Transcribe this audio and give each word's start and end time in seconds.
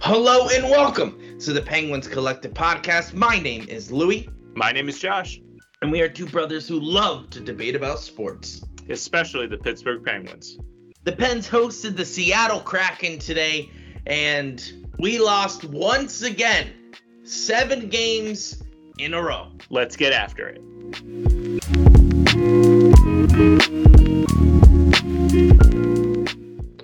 Hello 0.00 0.48
and 0.48 0.64
welcome 0.64 1.38
to 1.38 1.52
the 1.52 1.62
Penguins 1.64 2.08
Collective 2.08 2.52
Podcast. 2.54 3.14
My 3.14 3.38
name 3.38 3.68
is 3.68 3.92
Louie. 3.92 4.28
My 4.56 4.72
name 4.72 4.88
is 4.88 4.98
Josh. 4.98 5.40
And 5.80 5.92
we 5.92 6.00
are 6.00 6.08
two 6.08 6.26
brothers 6.26 6.66
who 6.66 6.80
love 6.80 7.30
to 7.30 7.40
debate 7.40 7.76
about 7.76 8.00
sports, 8.00 8.64
especially 8.88 9.46
the 9.46 9.58
Pittsburgh 9.58 10.04
Penguins. 10.04 10.58
The 11.04 11.12
Pens 11.12 11.48
hosted 11.48 11.96
the 11.96 12.04
Seattle 12.04 12.58
Kraken 12.58 13.20
today, 13.20 13.70
and 14.06 14.88
we 14.98 15.20
lost 15.20 15.64
once 15.66 16.22
again, 16.22 16.72
seven 17.22 17.90
games 17.90 18.60
in 18.98 19.14
a 19.14 19.22
row. 19.22 19.52
Let's 19.70 19.94
get 19.94 20.12
after 20.12 20.48
it. 20.48 20.60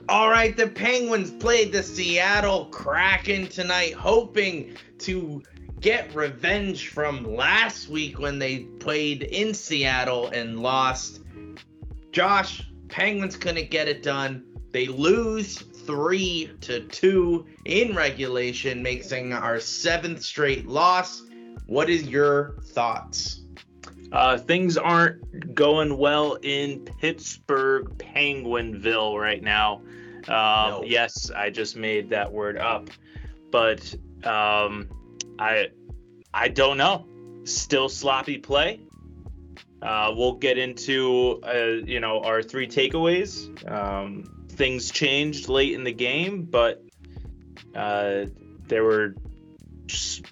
All 0.08 0.28
right, 0.28 0.54
the 0.54 0.68
Penguins 0.68 1.30
played 1.30 1.72
the 1.72 1.82
Seattle 1.82 2.66
Kraken 2.66 3.46
tonight, 3.46 3.94
hoping 3.94 4.76
to 4.98 5.42
get 5.80 6.14
revenge 6.14 6.88
from 6.88 7.24
last 7.24 7.88
week 7.88 8.18
when 8.18 8.38
they 8.38 8.60
played 8.80 9.22
in 9.22 9.54
Seattle 9.54 10.28
and 10.28 10.60
lost. 10.60 11.22
Josh, 12.10 12.70
Penguins 12.88 13.36
couldn't 13.36 13.70
get 13.70 13.88
it 13.88 14.02
done. 14.02 14.44
They 14.72 14.88
lose 14.88 15.56
three 15.58 16.50
to 16.60 16.80
two 16.88 17.46
in 17.64 17.96
regulation, 17.96 18.82
making 18.82 19.32
our 19.32 19.58
seventh 19.58 20.22
straight 20.22 20.66
loss. 20.66 21.22
What 21.66 21.88
is 21.88 22.02
your 22.08 22.58
thoughts? 22.62 23.41
Uh, 24.12 24.36
things 24.36 24.76
aren't 24.76 25.54
going 25.54 25.96
well 25.96 26.34
in 26.42 26.84
Pittsburgh, 27.00 27.96
Penguinville 27.98 29.18
right 29.18 29.42
now. 29.42 29.76
Um, 30.28 30.70
no. 30.70 30.82
Yes, 30.84 31.30
I 31.30 31.50
just 31.50 31.76
made 31.76 32.10
that 32.10 32.30
word 32.30 32.58
up, 32.58 32.90
but 33.50 33.94
um, 34.22 34.88
I 35.38 35.68
I 36.32 36.48
don't 36.48 36.76
know. 36.76 37.06
Still 37.44 37.88
sloppy 37.88 38.38
play. 38.38 38.80
Uh, 39.80 40.12
we'll 40.14 40.34
get 40.34 40.58
into 40.58 41.40
uh, 41.42 41.84
you 41.84 41.98
know 41.98 42.20
our 42.20 42.42
three 42.42 42.68
takeaways. 42.68 43.48
Um, 43.70 44.46
things 44.48 44.90
changed 44.90 45.48
late 45.48 45.72
in 45.72 45.84
the 45.84 45.92
game, 45.92 46.44
but 46.44 46.84
uh, 47.74 48.26
there 48.68 48.84
were 48.84 49.14
just, 49.86 50.26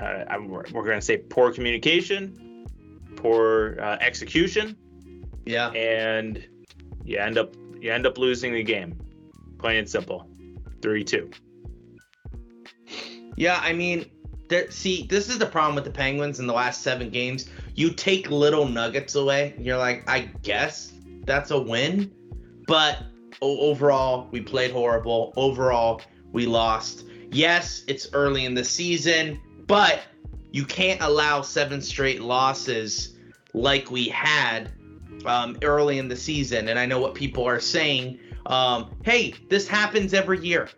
uh, 0.00 0.24
we're 0.40 0.64
going 0.84 0.98
to 0.98 1.04
say 1.04 1.18
poor 1.18 1.52
communication, 1.52 2.49
poor 3.20 3.76
uh, 3.80 3.98
execution. 4.00 4.76
Yeah, 5.46 5.70
and 5.70 6.46
you 7.04 7.18
end 7.18 7.38
up 7.38 7.54
you 7.80 7.92
end 7.92 8.06
up 8.06 8.18
losing 8.18 8.52
the 8.52 8.62
game. 8.62 8.98
Plain 9.58 9.78
and 9.78 9.88
simple, 9.88 10.28
three 10.82 11.04
two. 11.04 11.30
Yeah, 13.36 13.58
I 13.62 13.72
mean, 13.72 14.10
there, 14.48 14.70
see, 14.70 15.06
this 15.06 15.28
is 15.28 15.38
the 15.38 15.46
problem 15.46 15.74
with 15.74 15.84
the 15.84 15.90
Penguins 15.90 16.40
in 16.40 16.46
the 16.46 16.52
last 16.52 16.82
seven 16.82 17.08
games. 17.10 17.48
You 17.74 17.90
take 17.90 18.30
little 18.30 18.66
nuggets 18.66 19.14
away. 19.14 19.54
You're 19.58 19.78
like, 19.78 20.08
I 20.08 20.30
guess 20.42 20.92
that's 21.24 21.50
a 21.50 21.58
win, 21.58 22.12
but 22.66 22.98
overall, 23.40 24.28
we 24.30 24.40
played 24.40 24.72
horrible. 24.72 25.32
Overall, 25.36 26.02
we 26.32 26.46
lost. 26.46 27.06
Yes, 27.30 27.84
it's 27.86 28.08
early 28.12 28.44
in 28.44 28.54
the 28.54 28.64
season, 28.64 29.40
but 29.66 30.00
you 30.52 30.64
can't 30.64 31.00
allow 31.00 31.42
seven 31.42 31.80
straight 31.80 32.20
losses 32.20 33.16
like 33.52 33.90
we 33.90 34.08
had 34.08 34.72
um, 35.24 35.56
early 35.62 35.98
in 35.98 36.08
the 36.08 36.16
season. 36.16 36.68
And 36.68 36.78
I 36.78 36.86
know 36.86 37.00
what 37.00 37.14
people 37.14 37.44
are 37.44 37.60
saying 37.60 38.18
um, 38.46 38.90
hey, 39.04 39.34
this 39.48 39.68
happens 39.68 40.14
every 40.14 40.40
year. 40.40 40.68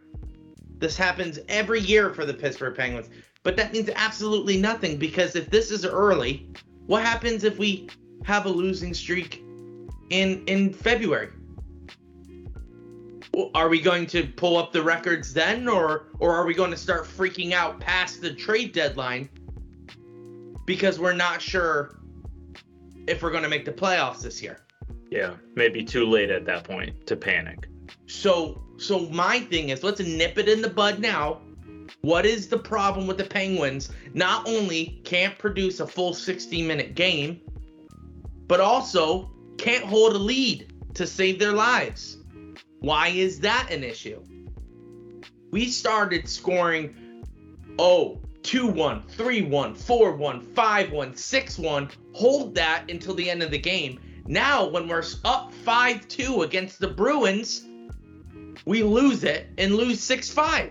This 0.78 0.96
happens 0.96 1.38
every 1.48 1.80
year 1.80 2.12
for 2.12 2.24
the 2.24 2.34
Pittsburgh 2.34 2.76
Penguins. 2.76 3.08
But 3.42 3.56
that 3.56 3.72
means 3.72 3.90
absolutely 3.94 4.56
nothing 4.56 4.98
because 4.98 5.36
if 5.36 5.50
this 5.50 5.70
is 5.70 5.84
early, 5.84 6.48
what 6.86 7.02
happens 7.02 7.44
if 7.44 7.58
we 7.58 7.88
have 8.24 8.46
a 8.46 8.48
losing 8.48 8.94
streak 8.94 9.42
in 10.10 10.44
in 10.46 10.72
February? 10.72 11.30
Are 13.54 13.68
we 13.68 13.80
going 13.80 14.06
to 14.08 14.26
pull 14.26 14.56
up 14.56 14.72
the 14.72 14.82
records 14.82 15.32
then 15.32 15.66
or 15.66 16.08
or 16.18 16.34
are 16.34 16.44
we 16.44 16.54
going 16.54 16.70
to 16.70 16.76
start 16.76 17.04
freaking 17.04 17.52
out 17.52 17.80
past 17.80 18.20
the 18.20 18.32
trade 18.32 18.72
deadline 18.72 19.28
because 20.72 20.98
we're 20.98 21.12
not 21.12 21.42
sure 21.42 21.98
if 23.06 23.22
we're 23.22 23.30
going 23.30 23.42
to 23.42 23.48
make 23.50 23.66
the 23.66 23.72
playoffs 23.72 24.22
this 24.22 24.42
year? 24.42 24.60
Yeah, 25.10 25.34
maybe 25.54 25.84
too 25.84 26.06
late 26.06 26.30
at 26.30 26.46
that 26.46 26.64
point 26.64 27.06
to 27.08 27.14
panic. 27.14 27.68
So, 28.06 28.62
so 28.78 29.00
my 29.10 29.40
thing 29.40 29.68
is, 29.68 29.82
let's 29.82 30.00
nip 30.00 30.38
it 30.38 30.48
in 30.48 30.62
the 30.62 30.70
bud 30.70 30.98
now. 30.98 31.42
What 32.00 32.24
is 32.24 32.48
the 32.48 32.56
problem 32.56 33.06
with 33.06 33.18
the 33.18 33.24
Penguins? 33.24 33.90
Not 34.14 34.48
only 34.48 35.02
can't 35.04 35.36
produce 35.38 35.80
a 35.80 35.86
full 35.86 36.14
60 36.14 36.62
minute 36.62 36.94
game, 36.94 37.42
but 38.46 38.60
also 38.60 39.30
can't 39.58 39.84
hold 39.84 40.14
a 40.14 40.18
lead 40.18 40.72
to 40.94 41.06
save 41.06 41.38
their 41.38 41.52
lives. 41.52 42.16
Why 42.80 43.08
is 43.08 43.40
that 43.40 43.68
an 43.70 43.84
issue? 43.84 44.24
We 45.50 45.66
started 45.66 46.30
scoring, 46.30 47.26
oh, 47.78 48.21
2 48.42 48.66
1, 48.66 49.02
3 49.02 49.42
1, 49.42 49.74
4 49.74 50.16
1, 50.16 50.40
5 50.40 50.92
1, 50.92 51.16
6 51.16 51.58
1. 51.58 51.90
Hold 52.12 52.54
that 52.54 52.90
until 52.90 53.14
the 53.14 53.30
end 53.30 53.42
of 53.42 53.50
the 53.50 53.58
game 53.58 53.98
now, 54.26 54.66
when 54.66 54.86
we're 54.88 55.04
up 55.24 55.52
5 55.52 56.08
2 56.08 56.42
against 56.42 56.78
the 56.78 56.88
Bruins, 56.88 57.64
we 58.64 58.82
lose 58.82 59.24
it 59.24 59.48
and 59.58 59.74
lose 59.74 60.00
6 60.00 60.30
5. 60.30 60.70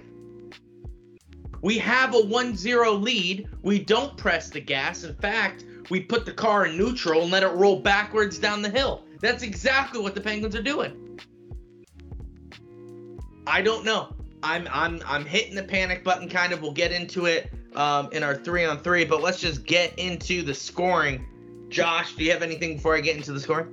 We 1.61 1.77
have 1.77 2.15
a 2.15 2.19
1 2.19 2.55
0 2.55 2.93
lead. 2.93 3.49
We 3.61 3.79
don't 3.79 4.15
press 4.17 4.49
the 4.49 4.61
gas. 4.61 5.03
In 5.03 5.13
fact, 5.15 5.65
we 5.89 5.99
put 5.99 6.25
the 6.25 6.31
car 6.31 6.65
in 6.65 6.77
neutral 6.77 7.23
and 7.23 7.31
let 7.31 7.43
it 7.43 7.51
roll 7.51 7.79
backwards 7.79 8.39
down 8.39 8.61
the 8.61 8.69
hill. 8.69 9.03
That's 9.19 9.43
exactly 9.43 10.01
what 10.01 10.15
the 10.15 10.21
Penguins 10.21 10.55
are 10.55 10.63
doing. 10.63 11.19
I 13.45 13.61
don't 13.61 13.83
know. 13.83 14.15
I'm 14.43 14.67
I'm 14.71 15.01
I'm 15.05 15.25
hitting 15.25 15.55
the 15.55 15.63
panic 15.63 16.03
button 16.03 16.29
kind 16.29 16.53
of. 16.53 16.61
We'll 16.61 16.71
get 16.71 16.91
into 16.91 17.25
it 17.25 17.51
um, 17.75 18.09
in 18.11 18.23
our 18.23 18.35
three 18.35 18.65
on 18.65 18.79
three, 18.79 19.05
but 19.05 19.21
let's 19.21 19.39
just 19.39 19.65
get 19.65 19.97
into 19.99 20.43
the 20.43 20.53
scoring 20.53 21.25
Josh, 21.71 22.13
do 22.15 22.23
you 22.25 22.31
have 22.31 22.43
anything 22.43 22.75
before 22.75 22.95
I 22.95 22.99
get 22.99 23.15
into 23.15 23.31
the 23.31 23.39
score? 23.39 23.69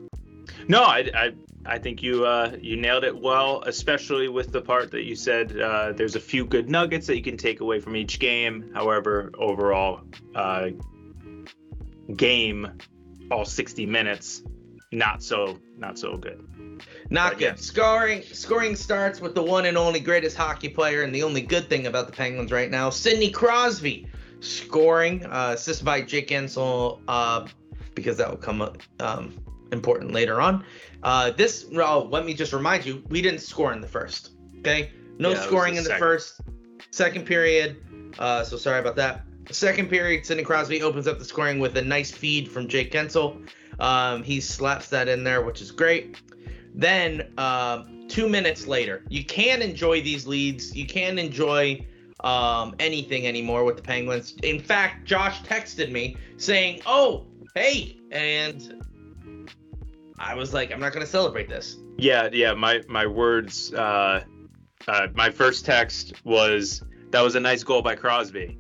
No, 0.69 0.85
I, 0.85 1.11
I, 1.13 1.33
I 1.67 1.79
think 1.79 2.01
you 2.03 2.25
uh, 2.25 2.57
you 2.61 2.77
nailed 2.77 3.03
it 3.05 3.21
well, 3.21 3.63
especially 3.67 4.29
with 4.29 4.53
the 4.53 4.63
part 4.63 4.93
that 4.93 5.03
you 5.03 5.17
said 5.17 5.61
uh, 5.61 5.93
there's 5.93 6.15
a 6.15 6.21
few 6.21 6.47
good 6.47 6.71
nuggets 6.71 7.09
that 7.09 7.17
you 7.17 7.23
can 7.23 7.37
take 7.37 7.61
away 7.61 7.81
from 7.81 7.97
each 7.97 8.21
game. 8.21 8.71
However, 8.73 9.33
overall 9.37 10.03
uh, 10.35 10.69
game, 12.15 12.79
all 13.33 13.45
60 13.45 13.85
minutes, 13.87 14.43
not 14.93 15.23
so 15.23 15.59
not 15.77 15.99
so 15.99 16.17
good. 16.17 16.47
Not 17.11 17.39
good. 17.39 17.59
Scoring 17.59 18.23
scoring 18.23 18.77
starts 18.77 19.21
with 19.21 19.35
the 19.35 19.43
one 19.43 19.67
and 19.67 19.77
only 19.77 20.01
greatest 20.01 20.37
hockey 20.37 20.69
player 20.69 21.03
and 21.03 21.15
the 21.15 21.23
only 21.23 21.41
good 21.41 21.69
thing 21.69 21.87
about 21.87 22.07
the 22.07 22.13
Penguins 22.13 22.53
right 22.53 22.71
now, 22.71 22.91
Sidney 22.91 23.31
Crosby, 23.31 24.07
scoring 24.41 25.25
uh, 25.27 25.53
assisted 25.55 25.85
by 25.85 26.03
Jake 26.03 26.29
Guentzel. 26.29 27.01
Uh, 27.09 27.47
because 27.99 28.17
that 28.17 28.31
will 28.31 28.37
come 28.37 28.63
up 28.63 28.81
um, 29.01 29.35
important 29.73 30.13
later 30.13 30.41
on. 30.41 30.65
Uh, 31.03 31.31
this, 31.33 31.67
well, 31.73 32.09
let 32.09 32.25
me 32.25 32.33
just 32.33 32.53
remind 32.53 32.87
you, 32.87 33.03
we 33.09 33.21
didn't 33.21 33.41
score 33.41 33.73
in 33.73 33.81
the 33.81 33.89
first. 33.89 34.31
Okay, 34.61 34.93
no 35.19 35.31
yeah, 35.31 35.41
scoring 35.43 35.75
the 35.75 35.79
in 35.79 35.85
the 35.85 35.91
second. 35.91 36.01
first, 36.01 36.41
second 36.91 37.27
period. 37.27 37.77
Uh, 38.19 38.45
so 38.45 38.57
sorry 38.57 38.79
about 38.79 38.97
that. 38.97 39.23
Second 39.51 39.89
period, 39.89 40.25
Sidney 40.27 40.45
Crosby 40.45 40.83
opens 40.83 41.09
up 41.09 41.19
the 41.19 41.25
scoring 41.25 41.59
with 41.59 41.77
a 41.77 41.83
nice 41.83 42.11
feed 42.11 42.49
from 42.51 42.69
Jake 42.69 42.93
Guentzel. 42.93 43.49
Um, 43.81 44.23
he 44.23 44.41
slaps 44.41 44.89
that 44.91 45.09
in 45.09 45.25
there, 45.25 45.43
which 45.43 45.61
is 45.61 45.71
great. 45.71 46.21
Then 46.79 47.33
uh, 47.37 47.83
two 48.07 48.29
minutes 48.29 48.69
later, 48.69 49.03
you 49.09 49.25
can 49.25 49.63
enjoy 49.63 50.01
these 50.01 50.29
leads. 50.29 50.75
You 50.77 50.87
can 50.87 51.19
enjoy 51.19 51.85
um, 52.21 52.77
anything 52.79 53.27
anymore 53.27 53.65
with 53.65 53.77
the 53.77 53.83
Penguins. 53.83 54.37
In 54.45 54.61
fact, 54.61 55.05
Josh 55.05 55.43
texted 55.43 55.91
me 55.91 56.17
saying, 56.37 56.83
"Oh, 56.87 57.27
hey, 57.57 57.99
and 58.13 58.85
I 60.21 60.35
was 60.35 60.55
like, 60.55 60.73
I'm 60.73 60.79
not 60.79 60.93
gonna 60.93 61.05
celebrate 61.05 61.49
this. 61.49 61.79
Yeah, 61.97 62.29
yeah. 62.33 62.55
My 62.55 62.83
my 62.89 63.07
words. 63.07 63.75
Uh, 63.75 64.23
uh, 64.87 65.09
my 65.15 65.31
first 65.31 65.65
text 65.65 66.15
was 66.25 66.83
that 67.11 67.21
was 67.21 67.35
a 67.35 67.41
nice 67.41 67.65
goal 67.65 67.83
by 67.83 67.97
Crosby, 67.97 68.57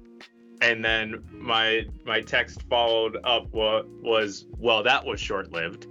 and 0.60 0.84
then 0.84 1.22
my 1.30 1.84
my 2.04 2.20
text 2.20 2.62
followed 2.68 3.16
up 3.22 3.46
what 3.52 3.88
was 4.02 4.46
well 4.58 4.82
that 4.82 5.04
was 5.04 5.20
short 5.20 5.52
lived. 5.52 5.86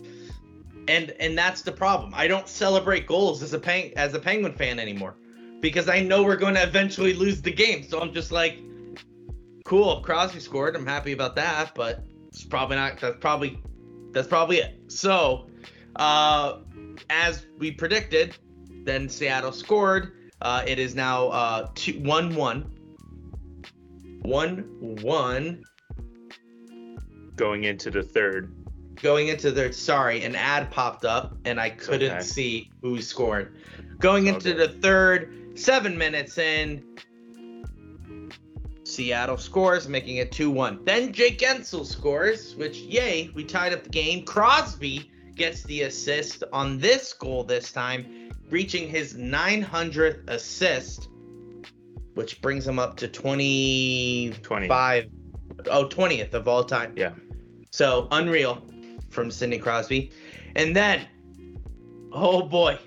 And 0.88 1.12
and 1.20 1.38
that's 1.38 1.62
the 1.62 1.72
problem. 1.72 2.14
I 2.16 2.28
don't 2.28 2.48
celebrate 2.48 3.08
goals 3.08 3.44
as 3.44 3.54
a 3.54 3.94
as 3.98 4.14
a 4.14 4.20
Penguin 4.20 4.54
fan 4.54 4.80
anymore 4.80 5.16
because 5.60 5.90
I 5.90 6.00
know 6.00 6.24
we're 6.24 6.38
going 6.38 6.54
to 6.56 6.64
eventually 6.64 7.14
lose 7.14 7.42
the 7.42 7.52
game. 7.52 7.84
So 7.84 8.00
I'm 8.00 8.14
just 8.14 8.32
like, 8.32 8.60
cool. 9.66 10.02
Crosby 10.02 10.40
scored. 10.40 10.76
I'm 10.76 10.86
happy 10.86 11.12
about 11.12 11.36
that, 11.36 11.74
but 11.76 12.04
it's 12.28 12.44
probably 12.44 12.78
not. 12.78 13.00
That's 13.00 13.18
probably 13.20 13.62
that's 14.12 14.28
probably 14.28 14.58
it. 14.58 14.80
So, 14.88 15.48
uh, 15.96 16.60
as 17.10 17.46
we 17.58 17.72
predicted, 17.72 18.38
then 18.84 19.10
Seattle 19.10 19.52
scored. 19.52 20.14
Uh, 20.42 20.64
it 20.66 20.80
is 20.80 20.96
now 20.96 21.28
uh, 21.30 21.68
two, 21.76 22.00
one 22.00 22.36
one. 22.36 22.74
One 24.22 24.66
one. 24.80 25.64
Going 27.36 27.66
into 27.66 27.92
the 27.92 28.04
third. 28.04 28.54
Going 29.02 29.28
into 29.28 29.52
the 29.52 29.72
sorry, 29.74 30.24
an 30.24 30.36
ad 30.36 30.72
popped 30.72 31.06
up 31.06 31.38
and 31.46 31.60
I 31.60 31.70
couldn't 31.70 32.12
okay. 32.12 32.24
see 32.24 32.72
who 32.82 33.02
scored. 33.02 33.58
Going 34.00 34.28
oh, 34.28 34.34
into 34.34 34.50
okay. 34.52 34.68
the 34.68 34.80
third, 34.80 35.58
seven 35.58 35.98
minutes 35.98 36.38
in, 36.38 36.84
Seattle 38.88 39.38
scores, 39.38 39.88
making 39.88 40.18
it 40.18 40.32
2 40.32 40.50
1. 40.50 40.86
Then 40.86 41.12
Jake 41.12 41.40
Guentzel 41.40 41.86
scores, 41.86 42.56
which, 42.56 42.78
yay, 42.78 43.30
we 43.36 43.44
tied 43.44 43.74
up 43.74 43.84
the 43.84 43.90
game. 43.90 44.24
Crosby 44.24 45.12
gets 45.36 45.64
the 45.64 45.84
assist 45.84 46.44
on 46.52 46.80
this 46.80 47.14
goal 47.14 47.44
this 47.44 47.72
time, 47.72 48.32
reaching 48.50 48.90
his 48.90 49.14
900th 49.14 50.28
assist, 50.30 51.10
which 52.16 52.42
brings 52.42 52.66
him 52.66 52.80
up 52.80 52.98
to 52.98 53.08
25. 53.08 54.42
20. 54.42 54.70
Oh, 55.70 55.88
20th 55.88 56.34
of 56.34 56.48
all 56.48 56.64
time. 56.64 56.94
Yeah. 56.96 57.14
So 57.72 58.08
unreal 58.12 58.64
from 59.10 59.32
Sidney 59.32 59.60
Crosby. 59.60 60.12
And 60.56 60.76
then, 60.76 61.08
oh 62.12 62.44
boy, 62.44 62.80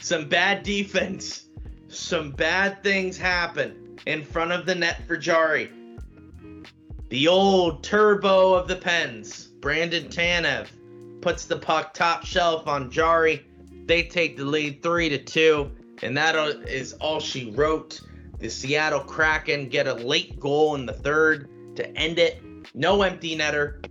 some 0.00 0.28
bad 0.28 0.62
defense. 0.62 1.46
Some 1.88 2.30
bad 2.30 2.82
things 2.84 3.18
happen 3.18 3.98
in 4.06 4.24
front 4.24 4.52
of 4.52 4.64
the 4.64 4.74
net 4.74 5.06
for 5.06 5.16
Jarry. 5.16 5.70
The 7.08 7.26
old 7.26 7.82
turbo 7.82 8.54
of 8.54 8.68
the 8.68 8.76
Pens, 8.76 9.46
Brandon 9.60 10.04
Tanev, 10.04 10.68
puts 11.20 11.46
the 11.46 11.56
puck 11.56 11.92
top 11.92 12.24
shelf 12.24 12.68
on 12.68 12.90
Jarry. 12.90 13.44
They 13.86 14.04
take 14.04 14.36
the 14.36 14.44
lead 14.44 14.82
three 14.82 15.08
to 15.08 15.18
two, 15.18 15.72
and 16.02 16.16
that 16.16 16.36
is 16.68 16.92
all 16.94 17.18
she 17.18 17.50
wrote. 17.50 18.00
The 18.38 18.48
Seattle 18.48 19.00
Kraken 19.00 19.68
get 19.68 19.88
a 19.88 19.94
late 19.94 20.38
goal 20.38 20.76
in 20.76 20.86
the 20.86 20.92
third 20.92 21.48
to 21.76 21.88
end 21.96 22.18
it. 22.18 22.40
No 22.74 23.02
empty 23.02 23.36
netter. 23.36 23.84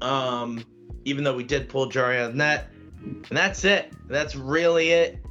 Um, 0.00 0.64
even 1.04 1.24
though 1.24 1.34
we 1.34 1.44
did 1.44 1.68
pull 1.68 1.86
Jarry 1.86 2.20
on 2.20 2.36
net. 2.36 2.68
And 3.02 3.24
that's 3.30 3.64
it. 3.64 3.92
That's 4.08 4.34
really 4.34 4.90
it. 4.90 5.24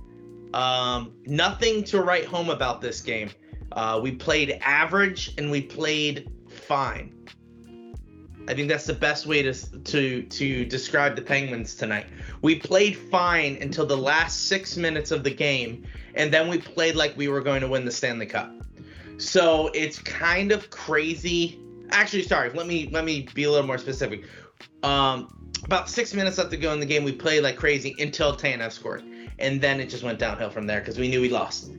Um, 0.53 1.13
nothing 1.25 1.83
to 1.85 2.01
write 2.01 2.25
home 2.25 2.49
about 2.49 2.81
this 2.81 3.01
game. 3.01 3.29
Uh, 3.73 3.99
we 4.01 4.11
played 4.13 4.57
average 4.61 5.33
and 5.37 5.51
we 5.51 5.61
played 5.61 6.31
fine. 6.47 7.11
I 8.47 8.53
think 8.53 8.69
that's 8.69 8.85
the 8.85 8.93
best 8.93 9.25
way 9.25 9.41
to 9.41 9.53
to 9.53 10.21
to 10.21 10.65
describe 10.65 11.15
the 11.15 11.21
Penguins 11.21 11.75
tonight. 11.75 12.05
We 12.41 12.59
played 12.59 12.95
fine 12.95 13.57
until 13.59 13.85
the 13.85 13.97
last 13.97 14.47
six 14.47 14.77
minutes 14.77 15.11
of 15.11 15.23
the 15.23 15.31
game, 15.31 15.83
and 16.13 16.31
then 16.31 16.47
we 16.47 16.59
played 16.59 16.95
like 16.95 17.17
we 17.17 17.27
were 17.27 17.41
going 17.41 17.61
to 17.61 17.67
win 17.67 17.85
the 17.85 17.91
Stanley 17.91 18.27
Cup. 18.27 18.53
So 19.17 19.71
it's 19.73 19.97
kind 19.99 20.51
of 20.51 20.69
crazy. 20.69 21.59
Actually, 21.89 22.23
sorry. 22.23 22.51
Let 22.51 22.67
me 22.67 22.87
let 22.91 23.03
me 23.03 23.27
be 23.33 23.45
a 23.45 23.51
little 23.51 23.65
more 23.65 23.79
specific. 23.79 24.25
Um, 24.83 25.51
about 25.65 25.89
six 25.89 26.13
minutes 26.13 26.37
left 26.37 26.51
to 26.51 26.57
go 26.57 26.71
in 26.73 26.79
the 26.79 26.85
game, 26.85 27.03
we 27.03 27.11
played 27.11 27.41
like 27.41 27.57
crazy 27.57 27.95
until 27.99 28.35
Tanev 28.35 28.71
scored, 28.71 29.03
and 29.39 29.59
then 29.59 29.79
it 29.79 29.89
just 29.89 30.03
went 30.03 30.19
downhill 30.19 30.49
from 30.49 30.67
there 30.67 30.79
because 30.79 30.97
we 30.97 31.07
knew 31.07 31.21
we 31.21 31.29
lost. 31.29 31.71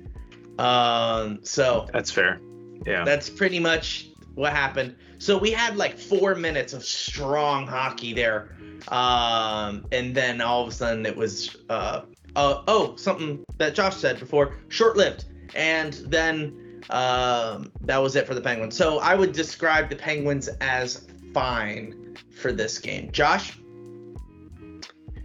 Um, 0.58 1.40
so 1.42 1.86
that's 1.92 2.10
fair. 2.10 2.40
Yeah, 2.84 3.04
that's 3.04 3.30
pretty 3.30 3.60
much 3.60 4.08
what 4.34 4.52
happened. 4.52 4.96
So 5.18 5.38
we 5.38 5.50
had 5.50 5.76
like 5.76 5.98
four 5.98 6.34
minutes 6.34 6.72
of 6.72 6.84
strong 6.84 7.66
hockey 7.66 8.12
there, 8.12 8.56
um, 8.88 9.86
and 9.92 10.14
then 10.14 10.40
all 10.40 10.62
of 10.62 10.68
a 10.68 10.72
sudden 10.72 11.06
it 11.06 11.16
was 11.16 11.56
uh, 11.70 12.02
uh 12.34 12.62
oh 12.66 12.96
something 12.96 13.44
that 13.58 13.74
Josh 13.74 13.96
said 13.96 14.18
before, 14.18 14.56
short-lived, 14.68 15.26
and 15.54 15.94
then 16.06 16.82
um, 16.90 17.72
that 17.82 17.98
was 17.98 18.16
it 18.16 18.26
for 18.26 18.34
the 18.34 18.40
Penguins. 18.40 18.76
So 18.76 18.98
I 18.98 19.14
would 19.14 19.32
describe 19.32 19.88
the 19.88 19.96
Penguins 19.96 20.48
as 20.60 21.06
fine 21.32 22.05
for 22.30 22.52
this 22.52 22.78
game. 22.78 23.10
Josh. 23.12 23.58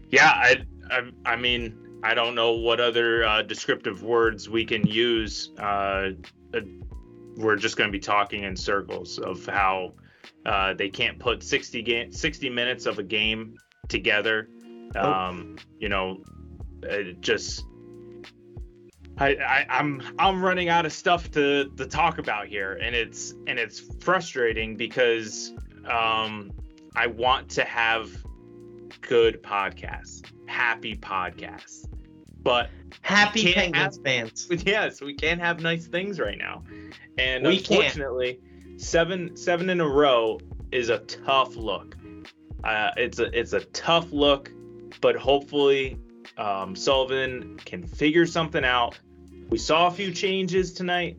Yeah, 0.09 0.27
I, 0.27 0.63
I, 0.89 1.01
I 1.25 1.35
mean, 1.35 1.99
I 2.03 2.13
don't 2.13 2.35
know 2.35 2.53
what 2.53 2.79
other 2.79 3.23
uh, 3.23 3.41
descriptive 3.43 4.03
words 4.03 4.49
we 4.49 4.65
can 4.65 4.85
use. 4.85 5.51
Uh, 5.57 6.11
we're 7.37 7.55
just 7.55 7.77
going 7.77 7.87
to 7.87 7.91
be 7.91 7.99
talking 7.99 8.43
in 8.43 8.55
circles 8.55 9.19
of 9.19 9.45
how 9.45 9.93
uh, 10.45 10.73
they 10.73 10.89
can't 10.89 11.19
put 11.19 11.43
60 11.43 11.81
game 11.81 12.11
60 12.11 12.49
minutes 12.49 12.85
of 12.85 12.99
a 12.99 13.03
game 13.03 13.57
together. 13.87 14.49
Oh. 14.95 15.11
Um, 15.11 15.57
you 15.79 15.89
know, 15.89 16.23
it 16.83 17.21
just 17.21 17.65
I, 19.17 19.35
I, 19.35 19.65
I'm 19.69 20.01
I'm 20.17 20.43
running 20.43 20.69
out 20.69 20.85
of 20.85 20.93
stuff 20.93 21.29
to 21.31 21.69
to 21.77 21.85
talk 21.85 22.17
about 22.17 22.47
here, 22.47 22.73
and 22.73 22.95
it's 22.95 23.33
and 23.47 23.59
it's 23.59 23.79
frustrating 24.03 24.75
because 24.75 25.53
um, 25.85 26.51
I 26.95 27.07
want 27.07 27.49
to 27.51 27.63
have 27.63 28.09
good 29.01 29.41
podcasts, 29.41 30.23
happy 30.45 30.95
podcasts, 30.95 31.87
but 32.43 32.69
happy 33.01 33.53
Penguins 33.53 33.97
have, 33.97 34.03
fans. 34.03 34.47
Yes, 34.65 35.01
we 35.01 35.13
can't 35.13 35.39
have 35.39 35.61
nice 35.61 35.87
things 35.87 36.19
right 36.19 36.37
now, 36.37 36.63
and 37.17 37.45
we 37.45 37.57
unfortunately, 37.57 38.39
can't. 38.65 38.81
seven 38.81 39.37
seven 39.37 39.69
in 39.69 39.79
a 39.79 39.87
row 39.87 40.39
is 40.71 40.89
a 40.89 40.99
tough 40.99 41.55
look. 41.55 41.95
Uh, 42.63 42.91
it's 42.97 43.19
a 43.19 43.37
it's 43.37 43.53
a 43.53 43.61
tough 43.61 44.11
look, 44.11 44.51
but 44.99 45.15
hopefully 45.15 45.97
um, 46.37 46.75
Sullivan 46.75 47.57
can 47.63 47.83
figure 47.87 48.25
something 48.25 48.65
out. 48.65 48.99
We 49.49 49.57
saw 49.57 49.87
a 49.87 49.91
few 49.91 50.11
changes 50.13 50.73
tonight. 50.73 51.17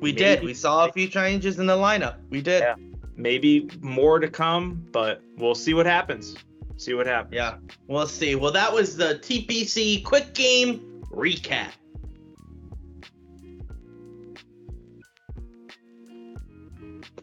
We 0.00 0.12
Maybe. 0.12 0.12
did. 0.12 0.42
We 0.44 0.54
saw 0.54 0.86
a 0.86 0.92
few 0.92 1.08
changes 1.08 1.58
in 1.58 1.66
the 1.66 1.76
lineup. 1.76 2.16
We 2.30 2.40
did. 2.40 2.62
Yeah. 2.62 2.74
Maybe 3.16 3.68
more 3.80 4.18
to 4.18 4.28
come, 4.28 4.86
but 4.90 5.22
we'll 5.36 5.54
see 5.54 5.74
what 5.74 5.86
happens 5.86 6.36
see 6.82 6.94
what 6.94 7.06
happens. 7.06 7.34
Yeah, 7.34 7.56
we'll 7.86 8.06
see. 8.06 8.34
Well, 8.34 8.52
that 8.52 8.72
was 8.72 8.96
the 8.96 9.14
TPC 9.22 10.04
quick 10.04 10.34
game 10.34 11.02
recap. 11.10 11.70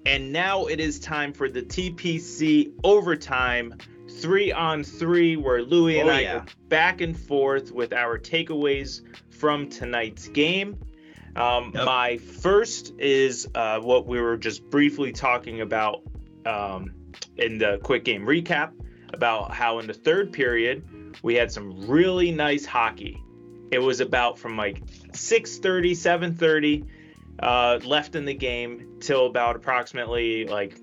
And 0.06 0.32
now 0.32 0.66
it 0.66 0.80
is 0.80 1.00
time 1.00 1.34
for 1.34 1.50
the 1.50 1.62
TPC 1.62 2.74
overtime 2.84 3.76
three 4.22 4.52
on 4.52 4.84
three, 4.84 5.36
where 5.36 5.62
Louie 5.62 6.00
and 6.00 6.10
oh, 6.10 6.14
I 6.14 6.20
yeah. 6.22 6.40
go 6.40 6.46
back 6.68 7.02
and 7.02 7.18
forth 7.18 7.72
with 7.72 7.94
our 7.94 8.18
takeaways 8.18 9.02
from 9.30 9.70
tonight's 9.70 10.28
game. 10.30 10.80
Um, 11.40 11.72
yep. 11.74 11.86
My 11.86 12.18
first 12.18 12.94
is 13.00 13.48
uh, 13.56 13.80
what 13.80 14.06
we 14.06 14.20
were 14.20 14.38
just 14.38 14.70
briefly 14.70 15.14
talking 15.14 15.62
about 15.62 16.02
um, 16.46 16.92
in 17.38 17.58
the 17.58 17.80
quick 17.82 18.04
game 18.04 18.26
recap 18.26 18.74
about 19.14 19.52
how 19.54 19.80
in 19.80 19.88
the 19.88 19.94
third 19.94 20.34
period 20.34 20.84
we 21.24 21.36
had 21.36 21.52
some 21.52 21.88
really 21.88 22.32
nice 22.32 22.66
hockey. 22.66 23.24
It 23.72 23.80
was 23.80 24.02
about 24.02 24.38
from 24.38 24.58
like 24.58 24.86
6:30, 24.86 25.92
7:30 25.92 26.86
uh, 27.40 27.80
left 27.86 28.16
in 28.16 28.26
the 28.26 28.34
game 28.34 28.98
till 29.00 29.26
about 29.26 29.56
approximately 29.56 30.46
like 30.46 30.78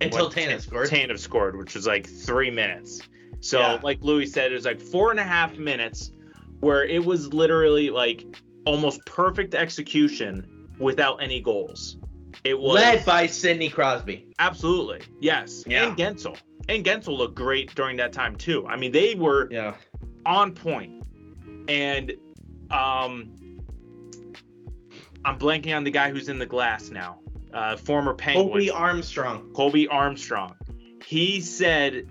until 0.00 0.30
Tanev 0.30 0.62
scored. 0.62 0.88
Tanev 0.88 1.18
scored, 1.18 1.56
which 1.56 1.74
was 1.74 1.86
like 1.86 2.08
three 2.08 2.50
minutes. 2.50 3.02
So, 3.40 3.58
yeah. 3.58 3.80
like 3.82 4.02
Louie 4.02 4.26
said, 4.26 4.52
it 4.52 4.54
was 4.54 4.64
like 4.64 4.80
four 4.80 5.10
and 5.10 5.20
a 5.20 5.24
half 5.24 5.58
minutes 5.58 6.12
where 6.60 6.84
it 6.84 7.04
was 7.04 7.34
literally 7.34 7.90
like 7.90 8.24
almost 8.66 9.04
perfect 9.06 9.54
execution 9.54 10.68
without 10.78 11.22
any 11.22 11.40
goals. 11.40 11.96
It 12.44 12.58
was 12.58 12.74
led 12.74 13.04
by 13.04 13.26
Sidney 13.26 13.68
Crosby. 13.68 14.26
Absolutely, 14.38 15.00
yes, 15.20 15.64
yeah. 15.66 15.86
and 15.86 15.96
Guentzel 15.96 16.36
and 16.68 16.84
Guentzel 16.84 17.16
looked 17.16 17.34
great 17.34 17.74
during 17.74 17.96
that 17.96 18.12
time 18.12 18.36
too. 18.36 18.66
I 18.66 18.76
mean, 18.76 18.92
they 18.92 19.14
were 19.14 19.48
yeah. 19.50 19.74
on 20.26 20.52
point. 20.52 21.04
And 21.68 22.12
um, 22.70 23.36
I'm 25.24 25.38
blanking 25.38 25.76
on 25.76 25.84
the 25.84 25.90
guy 25.90 26.10
who's 26.10 26.28
in 26.28 26.38
the 26.38 26.46
glass 26.46 26.90
now. 26.90 27.18
Uh, 27.52 27.76
former 27.76 28.14
Penguin. 28.14 28.48
Colby 28.48 28.70
Armstrong. 28.70 29.50
Colby 29.52 29.88
Armstrong. 29.88 30.54
He 31.04 31.40
said, 31.40 32.06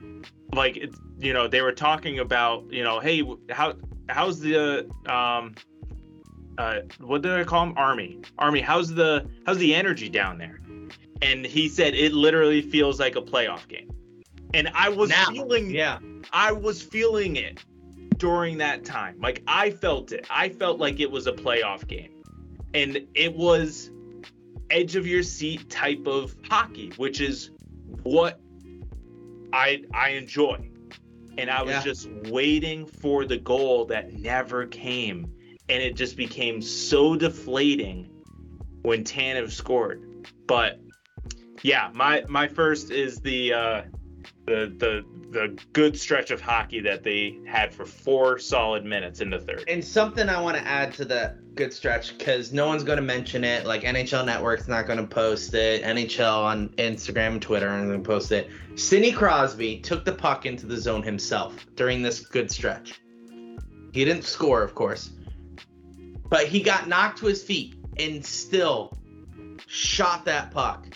like, 0.54 0.78
you 1.20 1.34
know, 1.34 1.48
they 1.48 1.62
were 1.62 1.72
talking 1.72 2.20
about, 2.20 2.72
you 2.72 2.84
know, 2.84 3.00
hey, 3.00 3.24
how 3.50 3.74
how's 4.08 4.40
the 4.40 4.90
um, 5.08 5.56
uh, 6.58 6.82
what 7.00 7.22
did 7.22 7.32
I 7.32 7.44
call 7.44 7.64
him? 7.64 7.74
Army. 7.78 8.20
Army. 8.38 8.62
How's 8.62 8.94
the 8.94 9.28
how's 9.46 9.58
the 9.58 9.74
energy 9.74 10.10
down 10.10 10.38
there? 10.38 10.60
And 11.22 11.46
he 11.46 11.70
said 11.70 11.94
it 11.94 12.14
literally 12.14 12.62
feels 12.62 13.00
like 13.00 13.16
a 13.16 13.22
playoff 13.22 13.68
game 13.68 13.92
and 14.54 14.70
I 14.74 14.90
was 14.90 15.10
now, 15.10 15.26
feeling 15.28 15.70
yeah 15.70 16.00
I 16.34 16.52
was 16.52 16.82
feeling 16.82 17.36
it 17.36 17.64
during 18.18 18.58
that 18.60 18.86
time. 18.86 19.20
Like 19.20 19.42
I 19.48 19.72
felt 19.72 20.12
it. 20.12 20.28
I 20.30 20.50
felt 20.50 20.80
like 20.80 21.00
it 21.00 21.10
was 21.10 21.28
a 21.28 21.34
playoff 21.34 21.88
game. 21.88 22.24
And 22.74 23.08
it 23.16 23.36
was 23.36 23.90
edge 24.70 24.96
of 24.96 25.06
your 25.08 25.24
seat 25.24 25.70
type 25.70 26.06
of 26.06 26.36
hockey, 26.48 26.94
which 26.98 27.20
is 27.20 27.52
what 28.04 28.40
I 29.52 29.84
I 29.94 30.10
enjoy. 30.10 30.70
And 31.38 31.50
I 31.50 31.64
was 31.64 31.72
yeah. 31.72 31.82
just 31.82 32.10
waiting 32.26 32.86
for 32.86 33.26
the 33.26 33.38
goal 33.38 33.86
that 33.86 34.14
never 34.14 34.68
came. 34.68 35.34
And 35.72 35.82
it 35.82 35.96
just 35.96 36.18
became 36.18 36.62
so 36.62 37.16
deflating 37.16 38.10
when 38.82 39.04
Tanev 39.04 39.52
scored. 39.52 40.28
But 40.46 40.80
yeah, 41.64 41.90
my 41.94 42.24
my 42.28 42.48
first 42.48 42.92
is 42.92 43.20
the 43.22 43.54
uh 43.54 43.82
the 44.46 44.74
the 44.78 45.06
the 45.32 45.58
good 45.72 45.98
stretch 45.98 46.30
of 46.30 46.42
hockey 46.42 46.82
that 46.82 47.04
they 47.04 47.40
had 47.48 47.74
for 47.74 47.86
four 47.86 48.38
solid 48.38 48.84
minutes 48.84 49.22
in 49.22 49.30
the 49.30 49.40
third. 49.40 49.64
And 49.68 49.84
something 49.84 50.28
I 50.28 50.42
want 50.42 50.58
to 50.58 50.68
add 50.68 50.94
to 50.96 51.06
that 51.06 51.56
good 51.56 51.74
stretch 51.74 52.18
because 52.18 52.52
no 52.52 52.68
one's 52.68 52.84
going 52.84 52.98
to 52.98 53.04
mention 53.04 53.44
it. 53.46 53.66
Like 53.66 53.84
NHL 53.84 54.26
Network's 54.26 54.68
not 54.68 54.88
going 54.88 55.00
to 55.00 55.08
post 55.08 55.54
it. 55.54 55.84
NHL 55.84 56.44
on 56.44 56.70
Instagram 56.70 57.34
and 57.34 57.42
Twitter 57.42 57.70
aren't 57.70 57.88
going 57.88 58.04
to 58.04 58.08
post 58.08 58.32
it. 58.32 58.50
Sidney 58.76 59.12
Crosby 59.12 59.80
took 59.80 60.04
the 60.04 60.12
puck 60.12 60.46
into 60.46 60.66
the 60.66 60.78
zone 60.78 61.02
himself 61.02 61.66
during 61.76 62.02
this 62.02 62.20
good 62.20 62.52
stretch. 62.52 63.00
He 63.94 64.06
didn't 64.06 64.24
score, 64.24 64.64
of 64.64 64.76
course, 64.76 65.12
but 66.32 66.48
he 66.48 66.64
got 66.64 66.88
knocked 66.88 67.20
to 67.20 67.28
his 67.28 67.44
feet 67.44 67.76
and 68.00 68.26
still 68.26 68.98
shot 69.68 70.26
that 70.26 70.50
puck. 70.50 70.88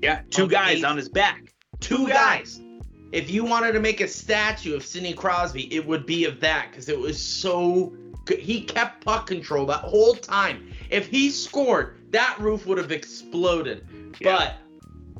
Yeah, 0.00 0.22
two 0.30 0.48
guys 0.48 0.78
eight, 0.78 0.84
on 0.84 0.96
his 0.96 1.10
back. 1.10 1.52
Two, 1.80 1.98
two 1.98 2.08
guys. 2.08 2.56
guys 2.56 2.66
if 3.12 3.30
you 3.30 3.44
wanted 3.44 3.72
to 3.72 3.80
make 3.80 4.00
a 4.00 4.08
statue 4.08 4.74
of 4.74 4.84
Sidney 4.84 5.12
Crosby, 5.12 5.72
it 5.74 5.86
would 5.86 6.06
be 6.06 6.24
of 6.24 6.40
that 6.40 6.70
because 6.70 6.88
it 6.88 6.98
was 6.98 7.20
so 7.20 7.94
good. 8.24 8.38
He 8.38 8.60
kept 8.62 9.04
puck 9.04 9.26
control 9.26 9.66
that 9.66 9.80
whole 9.80 10.14
time. 10.14 10.72
If 10.90 11.06
he 11.06 11.30
scored, 11.30 11.98
that 12.10 12.36
roof 12.38 12.66
would 12.66 12.78
have 12.78 12.92
exploded. 12.92 13.86
Yeah. 14.20 14.36
But 14.36 14.54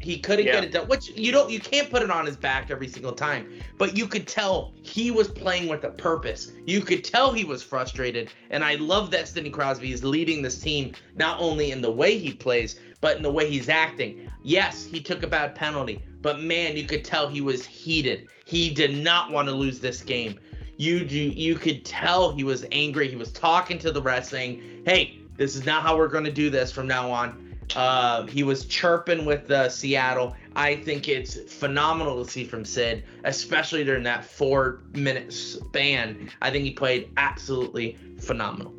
he 0.07 0.19
couldn't 0.19 0.47
yeah. 0.47 0.53
get 0.53 0.65
it 0.65 0.73
done. 0.73 0.87
Which 0.87 1.11
you 1.11 1.33
don't 1.33 1.51
you 1.51 1.59
can't 1.59 1.91
put 1.91 2.01
it 2.01 2.11
on 2.13 2.27
his 2.27 2.37
back 2.37 2.71
every 2.71 2.87
single 2.87 3.13
time. 3.13 3.61
But 3.77 3.97
you 3.97 4.07
could 4.07 4.29
tell 4.29 4.73
he 4.83 5.11
was 5.11 5.27
playing 5.27 5.69
with 5.69 5.83
a 5.83 5.91
purpose. 5.91 6.53
You 6.65 6.81
could 6.81 7.03
tell 7.03 7.33
he 7.33 7.45
was 7.45 7.61
frustrated. 7.63 8.31
And 8.51 8.63
I 8.63 8.77
love 8.77 9.11
that 9.11 9.27
Sidney 9.27 9.51
Crosby 9.51 9.93
is 9.93 10.05
leading 10.05 10.43
this 10.43 10.61
team 10.61 10.93
not 11.17 11.41
only 11.41 11.73
in 11.73 11.81
the 11.81 11.91
way 11.91 12.19
he 12.19 12.33
plays, 12.33 12.79
but 13.01 13.17
in 13.17 13.23
the 13.25 13.33
way 13.33 13.51
he's 13.51 13.69
acting. 13.69 14.31
Yes, 14.45 14.85
he 14.85 15.01
took 15.01 15.25
a 15.25 15.27
bad 15.27 15.57
penalty, 15.57 16.01
but 16.23 16.41
man, 16.41 16.77
you 16.77 16.85
could 16.85 17.05
tell 17.05 17.29
he 17.29 17.41
was 17.41 17.67
heated. 17.67 18.29
He 18.45 18.71
did 18.71 18.97
not 18.97 19.33
want 19.33 19.49
to 19.49 19.55
lose 19.55 19.81
this 19.81 20.03
game. 20.03 20.39
You 20.77 21.05
do 21.05 21.19
you 21.19 21.57
could 21.57 21.85
tell 21.85 22.33
he 22.33 22.45
was 22.45 22.65
angry. 22.71 23.09
He 23.09 23.17
was 23.17 23.33
talking 23.33 23.79
to 23.79 23.91
the 23.91 24.03
rest 24.03 24.31
saying, 24.31 24.83
"Hey, 24.87 25.19
this 25.37 25.57
is 25.57 25.67
not 25.67 25.83
how 25.83 25.97
we're 25.97 26.09
going 26.09 26.25
to 26.25 26.33
do 26.33 26.49
this 26.49 26.71
from 26.71 26.87
now 26.87 27.11
on." 27.11 27.46
Uh, 27.75 28.27
he 28.27 28.43
was 28.43 28.65
chirping 28.67 29.25
with 29.25 29.51
uh, 29.51 29.69
Seattle. 29.69 30.37
I 30.55 30.77
think 30.77 31.09
it's 31.09 31.53
phenomenal 31.53 32.25
to 32.25 32.31
see 32.31 32.45
from 32.45 32.65
Sid, 32.65 33.05
especially 33.25 33.85
during 33.85 34.05
that 34.05 34.25
four 34.25 34.83
minute 34.93 35.33
span. 35.33 36.31
I 36.41 36.51
think 36.51 36.65
he 36.65 36.73
played 36.73 37.11
absolutely 37.17 37.99
phenomenal. 38.21 38.75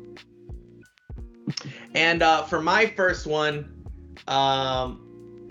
And 1.94 2.22
uh, 2.22 2.42
for 2.44 2.60
my 2.60 2.86
first 2.86 3.26
one, 3.26 3.84
um, 4.26 5.48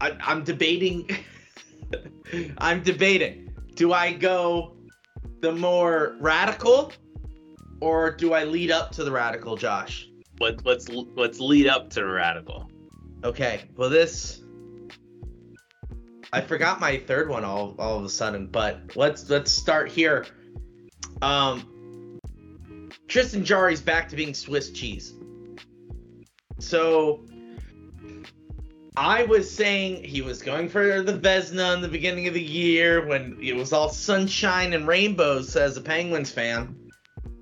I, 0.00 0.16
I'm 0.20 0.44
debating. 0.44 1.08
I'm 2.58 2.82
debating. 2.82 3.50
Do 3.74 3.92
I 3.92 4.12
go 4.12 4.76
the 5.40 5.52
more 5.52 6.16
radical, 6.20 6.92
or 7.80 8.10
do 8.10 8.32
I 8.32 8.44
lead 8.44 8.70
up 8.70 8.92
to 8.92 9.04
the 9.04 9.10
radical, 9.10 9.56
Josh? 9.56 10.08
Let, 10.40 10.64
let's 10.64 10.88
let's 10.88 11.40
lead 11.40 11.66
up 11.66 11.90
to 11.90 12.04
radical. 12.04 12.70
Okay. 13.24 13.62
Well, 13.76 13.90
this. 13.90 14.40
I 16.32 16.42
forgot 16.42 16.78
my 16.78 16.98
third 16.98 17.28
one 17.28 17.44
all 17.44 17.74
all 17.78 17.98
of 17.98 18.04
a 18.04 18.08
sudden, 18.08 18.46
but 18.46 18.96
let's 18.96 19.28
let's 19.30 19.50
start 19.50 19.90
here. 19.90 20.26
Um, 21.22 22.20
Tristan 23.08 23.44
Jarry's 23.44 23.80
back 23.80 24.08
to 24.10 24.16
being 24.16 24.34
Swiss 24.34 24.70
cheese. 24.70 25.14
So 26.60 27.24
I 28.96 29.22
was 29.24 29.48
saying 29.48 30.04
he 30.04 30.22
was 30.22 30.42
going 30.42 30.68
for 30.68 31.02
the 31.02 31.14
Vezina 31.14 31.74
in 31.74 31.80
the 31.80 31.88
beginning 31.88 32.26
of 32.26 32.34
the 32.34 32.42
year 32.42 33.06
when 33.06 33.38
it 33.40 33.54
was 33.54 33.72
all 33.72 33.88
sunshine 33.88 34.72
and 34.72 34.86
rainbows 34.86 35.54
as 35.56 35.76
a 35.76 35.80
Penguins 35.80 36.32
fan. 36.32 36.87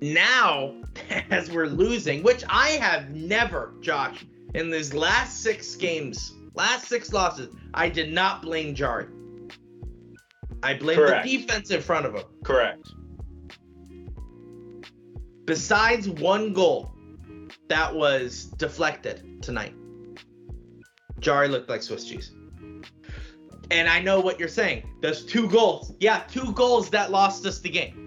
Now, 0.01 0.73
as 1.29 1.51
we're 1.51 1.67
losing, 1.67 2.23
which 2.23 2.43
I 2.49 2.69
have 2.69 3.09
never, 3.11 3.73
Josh, 3.81 4.25
in 4.53 4.69
these 4.69 4.93
last 4.93 5.41
six 5.41 5.75
games, 5.75 6.33
last 6.53 6.87
six 6.87 7.11
losses, 7.13 7.53
I 7.73 7.89
did 7.89 8.11
not 8.11 8.41
blame 8.41 8.75
Jarry. 8.75 9.07
I 10.63 10.73
blame 10.73 10.97
Correct. 10.97 11.25
the 11.25 11.37
defense 11.37 11.71
in 11.71 11.81
front 11.81 12.05
of 12.05 12.15
him. 12.15 12.23
Correct. 12.43 12.89
Besides 15.45 16.09
one 16.09 16.51
goal 16.53 16.91
that 17.69 17.93
was 17.93 18.45
deflected 18.57 19.41
tonight. 19.41 19.73
Jarry 21.19 21.47
looked 21.47 21.69
like 21.69 21.81
Swiss 21.81 22.05
cheese. 22.05 22.31
And 23.69 23.87
I 23.89 23.99
know 24.01 24.19
what 24.19 24.39
you're 24.39 24.47
saying. 24.47 24.89
There's 25.01 25.25
two 25.25 25.49
goals. 25.49 25.93
Yeah, 25.99 26.23
two 26.29 26.53
goals 26.53 26.89
that 26.91 27.11
lost 27.11 27.45
us 27.45 27.59
the 27.59 27.69
game. 27.69 28.06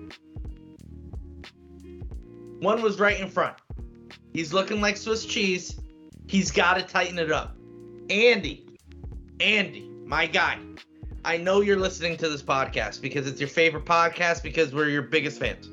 One 2.61 2.83
was 2.83 3.01
right 3.01 3.19
in 3.19 3.29
front. 3.29 3.57
He's 4.33 4.53
looking 4.53 4.81
like 4.81 4.97
Swiss 4.97 5.25
cheese. 5.25 5.81
He's 6.27 6.51
got 6.51 6.75
to 6.75 6.83
tighten 6.83 7.19
it 7.19 7.33
up. 7.33 7.57
Andy, 8.11 8.67
Andy, 9.41 9.89
my 10.05 10.27
guy. 10.27 10.59
I 11.25 11.37
know 11.37 11.63
you're 11.63 11.79
listening 11.79 12.17
to 12.19 12.29
this 12.29 12.43
podcast 12.43 13.01
because 13.01 13.27
it's 13.27 13.41
your 13.41 13.49
favorite 13.49 13.85
podcast 13.85 14.43
because 14.43 14.75
we're 14.75 14.89
your 14.89 15.03
biggest 15.03 15.41
fans. 15.41 15.71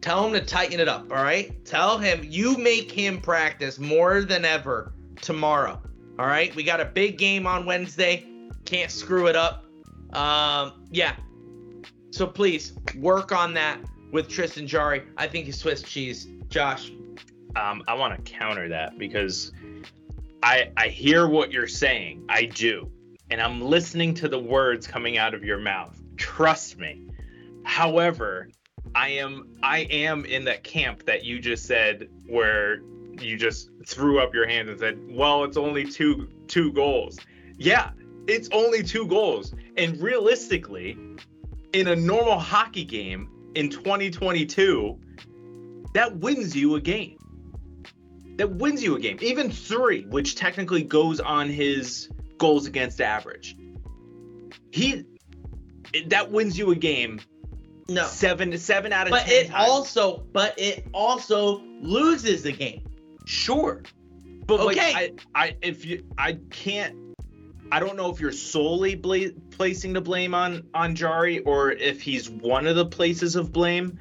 Tell 0.00 0.26
him 0.26 0.32
to 0.32 0.40
tighten 0.40 0.80
it 0.80 0.88
up, 0.88 1.10
all 1.10 1.22
right? 1.22 1.62
Tell 1.64 1.98
him 1.98 2.20
you 2.22 2.56
make 2.56 2.90
him 2.90 3.20
practice 3.20 3.78
more 3.78 4.22
than 4.22 4.44
ever 4.44 4.92
tomorrow. 5.20 5.80
All 6.18 6.26
right, 6.26 6.54
we 6.54 6.62
got 6.62 6.80
a 6.80 6.84
big 6.84 7.18
game 7.18 7.46
on 7.46 7.64
Wednesday. 7.64 8.26
Can't 8.64 8.90
screw 8.90 9.26
it 9.26 9.36
up. 9.36 9.64
Um, 10.12 10.86
yeah. 10.90 11.16
So 12.10 12.26
please 12.26 12.74
work 12.96 13.32
on 13.32 13.54
that 13.54 13.78
with 14.12 14.28
Tristan 14.28 14.66
Jarry. 14.66 15.02
I 15.16 15.26
think 15.26 15.46
he's 15.46 15.58
Swiss 15.58 15.82
cheese. 15.82 16.28
Josh. 16.48 16.90
Um, 17.56 17.82
I 17.88 17.94
want 17.94 18.16
to 18.16 18.32
counter 18.32 18.68
that 18.68 18.98
because 18.98 19.52
I 20.42 20.70
I 20.76 20.88
hear 20.88 21.28
what 21.28 21.52
you're 21.52 21.66
saying. 21.66 22.24
I 22.28 22.44
do. 22.44 22.90
And 23.30 23.40
I'm 23.40 23.60
listening 23.60 24.14
to 24.14 24.28
the 24.28 24.38
words 24.38 24.86
coming 24.86 25.18
out 25.18 25.34
of 25.34 25.44
your 25.44 25.58
mouth. 25.58 26.00
Trust 26.16 26.78
me. 26.78 27.06
However, 27.64 28.48
I 28.94 29.10
am 29.10 29.56
I 29.62 29.80
am 29.80 30.24
in 30.24 30.44
that 30.44 30.64
camp 30.64 31.06
that 31.06 31.24
you 31.24 31.38
just 31.38 31.66
said 31.66 32.08
where 32.26 32.80
you 33.20 33.36
just 33.36 33.70
threw 33.86 34.20
up 34.20 34.34
your 34.34 34.48
hands 34.48 34.68
and 34.70 34.78
said, 34.78 34.98
"Well, 35.08 35.44
it's 35.44 35.56
only 35.56 35.84
two 35.84 36.28
two 36.46 36.72
goals." 36.72 37.18
Yeah, 37.56 37.90
it's 38.26 38.48
only 38.52 38.82
two 38.82 39.06
goals. 39.06 39.54
And 39.76 40.00
realistically, 40.00 40.98
in 41.72 41.88
a 41.88 41.96
normal 41.96 42.38
hockey 42.38 42.84
game 42.84 43.28
in 43.54 43.70
2022, 43.70 44.98
that 45.94 46.16
wins 46.16 46.56
you 46.56 46.74
a 46.76 46.80
game. 46.80 47.18
That 48.36 48.52
wins 48.52 48.82
you 48.82 48.96
a 48.96 49.00
game. 49.00 49.18
Even 49.20 49.50
3, 49.50 50.06
which 50.06 50.34
technically 50.34 50.82
goes 50.82 51.20
on 51.20 51.48
his 51.48 52.08
goals 52.38 52.66
against 52.66 53.00
average. 53.00 53.56
He 54.70 55.04
that 56.06 56.30
wins 56.30 56.56
you 56.56 56.70
a 56.70 56.76
game 56.76 57.20
no 57.88 58.04
seven 58.04 58.56
seven 58.56 58.92
out 58.92 59.08
of 59.08 59.10
but 59.10 59.24
10 59.24 59.34
it 59.34 59.48
times. 59.48 59.68
also 59.68 60.24
but 60.32 60.56
it 60.56 60.86
also 60.92 61.60
loses 61.80 62.44
the 62.44 62.52
game 62.52 62.88
Sure. 63.30 63.82
But 64.46 64.60
okay. 64.60 64.92
Like, 64.92 65.22
I, 65.34 65.42
I, 65.44 65.56
if 65.62 65.84
you, 65.84 66.04
I 66.18 66.38
can't. 66.50 67.09
I 67.72 67.80
don't 67.80 67.96
know 67.96 68.10
if 68.10 68.20
you're 68.20 68.32
solely 68.32 68.94
bla- 68.94 69.30
placing 69.50 69.92
the 69.92 70.00
blame 70.00 70.34
on 70.34 70.66
on 70.74 70.94
Jarry 70.94 71.40
or 71.40 71.72
if 71.72 72.00
he's 72.00 72.28
one 72.28 72.66
of 72.66 72.76
the 72.76 72.86
places 72.86 73.36
of 73.36 73.52
blame. 73.52 73.98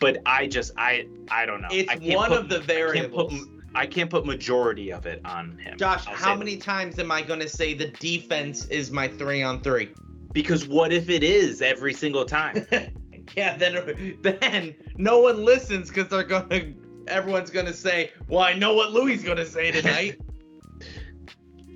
But 0.00 0.18
I 0.26 0.46
just, 0.46 0.72
I, 0.76 1.06
I 1.30 1.46
don't 1.46 1.60
know. 1.60 1.68
It's 1.70 1.94
one 2.14 2.30
put, 2.30 2.38
of 2.38 2.48
the 2.48 2.60
variables. 2.60 3.32
I 3.32 3.36
can't, 3.36 3.48
put, 3.48 3.76
I 3.76 3.86
can't 3.86 4.10
put 4.10 4.26
majority 4.26 4.92
of 4.92 5.06
it 5.06 5.20
on 5.24 5.58
him. 5.58 5.76
Josh, 5.78 6.06
I'll 6.08 6.14
how 6.14 6.34
many 6.34 6.56
that. 6.56 6.64
times 6.64 6.98
am 6.98 7.12
I 7.12 7.22
going 7.22 7.40
to 7.40 7.48
say 7.48 7.74
the 7.74 7.88
defense 7.88 8.64
is 8.66 8.90
my 8.90 9.06
three 9.06 9.42
on 9.42 9.60
three? 9.60 9.90
Because 10.32 10.66
what 10.66 10.92
if 10.92 11.10
it 11.10 11.22
is 11.22 11.60
every 11.60 11.92
single 11.92 12.24
time? 12.24 12.66
yeah, 13.36 13.56
then 13.56 14.16
then 14.22 14.74
no 14.96 15.20
one 15.20 15.44
listens 15.44 15.88
because 15.88 16.08
they're 16.08 16.24
going 16.24 16.48
to 16.48 16.74
everyone's 17.08 17.50
gonna 17.50 17.72
say, 17.72 18.10
"Well, 18.28 18.40
I 18.40 18.54
know 18.54 18.74
what 18.74 18.92
Louie 18.92 19.16
gonna 19.18 19.46
say 19.46 19.70
tonight." 19.70 20.20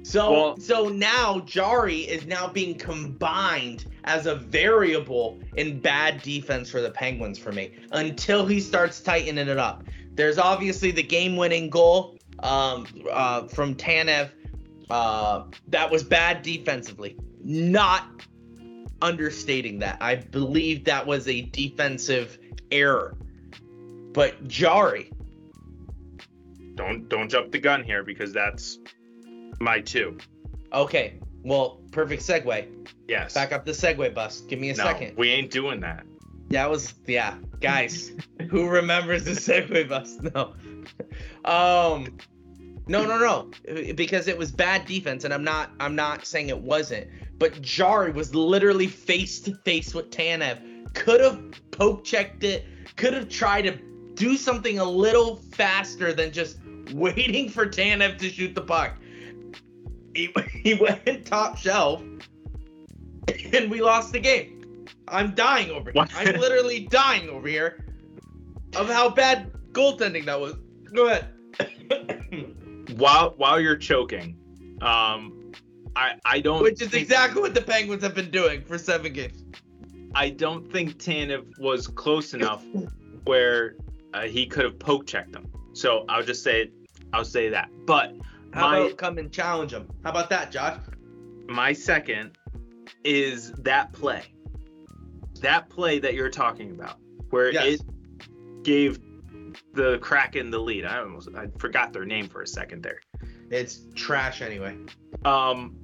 so, 0.06 0.30
well, 0.30 0.56
so 0.58 0.88
now 0.88 1.40
Jarry 1.40 2.02
is 2.02 2.26
now 2.26 2.46
being 2.46 2.78
combined 2.78 3.86
as 4.04 4.26
a 4.26 4.36
variable 4.36 5.40
in 5.56 5.80
bad 5.80 6.22
defense 6.22 6.70
for 6.70 6.80
the 6.80 6.90
Penguins 6.90 7.40
for 7.40 7.50
me 7.50 7.72
until 7.90 8.46
he 8.46 8.60
starts 8.60 9.00
tightening 9.00 9.48
it 9.48 9.58
up. 9.58 9.82
There's 10.14 10.38
obviously 10.38 10.92
the 10.92 11.02
game-winning 11.02 11.70
goal 11.70 12.18
um, 12.38 12.86
uh, 13.10 13.48
from 13.48 13.74
Tanev. 13.74 14.30
Uh, 14.88 15.42
that 15.68 15.90
was 15.90 16.04
bad 16.04 16.42
defensively. 16.42 17.16
not 17.42 18.08
understating 19.02 19.80
that. 19.80 19.98
I 20.00 20.16
believe 20.16 20.84
that 20.84 21.06
was 21.06 21.26
a 21.28 21.42
defensive 21.42 22.38
error. 22.70 23.16
But 24.12 24.46
Jarry. 24.46 25.10
Don't 26.76 27.08
don't 27.08 27.28
jump 27.28 27.52
the 27.52 27.58
gun 27.58 27.82
here 27.82 28.02
because 28.04 28.32
that's 28.32 28.78
my 29.60 29.80
two. 29.80 30.18
Okay. 30.72 31.14
Well, 31.42 31.80
perfect 31.92 32.22
segue. 32.22 32.88
Yes. 33.08 33.34
Back 33.34 33.52
up 33.52 33.64
the 33.64 33.72
segue 33.72 34.14
bus. 34.14 34.40
Give 34.42 34.58
me 34.58 34.70
a 34.70 34.74
no, 34.74 34.84
second. 34.84 35.16
We 35.16 35.30
ain't 35.30 35.50
doing 35.50 35.80
that. 35.80 36.04
Yeah, 36.48 36.62
that 36.62 36.70
was 36.70 36.94
yeah, 37.06 37.36
guys. 37.60 38.12
who 38.50 38.68
remembers 38.68 39.24
the 39.24 39.32
segue 39.32 39.88
bus? 39.88 40.18
No. 40.34 40.54
Um 41.44 42.18
no, 42.88 43.04
no, 43.04 43.18
no. 43.18 43.92
Because 43.94 44.28
it 44.28 44.38
was 44.38 44.52
bad 44.52 44.86
defense, 44.86 45.24
and 45.24 45.34
I'm 45.34 45.42
not 45.42 45.70
I'm 45.80 45.96
not 45.96 46.24
saying 46.24 46.48
it 46.48 46.60
wasn't. 46.60 47.08
But 47.38 47.60
Jarry 47.60 48.12
was 48.12 48.34
literally 48.34 48.86
face 48.86 49.40
to 49.40 49.54
face 49.64 49.94
with 49.94 50.10
Tanev. 50.10 50.94
Could 50.94 51.20
have 51.20 51.40
poke 51.72 52.04
checked 52.04 52.44
it, 52.44 52.64
could 52.96 53.12
have 53.12 53.28
tried 53.28 53.62
to 53.62 53.78
do 54.14 54.36
something 54.36 54.78
a 54.78 54.84
little 54.84 55.36
faster 55.36 56.12
than 56.12 56.32
just 56.32 56.58
waiting 56.92 57.48
for 57.48 57.66
Tanev 57.66 58.18
to 58.18 58.30
shoot 58.30 58.54
the 58.54 58.62
puck. 58.62 58.96
He, 60.16 60.34
he 60.62 60.74
went 60.74 61.26
top 61.26 61.58
shelf 61.58 62.02
and 63.52 63.70
we 63.70 63.82
lost 63.82 64.12
the 64.12 64.20
game. 64.20 64.86
I'm 65.08 65.34
dying 65.34 65.70
over 65.70 65.90
here. 65.92 66.06
I'm 66.14 66.40
literally 66.40 66.86
dying 66.86 67.28
over 67.28 67.46
here 67.46 67.84
of 68.74 68.88
how 68.88 69.10
bad 69.10 69.52
goaltending 69.72 70.24
that 70.24 70.40
was. 70.40 70.54
Go 70.92 71.08
ahead. 71.08 71.28
while 72.96 73.34
while 73.36 73.60
you're 73.60 73.76
choking, 73.76 74.36
um, 74.80 75.52
I 75.94 76.14
I 76.24 76.40
don't. 76.40 76.62
Which 76.62 76.82
is 76.82 76.94
exactly 76.94 77.42
what 77.42 77.54
the 77.54 77.62
Penguins 77.62 78.02
have 78.02 78.14
been 78.14 78.30
doing 78.30 78.62
for 78.64 78.78
seven 78.78 79.12
games. 79.12 79.44
I 80.14 80.30
don't 80.30 80.70
think 80.72 80.96
Tanev 80.96 81.58
was 81.58 81.86
close 81.86 82.34
enough 82.34 82.64
where 83.24 83.76
uh, 84.14 84.22
he 84.22 84.46
could 84.46 84.64
have 84.64 84.78
poke 84.78 85.06
checked 85.06 85.32
them. 85.32 85.46
So 85.72 86.04
I'll 86.08 86.22
just 86.22 86.42
say 86.42 86.70
I'll 87.12 87.24
say 87.24 87.48
that. 87.50 87.68
But 87.86 88.14
how 88.52 88.70
my, 88.70 88.78
about 88.78 88.96
come 88.96 89.18
and 89.18 89.32
challenge 89.32 89.72
him? 89.72 89.88
How 90.02 90.10
about 90.10 90.30
that, 90.30 90.50
Josh? 90.50 90.78
My 91.48 91.72
second 91.72 92.32
is 93.04 93.52
that 93.52 93.92
play. 93.92 94.22
That 95.40 95.68
play 95.68 95.98
that 95.98 96.14
you're 96.14 96.30
talking 96.30 96.70
about, 96.70 96.96
where 97.30 97.52
yes. 97.52 97.80
it 97.80 98.62
gave 98.64 98.98
the 99.74 99.98
Kraken 99.98 100.50
the 100.50 100.58
lead. 100.58 100.84
I 100.84 100.98
almost 100.98 101.28
I 101.36 101.48
forgot 101.58 101.92
their 101.92 102.04
name 102.04 102.28
for 102.28 102.42
a 102.42 102.46
second 102.46 102.82
there. 102.82 103.00
It's 103.50 103.80
trash 103.94 104.42
anyway. 104.42 104.76
Um, 105.24 105.76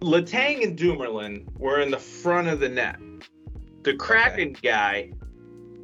Letang 0.00 0.62
and 0.62 0.76
Dumoulin 0.76 1.48
were 1.58 1.80
in 1.80 1.90
the 1.90 1.98
front 1.98 2.48
of 2.48 2.60
the 2.60 2.68
net. 2.68 2.98
The 3.82 3.94
Kraken 3.94 4.50
okay. 4.50 4.60
guy 4.62 5.12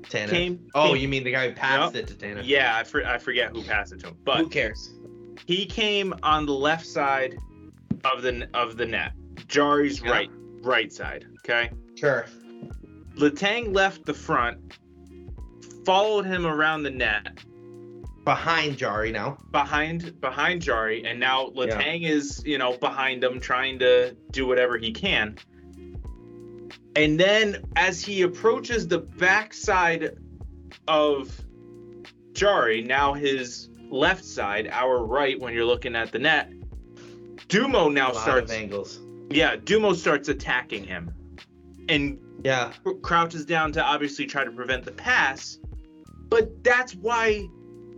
Tanev. 0.02 0.31
Came, 0.31 0.71
oh, 0.75 0.88
came, 0.88 0.97
you 0.97 1.09
mean 1.09 1.25
the 1.25 1.33
guy 1.33 1.49
who 1.49 1.54
passed 1.54 1.97
it 1.97 2.07
to 2.09 2.14
Tanev? 2.14 2.42
Yeah, 2.45 2.76
I, 2.76 2.85
for, 2.85 3.04
I 3.07 3.19
forget 3.19 3.50
who 3.50 3.62
passed 3.62 3.92
it 3.92 4.00
to 4.00 4.09
him. 4.09 4.16
But 4.25 4.38
who 4.38 4.49
cares? 4.49 4.92
He 5.47 5.67
came 5.67 6.15
on 6.23 6.47
the 6.47 6.53
left 6.53 6.87
side 6.87 7.37
of 8.05 8.23
the 8.23 8.49
of 8.55 8.77
the 8.77 8.87
net. 8.87 9.12
Jarry's 9.49 10.03
right 10.03 10.31
right 10.62 10.93
side. 10.93 11.27
Okay. 11.39 11.71
Sure. 11.95 12.27
Letang 13.17 13.75
left 13.75 14.07
the 14.07 14.15
front, 14.15 14.79
followed 15.85 16.25
him 16.25 16.47
around 16.47 16.85
the 16.85 16.91
net. 16.91 17.39
Behind 18.25 18.79
Jarry 18.79 19.11
now. 19.11 19.37
Behind 19.51 20.21
behind 20.21 20.62
Jarry, 20.62 21.05
and 21.05 21.19
now 21.19 21.49
Letang 21.49 22.03
yeah. 22.03 22.11
is 22.11 22.43
you 22.47 22.59
know 22.59 22.77
behind 22.77 23.23
him, 23.23 23.41
trying 23.41 23.79
to 23.81 24.17
do 24.31 24.47
whatever 24.47 24.79
he 24.79 24.93
can. 24.93 25.37
And 26.95 27.19
then 27.19 27.65
as 27.77 28.03
he 28.03 28.23
approaches 28.23 28.87
the 28.87 28.99
backside 28.99 30.18
of 30.87 31.35
Jarry, 32.33 32.83
now 32.83 33.14
his 33.14 33.68
left 33.92 34.24
side, 34.24 34.68
our 34.72 35.05
right 35.05 35.38
when 35.38 35.55
you're 35.55 35.64
looking 35.64 35.94
at 35.94 36.11
the 36.11 36.18
net, 36.18 36.52
Dumo 37.48 37.92
now 37.92 38.12
starts 38.12 38.50
angles. 38.50 39.00
Yeah, 39.31 39.57
Dumo 39.57 39.94
starts 39.94 40.28
attacking 40.28 40.85
him. 40.85 41.12
And 41.88 42.18
yeah, 42.42 42.72
crouches 43.02 43.44
down 43.44 43.72
to 43.72 43.85
obviously 43.85 44.26
try 44.26 44.44
to 44.44 44.50
prevent 44.50 44.85
the 44.85 44.92
pass. 44.92 45.59
But 46.28 46.64
that's 46.64 46.94
why 46.94 47.48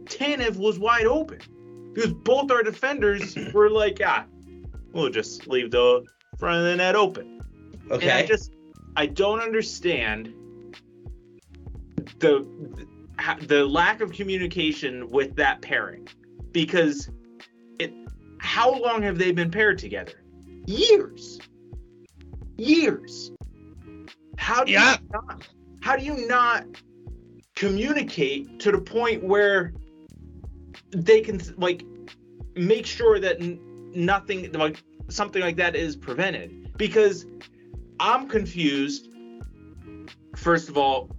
Tanev 0.04 0.56
was 0.56 0.78
wide 0.78 1.06
open. 1.06 1.38
Because 1.94 2.12
both 2.12 2.50
our 2.50 2.62
defenders 2.62 3.36
were 3.54 3.70
like, 3.70 4.00
ah, 4.04 4.24
we'll 4.92 5.10
just 5.10 5.46
leave 5.46 5.70
the 5.70 6.04
front 6.38 6.58
of 6.58 6.64
the 6.64 6.76
net 6.76 6.96
open. 6.96 7.40
Okay. 7.90 8.10
And 8.10 8.18
I 8.18 8.26
just 8.26 8.52
I 8.96 9.06
don't 9.06 9.40
understand 9.40 10.32
the 12.18 12.46
the 13.42 13.64
lack 13.64 14.00
of 14.00 14.12
communication 14.12 15.10
with 15.10 15.36
that 15.36 15.62
pairing 15.62 16.08
because 16.52 17.10
it 17.78 17.92
how 18.38 18.78
long 18.80 19.02
have 19.02 19.18
they 19.18 19.32
been 19.32 19.50
paired 19.50 19.78
together? 19.78 20.22
Years. 20.66 21.40
Years. 22.56 23.30
How 24.36 24.64
do 24.64 24.72
yeah. 24.72 24.92
you 24.92 25.08
not 25.12 25.48
how 25.80 25.96
do 25.96 26.04
you 26.04 26.26
not 26.26 26.64
communicate 27.54 28.58
to 28.60 28.72
the 28.72 28.78
point 28.78 29.22
where 29.22 29.72
they 30.90 31.20
can 31.20 31.40
like 31.56 31.84
make 32.56 32.86
sure 32.86 33.18
that 33.20 33.40
nothing 33.94 34.50
like 34.52 34.82
something 35.08 35.42
like 35.42 35.56
that 35.56 35.76
is 35.76 35.96
prevented 35.96 36.76
because 36.76 37.26
I'm 38.00 38.28
confused. 38.28 39.08
First 40.36 40.68
of 40.68 40.76
all, 40.76 41.10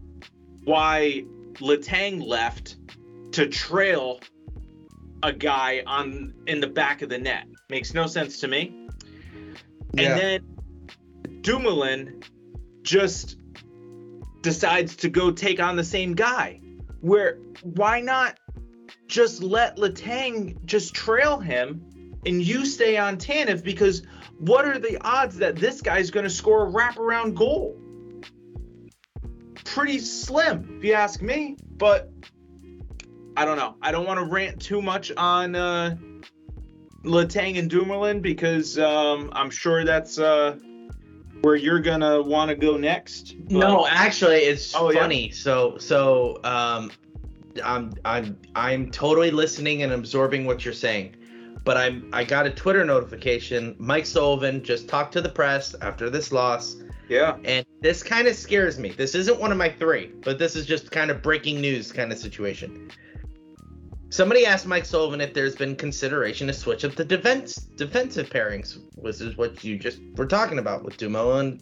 why 0.66 1.26
Letang 1.60 2.26
left 2.26 2.78
to 3.34 3.48
trail 3.48 4.20
a 5.24 5.34
guy 5.34 5.84
on 5.86 6.34
in 6.48 6.60
the 6.60 6.68
back 6.68 7.02
of 7.02 7.10
the 7.10 7.18
net 7.18 7.48
makes 7.70 7.94
no 7.94 8.08
sense 8.08 8.40
to 8.42 8.48
me. 8.48 8.88
Yeah. 9.94 10.12
And 10.12 10.20
then 10.20 11.42
Dumoulin 11.42 12.24
just 12.84 13.38
decides 14.42 14.96
to 14.98 15.10
go 15.10 15.32
take 15.32 15.60
on 15.60 15.76
the 15.76 15.84
same 15.84 16.14
guy. 16.14 16.62
Where 17.02 17.40
why 17.64 18.02
not 18.02 18.40
just 19.08 19.42
let 19.42 19.78
Letang 19.78 20.64
just 20.66 20.94
trail 20.94 21.40
him 21.40 22.22
and 22.26 22.42
you 22.42 22.66
stay 22.66 22.98
on 22.98 23.18
Tanev 23.18 23.64
because 23.64 24.04
what 24.40 24.66
are 24.66 24.80
the 24.80 24.98
odds 25.02 25.38
that 25.38 25.56
this 25.56 25.82
guy's 25.82 26.12
going 26.12 26.24
to 26.24 26.30
score 26.30 26.68
a 26.68 26.72
wraparound 26.72 27.36
goal? 27.36 27.80
Pretty 29.66 30.00
slim, 30.00 30.78
if 30.78 30.84
you 30.84 30.94
ask 30.94 31.22
me. 31.22 31.58
But 31.78 32.10
I 33.36 33.46
don't 33.46 33.58
know. 33.58 33.76
I 33.82 33.92
don't 33.92 34.06
want 34.08 34.20
to 34.20 34.26
rant 34.26 34.62
too 34.62 34.82
much 34.82 35.12
on 35.18 35.56
uh, 35.56 35.98
Letang 37.04 37.60
and 37.60 37.70
Dumoulin 37.70 38.22
because 38.22 38.80
um, 38.80 39.30
I'm 39.34 39.50
sure 39.50 39.84
that's 39.84 40.18
uh, 40.18 40.58
where 41.42 41.56
you're 41.56 41.82
gonna 41.82 42.22
want 42.22 42.50
to 42.50 42.56
go 42.56 42.78
next. 42.78 43.36
But... 43.38 43.52
No, 43.52 43.86
actually, 43.88 44.38
it's 44.38 44.74
oh, 44.74 44.92
funny. 44.92 45.28
Yeah. 45.28 45.34
So, 45.34 45.78
so 45.78 46.40
um, 46.44 46.92
I'm 47.64 47.94
I'm 48.06 48.38
I'm 48.56 48.92
totally 48.92 49.32
listening 49.32 49.84
and 49.84 49.92
absorbing 49.92 50.46
what 50.46 50.64
you're 50.64 50.74
saying 50.74 51.16
but 51.66 51.76
I'm 51.76 52.08
I 52.14 52.24
got 52.24 52.46
a 52.46 52.52
Twitter 52.52 52.86
notification. 52.86 53.76
Mike 53.78 54.06
Sullivan 54.06 54.64
just 54.64 54.88
talked 54.88 55.12
to 55.14 55.22
the 55.22 55.30
press 55.30 55.76
after 55.82 56.10
this 56.10 56.32
loss. 56.32 56.78
Yeah. 57.08 57.38
And 57.44 57.66
this 57.82 58.04
kind 58.04 58.28
of 58.28 58.36
scares 58.36 58.80
me. 58.80 58.90
This 58.90 59.16
isn't 59.16 59.40
one 59.40 59.52
of 59.52 59.58
my 59.58 59.70
three, 59.70 60.12
but 60.24 60.40
this 60.40 60.56
is 60.56 60.66
just 60.66 60.92
kind 60.92 61.12
of 61.12 61.22
breaking 61.22 61.62
news 61.62 61.92
kind 61.92 62.12
of 62.12 62.18
situation. 62.18 62.92
Somebody 64.10 64.46
asked 64.46 64.66
Mike 64.66 64.86
Sullivan 64.86 65.20
if 65.22 65.34
there's 65.34 65.56
been 65.56 65.76
consideration 65.76 66.48
to 66.48 66.54
switch 66.54 66.86
up 66.86 66.96
the 66.96 67.06
defense 67.06 67.56
defensive 67.56 68.30
pairings, 68.30 68.80
which 68.96 69.22
is 69.22 69.36
what 69.38 69.64
you 69.64 69.78
just 69.78 70.00
were 70.16 70.28
talking 70.28 70.60
about 70.60 70.84
with 70.84 70.98
Dumo 70.98 71.40
and 71.40 71.62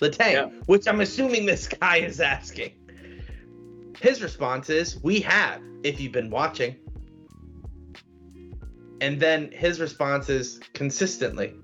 Letang, 0.00 0.32
yeah. 0.32 0.46
which 0.66 0.86
I'm 0.88 1.00
assuming 1.00 1.46
this 1.46 1.68
guy 1.68 1.98
is 1.98 2.20
asking. 2.20 2.72
His 4.00 4.22
response 4.22 4.68
is, 4.68 5.02
"We 5.02 5.20
have, 5.20 5.62
if 5.82 6.00
you've 6.00 6.12
been 6.12 6.30
watching." 6.30 6.76
and 9.00 9.20
then 9.20 9.50
his 9.52 9.80
response 9.80 10.28
is 10.28 10.60
consistently 10.72 11.54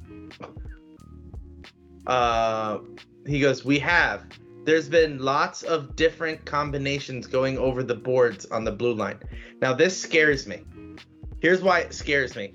uh 2.07 2.79
he 3.27 3.41
goes 3.41 3.65
we 3.65 3.79
have. 3.79 4.25
There's 4.65 4.89
been 4.89 5.19
lots 5.19 5.63
of 5.63 5.97
different 5.97 6.45
combinations 6.45 7.27
going 7.27 7.59
over 7.59 7.83
the 7.83 7.95
boards 7.95 8.47
on 8.47 8.65
the 8.65 8.73
blue 8.73 8.95
line. 8.95 9.19
Now 9.61 9.75
this 9.75 10.01
scares 10.01 10.47
me. 10.47 10.63
Here's 11.41 11.63
why 11.63 11.81
it 11.81 11.95
scares 11.95 12.37
me. 12.37 12.55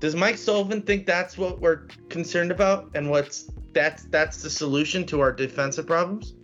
Does 0.00 0.14
mike 0.14 0.36
sullivan 0.36 0.82
think 0.82 1.06
that's 1.06 1.38
what 1.38 1.60
we're 1.60 1.86
concerned 2.08 2.50
about 2.50 2.90
and 2.94 3.08
what's 3.08 3.50
that's 3.72 4.04
that's 4.04 4.42
the 4.42 4.50
solution 4.50 5.04
to 5.06 5.20
our 5.20 5.32
defensive 5.32 5.86
problems? 5.86 6.34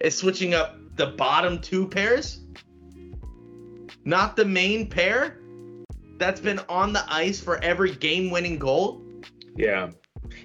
Is 0.00 0.16
switching 0.16 0.54
up 0.54 0.76
the 0.96 1.08
bottom 1.08 1.60
two 1.60 1.86
pairs? 1.86 2.40
Not 4.04 4.36
the 4.36 4.44
main 4.44 4.88
pair? 4.88 5.38
That's 6.18 6.40
been 6.40 6.60
on 6.68 6.92
the 6.92 7.04
ice 7.08 7.40
for 7.40 7.62
every 7.62 7.94
game 7.94 8.30
winning 8.30 8.58
goal. 8.58 9.02
Yeah. 9.56 9.90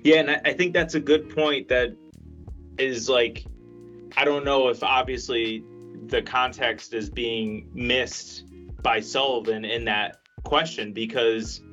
Yeah, 0.05 0.17
and 0.17 0.29
I, 0.29 0.41
I 0.45 0.53
think 0.53 0.73
that's 0.73 0.93
a 0.93 0.99
good 0.99 1.35
point. 1.35 1.67
That 1.69 1.95
is 2.77 3.09
like, 3.09 3.43
I 4.15 4.23
don't 4.23 4.45
know 4.45 4.69
if 4.69 4.83
obviously 4.83 5.63
the 6.05 6.21
context 6.21 6.93
is 6.93 7.09
being 7.09 7.67
missed 7.73 8.45
by 8.83 8.99
Sullivan 8.99 9.65
in 9.65 9.83
that 9.85 10.17
question 10.43 10.93
because 10.93 11.63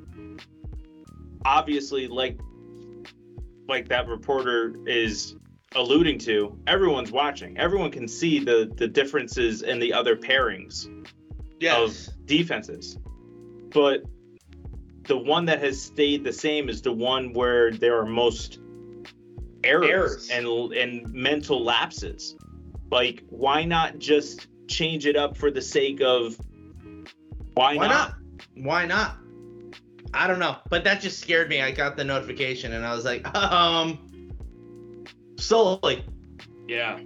obviously 1.44 2.08
like 2.08 2.40
like 3.68 3.88
that 3.88 4.08
reporter 4.08 4.76
is 4.86 5.36
alluding 5.74 6.18
to 6.18 6.58
everyone's 6.66 7.12
watching 7.12 7.58
everyone 7.58 7.90
can 7.90 8.08
see 8.08 8.38
the 8.38 8.72
the 8.76 8.88
differences 8.88 9.60
in 9.60 9.78
the 9.78 9.92
other 9.92 10.16
pairings 10.16 10.88
yes. 11.60 12.08
of 12.08 12.26
defenses 12.26 12.96
but 13.70 14.02
the 15.06 15.16
one 15.16 15.44
that 15.46 15.60
has 15.62 15.80
stayed 15.80 16.24
the 16.24 16.32
same 16.32 16.68
is 16.68 16.82
the 16.82 16.92
one 16.92 17.32
where 17.32 17.72
there 17.72 17.98
are 17.98 18.06
most 18.06 18.58
errors, 19.64 19.88
errors. 19.88 20.30
and 20.30 20.72
and 20.72 21.12
mental 21.12 21.62
lapses 21.62 22.36
like 22.90 23.24
why 23.30 23.64
not 23.64 23.98
just 23.98 24.46
change 24.68 25.06
it 25.06 25.16
up 25.16 25.36
for 25.36 25.50
the 25.50 25.62
sake 25.62 26.00
of 26.00 26.36
why, 27.54 27.76
why 27.76 27.88
not? 27.88 27.88
not? 27.88 28.14
Why 28.64 28.86
not? 28.86 29.16
I 30.14 30.26
don't 30.26 30.38
know, 30.38 30.56
but 30.68 30.84
that 30.84 31.00
just 31.00 31.18
scared 31.18 31.48
me. 31.48 31.62
I 31.62 31.70
got 31.70 31.96
the 31.96 32.04
notification 32.04 32.72
and 32.72 32.84
I 32.84 32.94
was 32.94 33.04
like, 33.04 33.26
um, 33.36 33.98
Sully. 35.38 36.04
Yeah. 36.68 37.00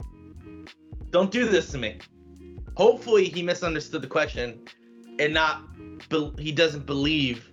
Don't 1.11 1.31
do 1.31 1.47
this 1.47 1.71
to 1.71 1.79
me. 1.79 1.99
Hopefully, 2.77 3.29
he 3.29 3.43
misunderstood 3.43 4.03
the 4.03 4.09
question 4.09 4.61
and 5.19 5.33
not 5.33 5.63
be- 6.09 6.33
he 6.39 6.53
doesn't 6.53 6.85
believe 6.85 7.51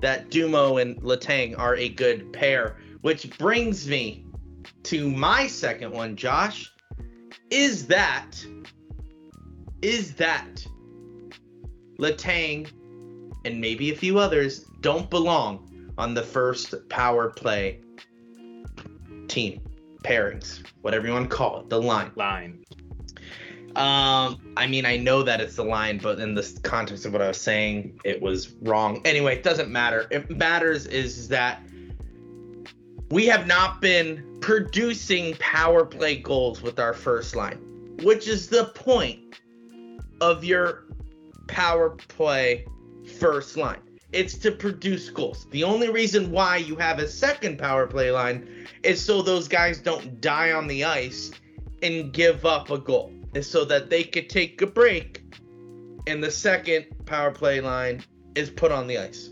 that 0.00 0.30
Dumo 0.30 0.80
and 0.80 1.00
Letang 1.02 1.58
are 1.58 1.76
a 1.76 1.88
good 1.88 2.32
pair, 2.32 2.76
which 3.02 3.36
brings 3.38 3.88
me 3.88 4.24
to 4.84 5.10
my 5.10 5.46
second 5.46 5.92
one, 5.92 6.16
Josh. 6.16 6.72
Is 7.50 7.86
that 7.86 8.44
is 9.82 10.14
that 10.14 10.66
Letang 11.98 12.70
and 13.44 13.60
maybe 13.60 13.92
a 13.92 13.96
few 13.96 14.18
others 14.18 14.64
don't 14.80 15.10
belong 15.10 15.92
on 15.98 16.14
the 16.14 16.22
first 16.22 16.74
power 16.88 17.28
play 17.28 17.80
team 19.28 19.60
pairings, 20.02 20.62
whatever 20.82 21.06
you 21.06 21.12
want 21.12 21.30
to 21.30 21.36
call 21.36 21.60
it, 21.60 21.68
the 21.68 21.80
line. 21.80 22.10
Line. 22.14 22.64
Um, 23.76 24.54
I 24.56 24.68
mean, 24.68 24.86
I 24.86 24.96
know 24.96 25.22
that 25.24 25.40
it's 25.40 25.56
the 25.56 25.64
line, 25.64 25.98
but 25.98 26.20
in 26.20 26.34
the 26.34 26.60
context 26.62 27.06
of 27.06 27.12
what 27.12 27.20
I 27.20 27.28
was 27.28 27.40
saying, 27.40 27.98
it 28.04 28.22
was 28.22 28.52
wrong. 28.62 29.00
Anyway, 29.04 29.34
it 29.34 29.42
doesn't 29.42 29.68
matter. 29.68 30.06
It 30.12 30.30
matters 30.30 30.86
is 30.86 31.28
that 31.28 31.60
we 33.10 33.26
have 33.26 33.46
not 33.46 33.80
been 33.80 34.38
producing 34.40 35.34
power 35.38 35.84
play 35.84 36.16
goals 36.16 36.62
with 36.62 36.78
our 36.78 36.94
first 36.94 37.34
line, 37.34 37.58
which 38.02 38.28
is 38.28 38.48
the 38.48 38.66
point 38.66 39.40
of 40.20 40.44
your 40.44 40.84
power 41.48 41.90
play 41.90 42.64
first 43.18 43.56
line. 43.56 43.80
It's 44.12 44.36
to 44.38 44.52
produce 44.52 45.10
goals. 45.10 45.46
The 45.50 45.64
only 45.64 45.90
reason 45.90 46.30
why 46.30 46.58
you 46.58 46.76
have 46.76 47.00
a 47.00 47.08
second 47.08 47.58
power 47.58 47.86
play 47.86 48.10
line 48.12 48.68
is 48.84 49.04
so 49.04 49.22
those 49.22 49.48
guys 49.48 49.80
don't 49.80 50.20
die 50.20 50.52
on 50.52 50.68
the 50.68 50.84
ice 50.84 51.32
and 51.82 52.12
give 52.12 52.46
up 52.46 52.70
a 52.70 52.78
goal. 52.78 53.12
Is 53.34 53.50
so 53.50 53.64
that 53.64 53.90
they 53.90 54.04
could 54.04 54.30
take 54.30 54.62
a 54.62 54.66
break 54.66 55.22
and 56.06 56.22
the 56.22 56.30
second 56.30 56.86
power 57.06 57.30
play 57.30 57.60
line 57.60 58.04
is 58.34 58.50
put 58.50 58.70
on 58.70 58.86
the 58.86 58.98
ice. 58.98 59.30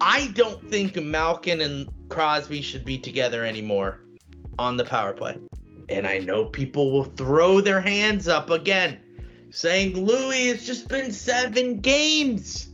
I 0.00 0.28
don't 0.34 0.62
think 0.70 0.96
Malkin 0.96 1.60
and 1.60 1.88
Crosby 2.08 2.62
should 2.62 2.84
be 2.84 2.98
together 2.98 3.44
anymore 3.44 4.00
on 4.58 4.76
the 4.76 4.84
power 4.84 5.12
play. 5.12 5.38
And 5.88 6.06
I 6.06 6.18
know 6.18 6.44
people 6.44 6.92
will 6.92 7.04
throw 7.04 7.60
their 7.60 7.80
hands 7.80 8.28
up 8.28 8.50
again 8.50 9.00
saying 9.50 10.04
Louie 10.04 10.48
it's 10.48 10.64
just 10.64 10.88
been 10.88 11.12
seven 11.12 11.80
games. 11.80 12.68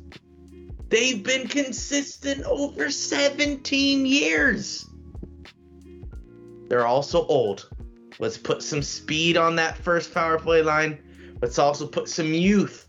They've 0.89 1.23
been 1.23 1.49
consistent 1.49 2.45
over 2.45 2.91
17 2.91 4.07
years. 4.07 4.87
They're 6.69 6.87
also 6.87 7.27
old. 7.27 7.69
Let's 8.19 8.39
put 8.39 8.63
some 8.63 8.83
speed 8.83 9.37
on 9.37 9.57
that 9.57 9.77
first 9.79 10.13
power 10.15 10.39
play 10.39 10.63
line. 10.63 10.99
Let's 11.43 11.59
also 11.59 11.87
put 11.87 12.09
some 12.09 12.33
youth 12.33 12.87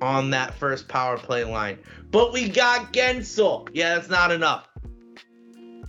on 0.00 0.30
that 0.30 0.54
first 0.54 0.88
power 0.88 1.18
play 1.18 1.44
line. 1.44 1.78
But 2.10 2.32
we 2.32 2.48
got 2.48 2.92
Guentzel. 2.92 3.68
Yeah, 3.72 3.96
that's 3.96 4.08
not 4.08 4.30
enough. 4.30 4.68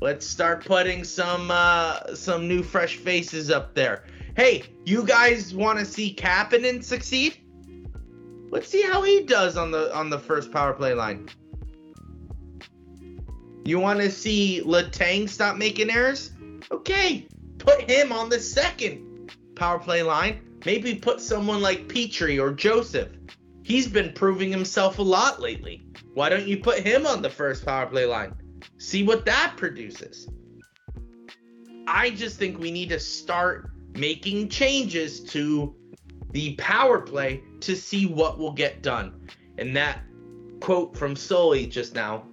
Let's 0.01 0.25
start 0.25 0.65
putting 0.65 1.03
some 1.03 1.49
uh, 1.51 2.15
some 2.15 2.47
new 2.47 2.63
fresh 2.63 2.97
faces 2.97 3.49
up 3.49 3.75
there. 3.75 4.05
Hey, 4.35 4.63
you 4.85 5.05
guys 5.05 5.53
want 5.53 5.79
to 5.79 5.85
see 5.85 6.13
Kapanen 6.13 6.83
succeed? 6.83 7.37
Let's 8.49 8.67
see 8.67 8.81
how 8.81 9.01
he 9.01 9.23
does 9.23 9.57
on 9.57 9.71
the 9.71 9.95
on 9.95 10.09
the 10.09 10.19
first 10.19 10.51
power 10.51 10.73
play 10.73 10.93
line. 10.93 11.29
You 13.63 13.79
want 13.79 13.99
to 13.99 14.11
see 14.11 14.61
Letang 14.63 15.27
stop 15.27 15.57
making 15.57 15.89
errors? 15.89 16.31
Okay, 16.71 17.27
put 17.65 17.89
him 17.89 18.11
on 18.11 18.29
the 18.29 18.39
second 18.39 19.31
power 19.55 19.79
play 19.79 20.03
line. 20.03 20.41
Maybe 20.65 20.95
put 20.95 21.21
someone 21.21 21.61
like 21.61 21.87
Petry 21.87 22.41
or 22.41 22.51
Joseph. 22.51 23.09
He's 23.63 23.87
been 23.87 24.13
proving 24.13 24.51
himself 24.51 24.99
a 24.99 25.03
lot 25.03 25.41
lately. 25.41 25.85
Why 26.13 26.29
don't 26.29 26.47
you 26.47 26.57
put 26.57 26.79
him 26.79 27.05
on 27.05 27.21
the 27.21 27.29
first 27.29 27.65
power 27.65 27.85
play 27.85 28.05
line? 28.05 28.33
See 28.77 29.03
what 29.03 29.25
that 29.25 29.53
produces. 29.57 30.27
I 31.87 32.09
just 32.11 32.37
think 32.37 32.59
we 32.59 32.71
need 32.71 32.89
to 32.89 32.99
start 32.99 33.69
making 33.93 34.49
changes 34.49 35.23
to 35.31 35.75
the 36.31 36.55
power 36.55 36.99
play 36.99 37.43
to 37.61 37.75
see 37.75 38.05
what 38.05 38.37
will 38.37 38.51
get 38.51 38.81
done. 38.81 39.27
And 39.57 39.75
that 39.75 39.99
quote 40.59 40.97
from 40.97 41.15
Sully 41.15 41.65
just 41.67 41.95
now 41.95 42.25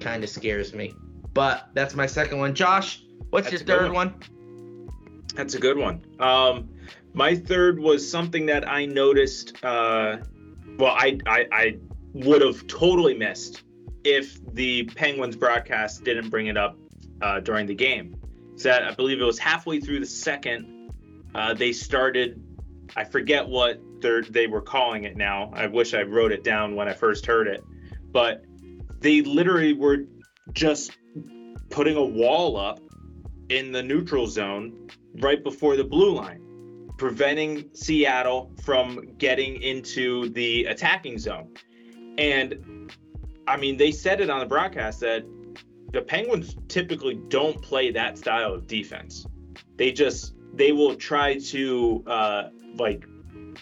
kind 0.00 0.22
of 0.22 0.30
scares 0.30 0.72
me. 0.74 0.94
But 1.34 1.68
that's 1.74 1.94
my 1.94 2.06
second 2.06 2.38
one. 2.38 2.54
Josh, 2.54 3.02
what's 3.30 3.50
that's 3.50 3.62
your 3.62 3.66
third 3.66 3.92
one. 3.92 4.10
one? 4.10 4.37
That's 5.38 5.54
a 5.54 5.60
good 5.60 5.78
one. 5.78 6.04
Um, 6.18 6.68
my 7.12 7.36
third 7.36 7.78
was 7.78 8.10
something 8.10 8.46
that 8.46 8.68
I 8.68 8.86
noticed. 8.86 9.54
Uh, 9.64 10.16
well, 10.80 10.96
I, 10.98 11.16
I, 11.28 11.46
I 11.52 11.76
would 12.12 12.42
have 12.42 12.66
totally 12.66 13.14
missed 13.14 13.62
if 14.02 14.36
the 14.54 14.86
Penguins 14.96 15.36
broadcast 15.36 16.02
didn't 16.02 16.30
bring 16.30 16.48
it 16.48 16.56
up 16.56 16.76
uh, 17.22 17.38
during 17.38 17.66
the 17.66 17.74
game. 17.76 18.16
So 18.56 18.70
that 18.70 18.82
I 18.82 18.92
believe 18.94 19.20
it 19.20 19.24
was 19.24 19.38
halfway 19.38 19.78
through 19.78 20.00
the 20.00 20.06
second 20.06 20.90
uh, 21.36 21.54
they 21.54 21.70
started, 21.70 22.42
I 22.96 23.04
forget 23.04 23.46
what 23.46 23.80
they 24.00 24.48
were 24.48 24.60
calling 24.60 25.04
it 25.04 25.16
now. 25.16 25.52
I 25.54 25.68
wish 25.68 25.94
I 25.94 26.02
wrote 26.02 26.32
it 26.32 26.42
down 26.42 26.74
when 26.74 26.88
I 26.88 26.94
first 26.94 27.26
heard 27.26 27.46
it, 27.46 27.62
but 28.10 28.44
they 28.98 29.22
literally 29.22 29.72
were 29.72 29.98
just 30.52 30.98
putting 31.70 31.96
a 31.96 32.04
wall 32.04 32.56
up 32.56 32.80
in 33.50 33.70
the 33.70 33.84
neutral 33.84 34.26
zone 34.26 34.88
right 35.20 35.42
before 35.42 35.76
the 35.76 35.84
blue 35.84 36.14
line, 36.14 36.90
preventing 36.96 37.70
Seattle 37.72 38.52
from 38.62 39.14
getting 39.18 39.62
into 39.62 40.28
the 40.30 40.64
attacking 40.66 41.18
zone. 41.18 41.54
And 42.18 42.92
I 43.46 43.56
mean, 43.56 43.76
they 43.76 43.92
said 43.92 44.20
it 44.20 44.30
on 44.30 44.40
the 44.40 44.46
broadcast 44.46 45.00
that 45.00 45.24
the 45.92 46.02
Penguins 46.02 46.56
typically 46.68 47.14
don't 47.28 47.60
play 47.62 47.90
that 47.92 48.18
style 48.18 48.54
of 48.54 48.66
defense. 48.66 49.26
They 49.76 49.92
just 49.92 50.34
they 50.54 50.72
will 50.72 50.94
try 50.94 51.38
to 51.38 52.04
uh, 52.06 52.48
like 52.76 53.06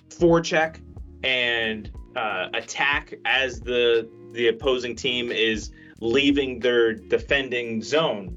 forecheck 0.08 0.80
and 1.22 1.90
uh, 2.16 2.48
attack 2.54 3.14
as 3.24 3.60
the 3.60 4.08
the 4.32 4.48
opposing 4.48 4.96
team 4.96 5.30
is 5.30 5.70
leaving 6.00 6.58
their 6.58 6.94
defending 6.94 7.80
zone, 7.82 8.36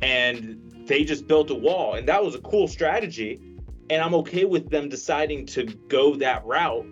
and 0.00 0.61
they 0.86 1.04
just 1.04 1.26
built 1.26 1.50
a 1.50 1.54
wall, 1.54 1.94
and 1.94 2.08
that 2.08 2.24
was 2.24 2.34
a 2.34 2.40
cool 2.40 2.68
strategy, 2.68 3.40
and 3.90 4.02
I'm 4.02 4.14
okay 4.16 4.44
with 4.44 4.70
them 4.70 4.88
deciding 4.88 5.46
to 5.46 5.64
go 5.64 6.16
that 6.16 6.44
route, 6.44 6.86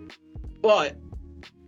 but 0.61 0.97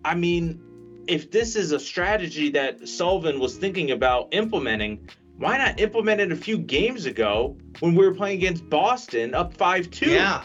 I 0.05 0.15
mean, 0.15 0.61
if 1.07 1.31
this 1.31 1.55
is 1.55 1.71
a 1.71 1.79
strategy 1.79 2.49
that 2.51 2.87
Sullivan 2.87 3.39
was 3.39 3.57
thinking 3.57 3.91
about 3.91 4.33
implementing, 4.33 5.09
why 5.37 5.57
not 5.57 5.79
implement 5.79 6.21
it 6.21 6.31
a 6.31 6.35
few 6.35 6.57
games 6.57 7.05
ago 7.05 7.57
when 7.79 7.95
we 7.95 8.05
were 8.05 8.13
playing 8.13 8.37
against 8.37 8.69
Boston 8.69 9.33
up 9.33 9.57
5-2? 9.57 10.07
Yeah. 10.07 10.43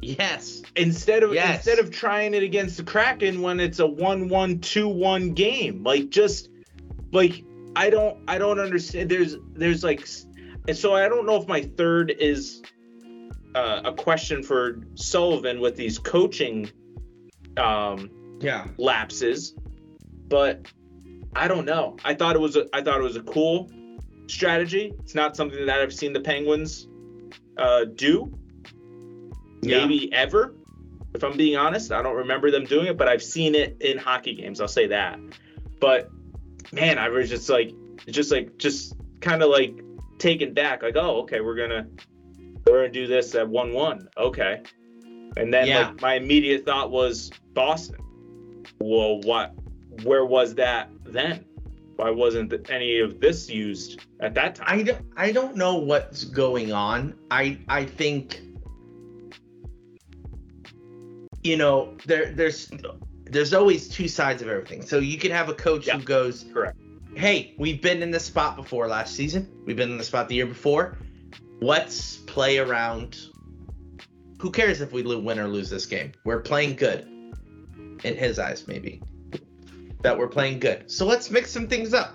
Yes. 0.00 0.62
Instead 0.74 1.22
of 1.22 1.32
yes. 1.32 1.56
instead 1.56 1.78
of 1.78 1.90
trying 1.92 2.34
it 2.34 2.42
against 2.42 2.76
the 2.76 2.82
Kraken 2.82 3.40
when 3.40 3.60
it's 3.60 3.78
a 3.78 3.84
1-1 3.84 4.58
2-1 4.58 5.34
game. 5.34 5.84
Like 5.84 6.10
just 6.10 6.48
like 7.12 7.44
I 7.76 7.88
don't 7.88 8.18
I 8.26 8.38
don't 8.38 8.58
understand 8.58 9.10
there's 9.10 9.36
there's 9.54 9.84
like 9.84 10.06
and 10.68 10.76
so 10.76 10.94
I 10.94 11.08
don't 11.08 11.26
know 11.26 11.36
if 11.36 11.48
my 11.48 11.62
third 11.62 12.10
is 12.10 12.62
uh, 13.54 13.82
a 13.84 13.92
question 13.92 14.42
for 14.42 14.80
Sullivan 14.94 15.60
with 15.60 15.76
these 15.76 15.98
coaching 15.98 16.70
um 17.58 18.10
yeah 18.40 18.66
lapses 18.78 19.54
but 20.28 20.66
I 21.36 21.46
don't 21.46 21.66
know. 21.66 21.96
I 22.04 22.14
thought 22.14 22.36
it 22.36 22.40
was 22.40 22.56
a 22.56 22.66
I 22.72 22.82
thought 22.82 22.98
it 22.98 23.02
was 23.02 23.16
a 23.16 23.22
cool 23.22 23.70
strategy. 24.28 24.94
It's 25.00 25.14
not 25.14 25.36
something 25.36 25.66
that 25.66 25.80
I've 25.80 25.92
seen 25.92 26.14
the 26.14 26.20
Penguins 26.20 26.88
uh, 27.58 27.84
do. 27.84 28.32
Maybe 29.62 30.08
yeah. 30.10 30.18
ever. 30.18 30.54
If 31.14 31.22
I'm 31.22 31.36
being 31.36 31.56
honest, 31.56 31.92
I 31.92 32.02
don't 32.02 32.16
remember 32.16 32.50
them 32.50 32.64
doing 32.64 32.86
it, 32.86 32.96
but 32.96 33.08
I've 33.08 33.22
seen 33.22 33.54
it 33.54 33.76
in 33.80 33.98
hockey 33.98 34.34
games. 34.34 34.60
I'll 34.60 34.68
say 34.68 34.86
that. 34.86 35.20
But 35.78 36.10
man, 36.72 36.98
I 36.98 37.10
was 37.10 37.28
just 37.28 37.50
like, 37.50 37.72
just 38.06 38.32
like, 38.32 38.56
just 38.56 38.94
kind 39.20 39.42
of 39.42 39.50
like 39.50 39.82
taken 40.18 40.54
back. 40.54 40.82
Like, 40.82 40.96
oh, 40.96 41.22
okay, 41.22 41.40
we're 41.40 41.56
gonna 41.56 41.86
we're 42.66 42.82
gonna 42.82 42.92
do 42.92 43.06
this 43.06 43.34
at 43.34 43.48
one 43.48 43.72
one. 43.72 44.08
Okay, 44.16 44.62
and 45.36 45.52
then 45.52 45.66
yeah. 45.66 45.88
like 45.88 46.00
my 46.00 46.14
immediate 46.14 46.64
thought 46.64 46.90
was 46.90 47.30
Boston. 47.54 47.96
Well, 48.78 49.20
what? 49.20 49.54
Where 50.04 50.24
was 50.24 50.54
that 50.56 50.90
then? 51.04 51.44
Why 51.96 52.10
wasn't 52.10 52.52
any 52.70 52.98
of 53.00 53.20
this 53.20 53.48
used 53.48 54.00
at 54.20 54.34
that 54.34 54.54
time? 54.54 54.66
I 54.68 54.82
don't, 54.82 55.06
I 55.16 55.32
don't 55.32 55.56
know 55.56 55.76
what's 55.76 56.24
going 56.24 56.72
on. 56.72 57.14
I 57.30 57.58
I 57.68 57.84
think 57.84 58.40
you 61.42 61.56
know 61.56 61.96
there 62.06 62.32
there's 62.32 62.70
there's 63.24 63.54
always 63.54 63.88
two 63.88 64.08
sides 64.08 64.42
of 64.42 64.48
everything. 64.48 64.82
So 64.82 64.98
you 64.98 65.18
can 65.18 65.30
have 65.30 65.48
a 65.48 65.54
coach 65.54 65.86
yeah. 65.86 65.96
who 65.96 66.02
goes, 66.02 66.44
correct. 66.52 66.78
Hey, 67.14 67.54
we've 67.58 67.80
been 67.80 68.02
in 68.02 68.10
this 68.10 68.24
spot 68.24 68.56
before 68.56 68.88
last 68.88 69.14
season. 69.14 69.48
We've 69.66 69.76
been 69.76 69.90
in 69.90 69.98
the 69.98 70.04
spot 70.04 70.28
the 70.28 70.34
year 70.34 70.46
before. 70.46 70.98
Let's 71.60 72.16
play 72.16 72.58
around. 72.58 73.18
Who 74.38 74.50
cares 74.50 74.80
if 74.80 74.92
we 74.92 75.02
win 75.02 75.38
or 75.38 75.46
lose 75.46 75.70
this 75.70 75.86
game? 75.86 76.12
We're 76.24 76.40
playing 76.40 76.76
good. 76.76 77.06
In 78.04 78.16
his 78.16 78.40
eyes, 78.40 78.66
maybe 78.66 79.00
that 80.02 80.18
we're 80.18 80.28
playing 80.28 80.58
good. 80.58 80.90
So 80.90 81.06
let's 81.06 81.30
mix 81.30 81.50
some 81.50 81.68
things 81.68 81.94
up. 81.94 82.14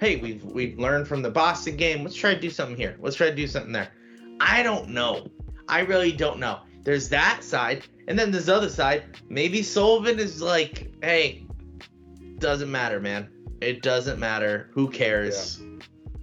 Hey, 0.00 0.16
we've 0.16 0.42
we've 0.42 0.78
learned 0.78 1.06
from 1.06 1.22
the 1.22 1.30
Boston 1.30 1.76
game. 1.76 2.02
Let's 2.02 2.16
try 2.16 2.34
to 2.34 2.40
do 2.40 2.50
something 2.50 2.76
here. 2.76 2.96
Let's 3.00 3.16
try 3.16 3.28
to 3.28 3.36
do 3.36 3.46
something 3.46 3.72
there. 3.72 3.92
I 4.40 4.62
don't 4.62 4.88
know. 4.88 5.28
I 5.68 5.80
really 5.80 6.10
don't 6.10 6.40
know. 6.40 6.60
There's 6.82 7.08
that 7.10 7.44
side, 7.44 7.84
and 8.08 8.18
then 8.18 8.32
this 8.32 8.48
other 8.48 8.70
side. 8.70 9.04
Maybe 9.28 9.62
Sullivan 9.62 10.18
is 10.18 10.42
like, 10.42 10.90
hey, 11.02 11.46
doesn't 12.38 12.70
matter, 12.70 12.98
man. 12.98 13.28
It 13.60 13.82
doesn't 13.82 14.18
matter. 14.18 14.70
Who 14.72 14.88
cares? 14.88 15.60
Yeah. 15.60 15.66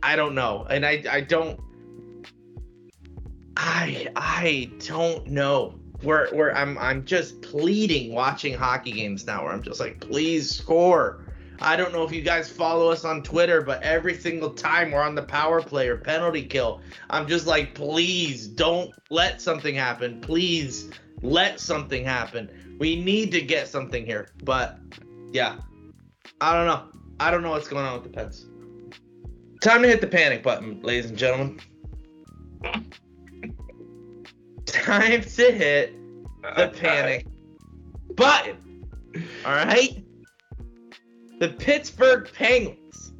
I 0.03 0.15
don't 0.15 0.35
know, 0.35 0.65
and 0.69 0.85
I 0.85 1.03
I 1.09 1.21
don't. 1.21 1.59
I 3.55 4.07
I 4.15 4.71
don't 4.85 5.27
know 5.27 5.79
where 6.01 6.29
where 6.29 6.55
I'm 6.55 6.77
I'm 6.77 7.05
just 7.05 7.41
pleading 7.41 8.13
watching 8.13 8.53
hockey 8.53 8.91
games 8.91 9.25
now 9.25 9.43
where 9.43 9.51
I'm 9.51 9.63
just 9.63 9.79
like 9.79 9.99
please 9.99 10.49
score. 10.49 11.23
I 11.59 11.75
don't 11.75 11.91
know 11.91 12.03
if 12.03 12.11
you 12.11 12.21
guys 12.21 12.47
follow 12.51 12.91
us 12.91 13.03
on 13.03 13.23
Twitter, 13.23 13.61
but 13.63 13.81
every 13.81 14.15
single 14.15 14.51
time 14.51 14.91
we're 14.91 15.01
on 15.01 15.15
the 15.15 15.23
power 15.23 15.59
play 15.59 15.87
or 15.87 15.97
penalty 15.97 16.43
kill, 16.43 16.81
I'm 17.09 17.27
just 17.27 17.47
like 17.47 17.73
please 17.73 18.47
don't 18.47 18.91
let 19.09 19.41
something 19.41 19.73
happen. 19.73 20.21
Please 20.21 20.91
let 21.23 21.59
something 21.59 22.03
happen. 22.03 22.77
We 22.79 23.01
need 23.01 23.31
to 23.31 23.41
get 23.41 23.67
something 23.67 24.05
here. 24.05 24.29
But 24.43 24.77
yeah. 25.31 25.57
I 26.39 26.53
don't 26.53 26.67
know. 26.67 26.96
I 27.19 27.31
don't 27.31 27.41
know 27.41 27.51
what's 27.51 27.67
going 27.67 27.85
on 27.85 27.93
with 27.93 28.03
the 28.03 28.09
Pens. 28.09 28.47
Time 29.61 29.81
to 29.81 29.87
hit 29.87 30.01
the 30.01 30.07
panic 30.07 30.43
button, 30.43 30.81
ladies 30.81 31.09
and 31.09 31.17
gentlemen 31.17 31.59
time 34.87 35.21
to 35.21 35.51
hit 35.51 35.95
the 36.55 36.69
panic 36.79 37.27
button. 38.15 38.85
All 39.45 39.53
right? 39.53 40.03
The 41.39 41.49
Pittsburgh 41.49 42.29
Penguins 42.33 43.13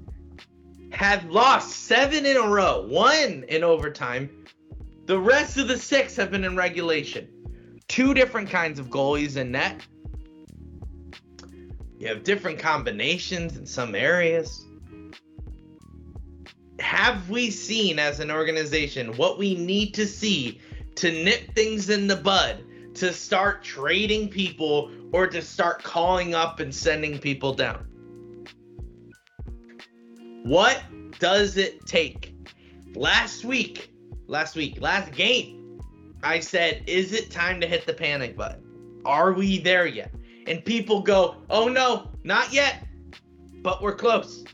have 0.91 1.25
lost 1.25 1.85
seven 1.85 2.25
in 2.25 2.37
a 2.37 2.47
row, 2.47 2.85
one 2.87 3.43
in 3.47 3.63
overtime. 3.63 4.45
The 5.05 5.19
rest 5.19 5.57
of 5.57 5.67
the 5.67 5.77
six 5.77 6.15
have 6.15 6.31
been 6.31 6.43
in 6.43 6.55
regulation. 6.55 7.27
Two 7.87 8.13
different 8.13 8.49
kinds 8.49 8.79
of 8.79 8.89
goalies 8.89 9.37
in 9.37 9.51
net. 9.51 9.85
You 11.97 12.07
have 12.07 12.23
different 12.23 12.59
combinations 12.59 13.57
in 13.57 13.65
some 13.65 13.95
areas. 13.95 14.65
Have 16.79 17.29
we 17.29 17.49
seen 17.49 17.97
as 17.97 18.19
an 18.19 18.29
organization 18.29 19.17
what 19.17 19.37
we 19.37 19.55
need 19.55 19.93
to 19.95 20.05
see 20.05 20.59
to 20.97 21.11
nip 21.11 21.53
things 21.53 21.89
in 21.89 22.07
the 22.07 22.15
bud, 22.15 22.63
to 22.95 23.13
start 23.13 23.63
trading 23.63 24.27
people, 24.27 24.91
or 25.13 25.27
to 25.27 25.41
start 25.41 25.83
calling 25.83 26.33
up 26.33 26.59
and 26.59 26.73
sending 26.73 27.19
people 27.19 27.53
down. 27.53 27.85
What 30.43 30.81
does 31.19 31.57
it 31.57 31.85
take? 31.85 32.35
Last 32.95 33.45
week, 33.45 33.91
last 34.25 34.55
week, 34.55 34.81
last 34.81 35.11
game, 35.11 35.79
I 36.23 36.39
said, 36.39 36.83
is 36.87 37.13
it 37.13 37.29
time 37.29 37.61
to 37.61 37.67
hit 37.67 37.85
the 37.85 37.93
panic 37.93 38.35
button? 38.35 39.01
Are 39.05 39.33
we 39.33 39.59
there 39.59 39.85
yet? 39.85 40.11
And 40.47 40.63
people 40.63 41.01
go, 41.01 41.35
oh 41.49 41.67
no, 41.67 42.09
not 42.23 42.53
yet, 42.53 42.87
but 43.61 43.81
we're 43.81 43.95
close. 43.95 44.45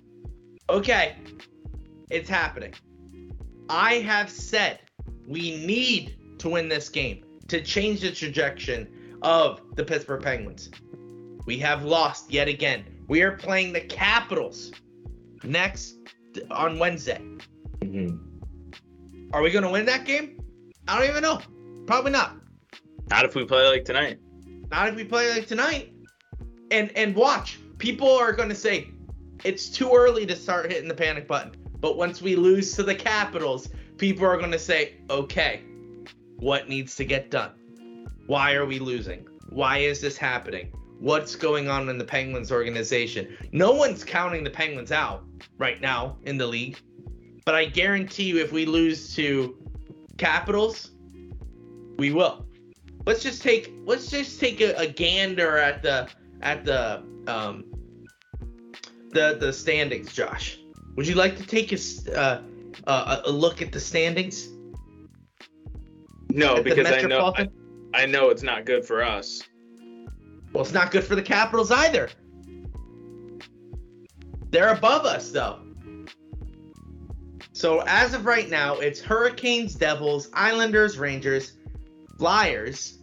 Okay, 0.69 1.15
it's 2.09 2.27
happening. 2.27 2.73
I 3.69 3.95
have 3.95 4.29
said 4.29 4.79
we 5.27 5.65
need 5.65 6.17
to 6.39 6.49
win 6.49 6.67
this 6.67 6.89
game, 6.89 7.23
to 7.47 7.61
change 7.61 8.01
the 8.01 8.11
trajectory 8.11 8.87
of 9.21 9.61
the 9.75 9.83
Pittsburgh 9.83 10.21
Penguins. 10.21 10.69
We 11.45 11.57
have 11.59 11.83
lost 11.83 12.31
yet 12.31 12.47
again. 12.47 12.85
We 13.07 13.21
are 13.21 13.31
playing 13.31 13.73
the 13.73 13.81
Capitals 13.81 14.71
next 15.43 15.97
on 16.51 16.79
Wednesday. 16.79 17.21
Mm-hmm. 17.79 19.31
Are 19.33 19.41
we 19.41 19.51
going 19.51 19.63
to 19.63 19.69
win 19.69 19.85
that 19.85 20.05
game? 20.05 20.41
I 20.87 20.99
don't 20.99 21.09
even 21.09 21.21
know. 21.21 21.39
Probably 21.85 22.11
not. 22.11 22.37
Not 23.09 23.25
if 23.25 23.35
we 23.35 23.45
play 23.45 23.67
like 23.67 23.85
tonight. 23.85 24.19
Not 24.71 24.89
if 24.89 24.95
we 24.95 25.03
play 25.03 25.29
like 25.31 25.47
tonight. 25.47 25.93
And 26.71 26.91
and 26.95 27.15
watch, 27.15 27.59
people 27.77 28.09
are 28.09 28.33
going 28.33 28.49
to 28.49 28.55
say 28.55 28.89
it's 29.43 29.69
too 29.69 29.91
early 29.93 30.25
to 30.25 30.35
start 30.35 30.71
hitting 30.71 30.87
the 30.87 30.95
panic 30.95 31.27
button. 31.27 31.55
But 31.79 31.97
once 31.97 32.21
we 32.21 32.35
lose 32.35 32.75
to 32.75 32.83
the 32.83 32.95
Capitals, 32.95 33.69
people 33.97 34.25
are 34.25 34.37
going 34.37 34.51
to 34.51 34.59
say, 34.59 34.95
"Okay, 35.09 35.61
what 36.43 36.67
needs 36.67 36.95
to 36.97 37.05
get 37.05 37.31
done. 37.31 37.51
Why 38.27 38.53
are 38.53 38.65
we 38.65 38.77
losing? 38.77 39.25
Why 39.49 39.79
is 39.79 40.01
this 40.01 40.17
happening? 40.17 40.71
What's 40.99 41.35
going 41.35 41.69
on 41.69 41.89
in 41.89 41.97
the 41.97 42.03
Penguins 42.03 42.51
organization? 42.51 43.37
No 43.51 43.71
one's 43.71 44.03
counting 44.03 44.43
the 44.43 44.49
Penguins 44.49 44.91
out 44.91 45.23
right 45.57 45.81
now 45.81 46.17
in 46.23 46.37
the 46.37 46.47
league. 46.47 46.79
But 47.45 47.55
I 47.55 47.65
guarantee 47.65 48.23
you, 48.23 48.39
if 48.39 48.51
we 48.51 48.65
lose 48.65 49.15
to 49.15 49.57
Capitals, 50.17 50.91
we 51.97 52.11
will. 52.11 52.45
Let's 53.05 53.21
just 53.21 53.41
take 53.41 53.73
let's 53.85 54.09
just 54.09 54.39
take 54.39 54.61
a, 54.61 54.73
a 54.77 54.87
gander 54.87 55.57
at 55.57 55.81
the 55.81 56.07
at 56.41 56.63
the 56.63 57.03
um 57.27 57.65
the 59.11 59.37
the 59.39 59.51
standings, 59.51 60.13
Josh. 60.13 60.59
Would 60.95 61.07
you 61.07 61.15
like 61.15 61.37
to 61.37 61.45
take 61.45 61.71
a 61.71 62.43
uh, 62.87 63.21
a 63.25 63.31
look 63.31 63.61
at 63.61 63.71
the 63.71 63.79
standings? 63.79 64.49
No, 66.29 66.63
because 66.63 66.87
I 66.91 67.01
know 67.01 67.33
I, 67.35 67.49
I 67.93 68.05
know 68.05 68.29
it's 68.29 68.43
not 68.43 68.65
good 68.65 68.85
for 68.85 69.03
us. 69.03 69.41
Well, 70.53 70.63
it's 70.63 70.73
not 70.73 70.91
good 70.91 71.03
for 71.03 71.15
the 71.15 71.21
Capitals 71.21 71.71
either. 71.71 72.09
They're 74.49 74.73
above 74.73 75.05
us 75.05 75.31
though. 75.31 75.59
So 77.53 77.83
as 77.85 78.13
of 78.13 78.25
right 78.25 78.49
now, 78.49 78.79
it's 78.79 78.99
Hurricanes, 78.99 79.75
Devils, 79.75 80.29
Islanders, 80.33 80.97
Rangers, 80.97 81.53
Flyers, 82.23 82.99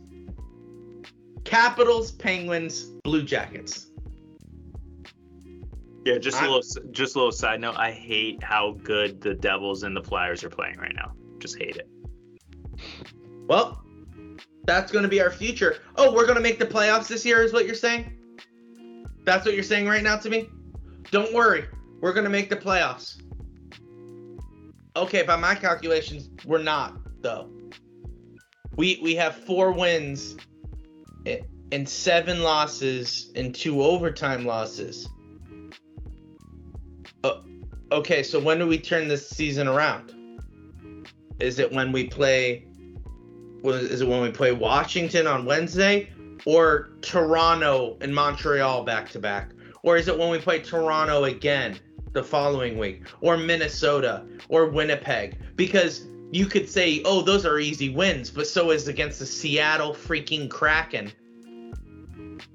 Capitals, 1.44 2.11
Penguins, 2.11 2.85
Blue 3.04 3.22
Jackets. 3.22 3.90
Yeah, 6.06 6.16
just 6.16 6.40
a 6.40 6.50
little 6.50 6.62
just 6.90 7.16
a 7.16 7.18
little 7.18 7.30
side 7.30 7.61
note. 7.61 7.76
I 7.76 7.90
hate 7.90 8.42
how 8.42 8.78
good 8.83 9.20
the 9.20 9.35
Devils 9.35 9.83
and 9.83 9.94
the 9.94 10.02
Flyers 10.02 10.42
are 10.42 10.48
playing 10.48 10.78
right 10.78 10.94
now. 10.94 11.12
Just 11.38 11.59
hate 11.59 11.76
it. 11.76 11.87
Well, 13.46 13.85
that's 14.64 14.90
going 14.90 15.02
to 15.02 15.09
be 15.11 15.20
our 15.20 15.30
future. 15.30 15.76
Oh, 15.96 16.14
we're 16.14 16.24
going 16.24 16.37
to 16.37 16.42
make 16.42 16.59
the 16.59 16.64
playoffs 16.64 17.09
this 17.09 17.22
year, 17.26 17.42
is 17.42 17.52
what 17.52 17.66
you're 17.66 17.74
saying? 17.74 18.16
That's 19.24 19.44
what 19.44 19.52
you're 19.52 19.62
saying 19.62 19.87
right 19.87 20.02
now 20.02 20.16
to 20.16 20.30
me? 20.30 20.48
Don't 21.11 21.35
worry. 21.35 21.66
We're 22.00 22.14
going 22.14 22.24
to 22.24 22.30
make 22.30 22.48
the 22.48 22.56
playoffs. 22.56 23.20
Okay, 24.96 25.24
by 25.24 25.37
my 25.37 25.54
calculations, 25.54 26.30
we're 26.46 26.62
not, 26.62 26.96
though. 27.20 27.50
We, 28.81 28.99
we 29.03 29.14
have 29.16 29.37
four 29.37 29.73
wins 29.73 30.38
and 31.71 31.87
seven 31.87 32.43
losses 32.43 33.31
and 33.35 33.55
two 33.55 33.83
overtime 33.83 34.47
losses. 34.47 35.07
Uh, 37.23 37.43
okay, 37.93 38.23
so 38.23 38.40
when 38.40 38.59
do 38.59 38.66
we 38.66 38.79
turn 38.79 39.07
this 39.07 39.29
season 39.29 39.69
around? 39.69 40.14
Is 41.40 41.59
it 41.59 41.71
when 41.71 41.93
we 41.93 42.07
play 42.07 42.64
is 43.64 44.01
it 44.01 44.09
when 44.09 44.23
we 44.23 44.31
play 44.31 44.53
Washington 44.53 45.27
on 45.27 45.45
Wednesday 45.45 46.09
or 46.47 46.93
Toronto 47.03 47.99
and 48.01 48.14
Montreal 48.14 48.85
back 48.85 49.11
to 49.11 49.19
back? 49.19 49.51
Or 49.83 49.99
is 49.99 50.09
it 50.09 50.19
when 50.19 50.31
we 50.31 50.38
play 50.38 50.59
Toronto 50.59 51.25
again 51.25 51.79
the 52.14 52.25
following 52.25 52.79
week, 52.79 53.03
or 53.21 53.37
Minnesota, 53.37 54.25
or 54.49 54.71
Winnipeg, 54.71 55.37
because 55.55 56.07
you 56.31 56.47
could 56.47 56.69
say, 56.69 57.03
oh, 57.05 57.23
those 57.23 57.45
are 57.45 57.59
easy 57.59 57.88
wins, 57.88 58.31
but 58.31 58.47
so 58.47 58.71
is 58.71 58.88
against 58.88 59.19
the 59.19 59.27
Seattle 59.27 59.93
freaking 59.93 60.49
Kraken 60.49 61.12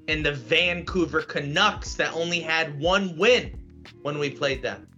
and 0.08 0.24
the 0.24 0.32
Vancouver 0.32 1.22
Canucks 1.22 1.94
that 1.94 2.14
only 2.14 2.40
had 2.40 2.78
one 2.80 3.16
win 3.16 3.58
when 4.02 4.18
we 4.18 4.30
played 4.30 4.62
them. 4.62 4.88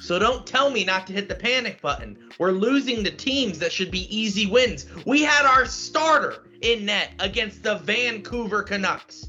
So 0.00 0.18
don't 0.18 0.46
tell 0.46 0.70
me 0.70 0.84
not 0.84 1.06
to 1.08 1.12
hit 1.12 1.28
the 1.28 1.34
panic 1.34 1.82
button. 1.82 2.30
We're 2.38 2.52
losing 2.52 3.02
the 3.02 3.10
teams 3.10 3.58
that 3.58 3.72
should 3.72 3.90
be 3.90 4.16
easy 4.16 4.46
wins. 4.46 4.86
We 5.04 5.22
had 5.22 5.44
our 5.44 5.66
starter 5.66 6.46
in 6.62 6.86
net 6.86 7.10
against 7.18 7.62
the 7.62 7.76
Vancouver 7.78 8.62
Canucks. 8.62 9.28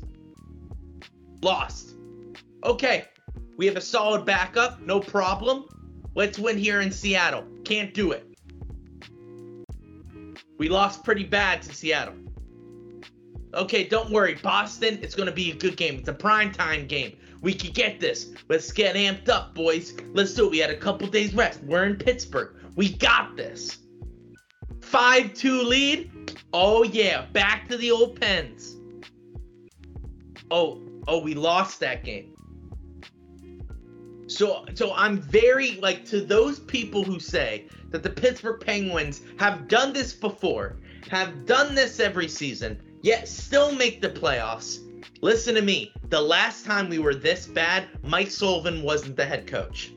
Lost. 1.41 1.95
Okay, 2.63 3.05
we 3.57 3.65
have 3.65 3.75
a 3.77 3.81
solid 3.81 4.25
backup, 4.25 4.81
no 4.81 4.99
problem. 4.99 5.65
Let's 6.15 6.39
win 6.39 6.57
here 6.57 6.81
in 6.81 6.91
Seattle. 6.91 7.45
Can't 7.63 7.93
do 7.93 8.11
it. 8.11 8.25
We 10.57 10.67
lost 10.67 11.03
pretty 11.03 11.23
bad 11.23 11.61
to 11.63 11.73
Seattle. 11.73 12.15
Okay, 13.53 13.87
don't 13.87 14.11
worry. 14.11 14.35
Boston, 14.35 14.99
it's 15.01 15.15
going 15.15 15.27
to 15.27 15.33
be 15.33 15.51
a 15.51 15.55
good 15.55 15.77
game. 15.77 15.95
It's 15.95 16.09
a 16.09 16.13
prime 16.13 16.51
time 16.51 16.87
game. 16.87 17.17
We 17.41 17.53
can 17.53 17.71
get 17.71 17.99
this. 17.99 18.33
Let's 18.49 18.71
get 18.71 18.95
amped 18.95 19.29
up, 19.29 19.55
boys. 19.55 19.93
Let's 20.13 20.33
do 20.33 20.45
it. 20.45 20.51
We 20.51 20.57
had 20.59 20.69
a 20.69 20.77
couple 20.77 21.07
days 21.07 21.33
rest. 21.33 21.63
We're 21.63 21.85
in 21.85 21.95
Pittsburgh. 21.95 22.55
We 22.75 22.93
got 22.93 23.37
this. 23.37 23.77
5 24.81 25.33
2 25.33 25.63
lead. 25.63 26.41
Oh, 26.53 26.83
yeah. 26.83 27.25
Back 27.31 27.69
to 27.69 27.77
the 27.77 27.91
old 27.91 28.19
pens. 28.19 28.75
Oh, 30.51 30.81
oh, 31.07 31.21
we 31.21 31.33
lost 31.33 31.79
that 31.79 32.03
game. 32.03 32.35
So, 34.29 34.63
so 34.75 34.93
I'm 34.93 35.19
very 35.19 35.77
like 35.77 36.05
to 36.05 36.21
those 36.21 36.59
people 36.59 37.03
who 37.03 37.19
say 37.19 37.65
that 37.89 38.03
the 38.03 38.11
Pittsburgh 38.11 38.61
Penguins 38.63 39.21
have 39.39 39.67
done 39.67 39.91
this 39.91 40.13
before, 40.13 40.77
have 41.09 41.47
done 41.47 41.73
this 41.73 41.99
every 41.99 42.27
season, 42.27 42.79
yet 43.01 43.27
still 43.27 43.73
make 43.73 44.01
the 44.01 44.09
playoffs. 44.09 44.85
Listen 45.21 45.55
to 45.55 45.63
me. 45.63 45.91
The 46.09 46.21
last 46.21 46.63
time 46.63 46.89
we 46.89 46.99
were 46.99 47.15
this 47.15 47.47
bad, 47.47 47.87
Mike 48.03 48.29
Sullivan 48.29 48.83
wasn't 48.83 49.17
the 49.17 49.25
head 49.25 49.47
coach. 49.47 49.93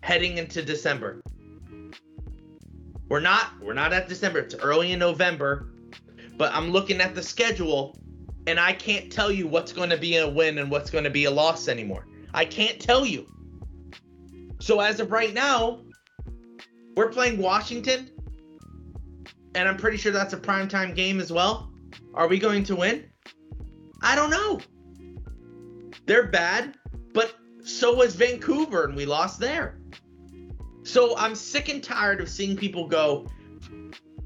Heading 0.00 0.38
into 0.38 0.62
December. 0.62 1.20
We're 3.08 3.18
not 3.18 3.60
we're 3.60 3.74
not 3.74 3.92
at 3.92 4.08
December. 4.08 4.38
It's 4.38 4.54
early 4.54 4.92
in 4.92 5.00
November. 5.00 5.70
But 6.36 6.54
I'm 6.54 6.70
looking 6.70 7.00
at 7.00 7.16
the 7.16 7.22
schedule 7.24 7.98
and 8.46 8.60
I 8.60 8.74
can't 8.74 9.10
tell 9.10 9.32
you 9.32 9.48
what's 9.48 9.72
going 9.72 9.90
to 9.90 9.96
be 9.96 10.18
a 10.18 10.28
win 10.28 10.58
and 10.58 10.70
what's 10.70 10.88
going 10.88 11.04
to 11.04 11.10
be 11.10 11.24
a 11.24 11.30
loss 11.32 11.66
anymore. 11.66 12.06
I 12.34 12.44
can't 12.44 12.80
tell 12.80 13.04
you. 13.04 13.26
So 14.60 14.80
as 14.80 15.00
of 15.00 15.12
right 15.12 15.32
now, 15.32 15.80
we're 16.96 17.10
playing 17.10 17.38
Washington 17.38 18.10
and 19.54 19.68
I'm 19.68 19.76
pretty 19.76 19.96
sure 19.96 20.12
that's 20.12 20.34
a 20.34 20.38
primetime 20.38 20.94
game 20.94 21.20
as 21.20 21.32
well. 21.32 21.70
Are 22.14 22.28
we 22.28 22.38
going 22.38 22.64
to 22.64 22.76
win? 22.76 23.04
I 24.02 24.14
don't 24.14 24.30
know. 24.30 24.60
They're 26.06 26.28
bad, 26.28 26.76
but 27.12 27.34
so 27.64 27.94
was 27.94 28.14
Vancouver, 28.14 28.84
and 28.84 28.94
we 28.94 29.04
lost 29.04 29.40
there. 29.40 29.80
So 30.84 31.16
I'm 31.18 31.34
sick 31.34 31.68
and 31.68 31.82
tired 31.82 32.20
of 32.20 32.28
seeing 32.28 32.56
people 32.56 32.86
go, 32.86 33.26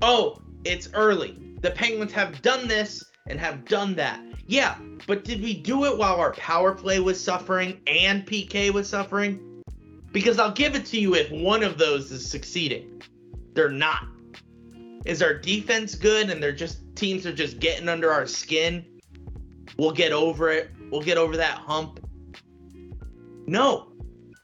oh, 0.01 0.41
it's 0.65 0.91
early. 0.95 1.38
The 1.61 1.71
Penguins 1.71 2.12
have 2.12 2.43
done 2.43 2.69
this 2.69 3.03
and 3.27 3.41
have 3.41 3.65
done 3.65 3.95
that. 3.95 4.21
Yeah, 4.47 4.77
but 5.07 5.25
did 5.25 5.43
we 5.43 5.55
do 5.55 5.85
it 5.85 5.97
while 5.97 6.17
our 6.17 6.33
power 6.33 6.73
play 6.73 7.01
was 7.01 7.23
suffering 7.23 7.81
and 7.87 8.27
PK 8.27 8.73
was 8.73 8.89
suffering? 8.89 9.63
Because 10.13 10.39
I'll 10.39 10.53
give 10.53 10.75
it 10.75 10.85
to 10.87 10.99
you 10.99 11.15
if 11.15 11.31
one 11.31 11.63
of 11.63 11.79
those 11.79 12.11
is 12.13 12.29
succeeding. 12.29 13.03
They're 13.55 13.71
not. 13.71 14.07
Is 15.05 15.23
our 15.23 15.35
defense 15.35 15.95
good 15.95 16.31
and 16.31 16.43
they're 16.43 16.53
just 16.53 16.79
teams 16.95 17.27
are 17.27 17.33
just 17.33 17.59
getting 17.59 17.89
under 17.89 18.13
our 18.13 18.27
skin? 18.27 18.85
We'll 19.79 19.93
get 19.93 20.13
over 20.13 20.51
it. 20.51 20.71
We'll 20.91 21.01
get 21.03 21.19
over 21.19 21.37
that 21.37 21.59
hump. 21.59 22.01
No. 23.47 23.93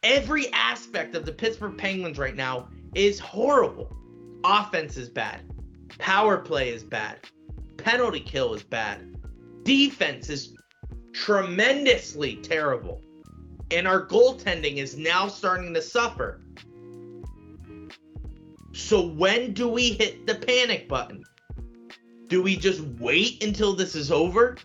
Every 0.02 0.52
aspect 0.52 1.14
of 1.14 1.26
the 1.26 1.32
Pittsburgh 1.32 1.76
Penguins 1.76 2.18
right 2.18 2.34
now 2.34 2.68
is 2.94 3.18
horrible. 3.18 3.94
Offense 4.44 4.96
is 4.96 5.08
bad. 5.08 5.42
Power 5.98 6.38
play 6.38 6.70
is 6.70 6.82
bad. 6.82 7.20
Penalty 7.76 8.20
kill 8.20 8.54
is 8.54 8.62
bad. 8.62 9.17
Defense 9.68 10.30
is 10.30 10.54
tremendously 11.12 12.36
terrible. 12.36 13.02
And 13.70 13.86
our 13.86 14.06
goaltending 14.06 14.76
is 14.76 14.96
now 14.96 15.28
starting 15.28 15.74
to 15.74 15.82
suffer. 15.82 16.40
So 18.72 19.06
when 19.06 19.52
do 19.52 19.68
we 19.68 19.92
hit 19.92 20.26
the 20.26 20.36
panic 20.36 20.88
button? 20.88 21.22
Do 22.28 22.42
we 22.42 22.56
just 22.56 22.80
wait 22.98 23.44
until 23.44 23.74
this 23.74 23.94
is 23.94 24.10
over? 24.10 24.56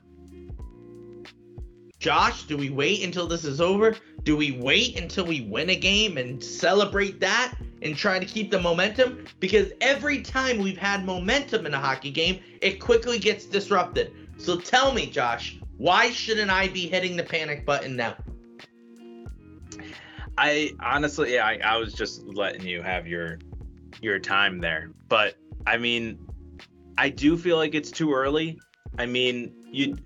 Josh, 2.00 2.44
do 2.44 2.56
we 2.56 2.70
wait 2.70 3.04
until 3.04 3.28
this 3.28 3.44
is 3.44 3.60
over? 3.60 3.98
Do 4.24 4.38
we 4.38 4.54
wait 4.54 4.98
until 4.98 5.26
we 5.26 5.42
win 5.42 5.70
a 5.70 5.76
game 5.76 6.18
and 6.18 6.42
celebrate 6.42 7.20
that 7.20 7.56
and 7.82 7.98
try 7.98 8.20
to 8.20 8.26
keep 8.26 8.52
the 8.52 8.62
momentum? 8.62 9.26
Because 9.42 9.74
every 9.82 10.22
time 10.22 10.60
we've 10.60 10.78
had 10.78 11.04
momentum 11.04 11.66
in 11.66 11.74
a 11.74 11.80
hockey 11.80 12.12
game, 12.12 12.40
it 12.62 12.80
quickly 12.80 13.20
gets 13.20 13.44
disrupted. 13.46 14.14
So 14.38 14.58
tell 14.58 14.94
me, 14.94 15.06
Josh, 15.06 15.60
why 15.78 16.12
shouldn't 16.12 16.52
I 16.52 16.68
be 16.68 16.88
hitting 16.88 17.18
the 17.18 17.24
panic 17.24 17.66
button 17.66 17.96
now? 17.96 18.16
I 20.38 20.72
honestly, 20.80 21.36
yeah, 21.36 21.46
I, 21.46 21.60
I 21.64 21.78
was 21.78 21.94
just 21.94 22.26
letting 22.26 22.66
you 22.66 22.82
have 22.82 23.08
your 23.08 23.40
your 24.02 24.20
time 24.20 24.60
there, 24.60 24.92
but 25.08 25.36
I 25.68 25.78
mean, 25.78 26.20
I 26.98 27.10
do 27.10 27.38
feel 27.38 27.58
like 27.58 27.76
it's 27.76 27.92
too 27.92 28.14
early. 28.14 28.60
I 28.98 29.06
mean, 29.06 29.54
you 29.72 29.98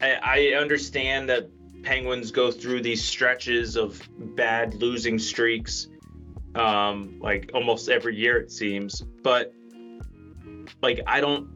I, 0.00 0.18
I 0.22 0.38
understand 0.60 1.28
that 1.28 1.48
Penguins 1.82 2.30
go 2.30 2.50
through 2.50 2.82
these 2.82 3.04
stretches 3.04 3.76
of 3.76 4.00
bad 4.18 4.74
losing 4.74 5.18
streaks, 5.18 5.88
um, 6.54 7.18
like 7.20 7.50
almost 7.54 7.88
every 7.88 8.16
year 8.16 8.38
it 8.38 8.50
seems. 8.50 9.00
But 9.00 9.52
like 10.82 11.00
I 11.06 11.20
don't, 11.20 11.48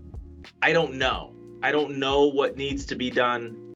I 0.61 0.73
don't 0.73 0.95
know. 0.95 1.35
I 1.63 1.73
don't 1.73 1.99
know 1.99 2.27
what 2.27 2.57
needs 2.57 2.87
to 2.87 2.95
be 2.95 3.11
done. 3.11 3.73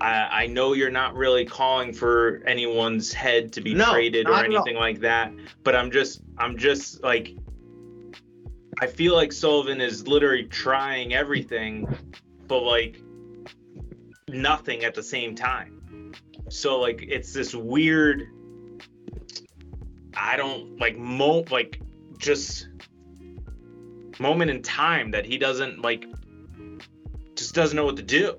I, 0.00 0.42
I 0.42 0.46
know 0.46 0.74
you're 0.74 0.90
not 0.90 1.14
really 1.14 1.44
calling 1.44 1.92
for 1.92 2.42
anyone's 2.46 3.12
head 3.12 3.52
to 3.54 3.60
be 3.60 3.74
no, 3.74 3.90
traded 3.92 4.28
or 4.28 4.34
anything 4.34 4.76
like 4.76 5.00
that. 5.00 5.32
But 5.64 5.74
I'm 5.74 5.90
just, 5.90 6.22
I'm 6.38 6.56
just 6.56 7.02
like, 7.02 7.34
I 8.80 8.86
feel 8.86 9.14
like 9.14 9.32
Sullivan 9.32 9.80
is 9.80 10.06
literally 10.06 10.44
trying 10.44 11.14
everything, 11.14 11.88
but 12.46 12.62
like 12.62 13.00
nothing 14.28 14.84
at 14.84 14.94
the 14.94 15.02
same 15.02 15.34
time. 15.34 16.12
So 16.48 16.78
like 16.78 17.04
it's 17.08 17.32
this 17.32 17.54
weird 17.54 18.28
I 20.16 20.36
don't 20.36 20.78
like 20.80 20.96
mo 20.96 21.44
like 21.50 21.80
just 22.18 22.68
moment 24.18 24.50
in 24.50 24.62
time 24.62 25.10
that 25.10 25.26
he 25.26 25.36
doesn't 25.36 25.82
like 25.82 26.06
doesn't 27.56 27.76
know 27.76 27.84
what 27.84 27.96
to 27.96 28.02
do. 28.02 28.36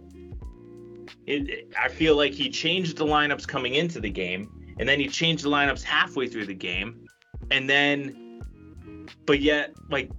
It, 1.26 1.74
I 1.78 1.90
feel 1.90 2.16
like 2.16 2.34
he 2.34 2.50
changed 2.50 2.98
the 2.98 3.06
lineups 3.06 3.48
coming 3.48 3.76
into 3.76 4.00
the 4.00 4.10
game, 4.10 4.76
and 4.80 4.88
then 4.88 5.00
he 5.00 5.08
changed 5.08 5.44
the 5.44 5.50
lineups 5.50 5.84
halfway 5.84 6.28
through 6.28 6.46
the 6.46 6.54
game, 6.54 7.06
and 7.52 7.70
then, 7.70 8.42
but 9.26 9.42
yet, 9.42 9.74
like, 9.90 10.10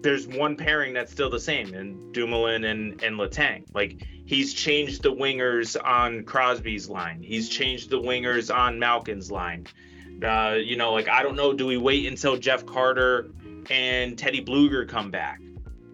there's 0.00 0.26
one 0.26 0.56
pairing 0.56 0.94
that's 0.94 1.12
still 1.12 1.30
the 1.30 1.40
same, 1.40 1.74
and 1.74 2.14
Dumoulin 2.14 2.64
and 2.64 3.02
and 3.02 3.18
Letang. 3.18 3.64
Like, 3.74 4.06
He's 4.26 4.54
changed 4.54 5.02
the 5.02 5.12
wingers 5.12 5.76
on 5.82 6.24
Crosby's 6.24 6.88
line. 6.88 7.22
He's 7.22 7.48
changed 7.48 7.90
the 7.90 8.00
wingers 8.00 8.54
on 8.54 8.78
Malkin's 8.78 9.30
line. 9.30 9.66
Uh, 10.22 10.56
you 10.58 10.76
know, 10.76 10.92
like 10.92 11.08
I 11.08 11.22
don't 11.22 11.36
know. 11.36 11.52
Do 11.52 11.66
we 11.66 11.76
wait 11.76 12.06
until 12.06 12.36
Jeff 12.36 12.64
Carter 12.64 13.30
and 13.68 14.16
Teddy 14.16 14.42
Blueger 14.42 14.88
come 14.88 15.10
back? 15.10 15.40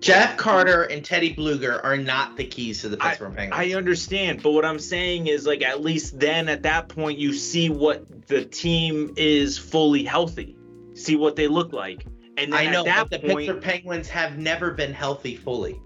Jeff 0.01 0.37
Carter 0.37 0.85
and 0.85 1.05
Teddy 1.05 1.35
Blueger 1.35 1.83
are 1.85 1.97
not 1.97 2.37
the 2.37 2.45
keys 2.45 2.81
to 2.81 2.89
the 2.89 2.97
Pittsburgh 2.97 3.37
Penguins. 3.37 3.61
I 3.61 3.77
understand, 3.77 4.43
but 4.43 4.53
what 4.53 4.65
I'm 4.65 4.79
saying 4.79 5.27
is, 5.27 5.47
like, 5.47 5.63
at 5.63 5.83
least 5.83 6.19
then 6.19 6.49
at 6.49 6.63
that 6.63 6.89
point, 6.89 7.19
you 7.19 7.33
see 7.35 7.69
what 7.69 8.27
the 8.27 8.45
team 8.45 9.13
is 9.17 9.59
fully 9.59 10.03
healthy, 10.03 10.57
see 10.95 11.17
what 11.17 11.37
they 11.37 11.49
look 11.49 11.73
like, 11.73 12.07
and 12.41 12.55
I 12.55 12.71
know 12.71 12.85
that 12.85 13.11
the 13.11 13.19
point, 13.19 13.47
Pittsburgh 13.47 13.63
Penguins 13.63 14.09
have 14.09 14.39
never 14.39 14.71
been 14.71 14.95
healthy 14.95 15.37
fully, 15.37 15.81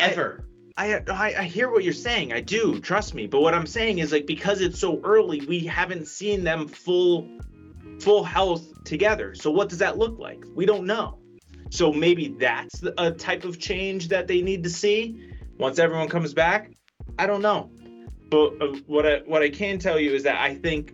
ever. 0.00 0.48
I, 0.76 1.02
I, 1.08 1.34
I 1.38 1.42
hear 1.42 1.70
what 1.70 1.84
you're 1.84 1.92
saying. 1.92 2.32
I 2.32 2.40
do. 2.40 2.80
Trust 2.80 3.12
me. 3.12 3.26
But 3.26 3.42
what 3.42 3.52
I'm 3.52 3.66
saying 3.66 3.98
is 3.98 4.12
like 4.12 4.26
because 4.26 4.60
it's 4.60 4.78
so 4.78 5.00
early, 5.02 5.40
we 5.44 5.60
haven't 5.60 6.06
seen 6.06 6.44
them 6.44 6.68
full 6.68 7.28
full 8.00 8.22
health 8.22 8.84
together. 8.84 9.34
So 9.34 9.50
what 9.50 9.68
does 9.68 9.78
that 9.78 9.98
look 9.98 10.18
like? 10.18 10.44
We 10.54 10.66
don't 10.66 10.86
know. 10.86 11.18
So 11.70 11.92
maybe 11.92 12.28
that's 12.38 12.82
a 12.96 13.10
type 13.10 13.44
of 13.44 13.58
change 13.58 14.08
that 14.08 14.26
they 14.26 14.40
need 14.40 14.62
to 14.64 14.70
see 14.70 15.32
once 15.58 15.78
everyone 15.78 16.08
comes 16.08 16.32
back. 16.32 16.72
I 17.18 17.26
don't 17.26 17.42
know. 17.42 17.70
but 18.30 18.60
uh, 18.60 18.76
what 18.86 19.06
I 19.06 19.18
what 19.26 19.42
I 19.42 19.50
can 19.50 19.78
tell 19.78 19.98
you 19.98 20.12
is 20.12 20.22
that 20.22 20.40
I 20.40 20.54
think 20.54 20.92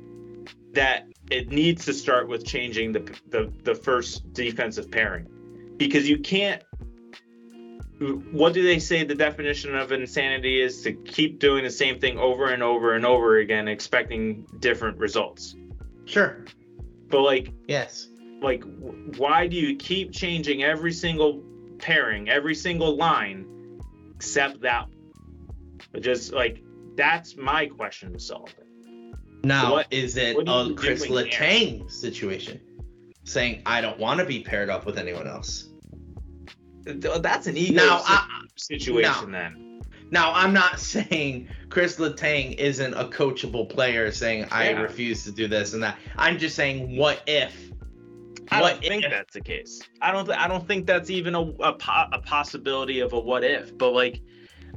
that 0.72 1.06
it 1.30 1.48
needs 1.50 1.84
to 1.84 1.92
start 1.92 2.28
with 2.28 2.44
changing 2.44 2.92
the 2.92 3.00
the, 3.28 3.52
the 3.62 3.74
first 3.74 4.32
defensive 4.32 4.90
pairing. 4.90 5.28
Because 5.76 6.08
you 6.08 6.18
can't 6.18 6.62
what 8.32 8.52
do 8.52 8.62
they 8.62 8.80
say 8.80 9.04
the 9.04 9.14
definition 9.14 9.74
of 9.76 9.92
insanity 9.92 10.60
is? 10.60 10.82
To 10.82 10.92
keep 10.92 11.38
doing 11.38 11.64
the 11.64 11.70
same 11.70 12.00
thing 12.00 12.18
over 12.18 12.46
and 12.46 12.62
over 12.62 12.94
and 12.94 13.06
over 13.06 13.38
again 13.38 13.68
expecting 13.68 14.46
different 14.58 14.98
results. 14.98 15.54
Sure. 16.04 16.44
But 17.08 17.20
like 17.22 17.52
yes 17.68 18.08
like 18.44 18.62
why 19.16 19.46
do 19.46 19.56
you 19.56 19.76
keep 19.76 20.12
changing 20.12 20.62
every 20.62 20.92
single 20.92 21.42
pairing 21.78 22.28
every 22.28 22.54
single 22.54 22.96
line 22.96 23.80
except 24.14 24.60
that 24.60 24.86
just 26.00 26.32
like 26.32 26.62
that's 26.96 27.36
my 27.36 27.66
question 27.66 28.12
to 28.12 28.20
solve 28.20 28.54
now, 29.44 29.72
what, 29.72 29.92
is 29.92 30.16
it 30.16 30.36
a 30.36 30.74
Chris 30.74 31.06
Letang 31.06 31.90
situation? 31.90 32.60
Saying, 33.24 33.62
I 33.66 33.80
don't 33.80 33.98
want 33.98 34.20
to 34.20 34.26
be 34.26 34.40
paired 34.40 34.70
up 34.70 34.86
with 34.86 34.98
anyone 34.98 35.26
else. 35.26 35.68
That's 36.84 37.46
an 37.46 37.56
ego 37.56 37.76
now, 37.76 38.02
I, 38.04 38.26
situation 38.56 39.30
now, 39.30 39.50
then. 39.50 39.82
Now, 40.10 40.32
I'm 40.32 40.52
not 40.52 40.80
saying 40.80 41.48
Chris 41.68 41.96
Letang 41.96 42.54
isn't 42.56 42.94
a 42.94 43.04
coachable 43.04 43.68
player 43.68 44.10
saying, 44.12 44.46
I 44.50 44.70
refuse 44.70 45.24
to 45.24 45.32
do 45.32 45.46
this 45.46 45.74
and 45.74 45.82
that. 45.82 45.98
I'm 46.16 46.38
just 46.38 46.56
saying, 46.56 46.96
what 46.96 47.22
if? 47.26 47.70
I 48.50 48.60
don't 48.60 48.82
think 48.82 49.04
if? 49.04 49.10
that's 49.10 49.34
the 49.34 49.40
case. 49.40 49.82
I 50.00 50.12
don't. 50.12 50.26
Th- 50.26 50.38
I 50.38 50.48
don't 50.48 50.66
think 50.66 50.86
that's 50.86 51.10
even 51.10 51.34
a 51.34 51.40
a, 51.40 51.72
po- 51.72 52.08
a 52.12 52.18
possibility 52.18 53.00
of 53.00 53.12
a 53.12 53.20
what 53.20 53.44
if. 53.44 53.76
But 53.76 53.92
like, 53.92 54.20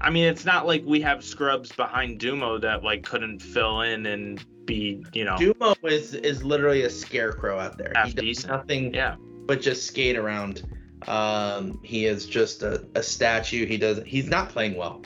I 0.01 0.09
mean, 0.09 0.25
it's 0.25 0.45
not 0.45 0.65
like 0.65 0.83
we 0.85 1.01
have 1.01 1.23
scrubs 1.23 1.71
behind 1.71 2.19
Dumo 2.19 2.61
that 2.61 2.83
like 2.83 3.03
couldn't 3.03 3.39
fill 3.39 3.81
in 3.81 4.05
and 4.05 4.43
be, 4.65 5.03
you 5.13 5.25
know. 5.25 5.35
Dumo 5.35 5.75
is 5.83 6.13
is 6.13 6.43
literally 6.43 6.83
a 6.83 6.89
scarecrow 6.89 7.59
out 7.59 7.77
there. 7.77 7.93
He 8.05 8.13
does 8.13 8.23
decent. 8.23 8.53
nothing 8.53 8.93
yeah. 8.93 9.15
but 9.45 9.61
just 9.61 9.87
skate 9.87 10.17
around. 10.17 10.63
Um, 11.07 11.79
he 11.83 12.05
is 12.05 12.25
just 12.25 12.63
a, 12.63 12.85
a 12.95 13.03
statue. 13.03 13.65
He 13.65 13.77
does 13.77 14.01
he's 14.05 14.29
not 14.29 14.49
playing 14.49 14.75
well. 14.75 15.03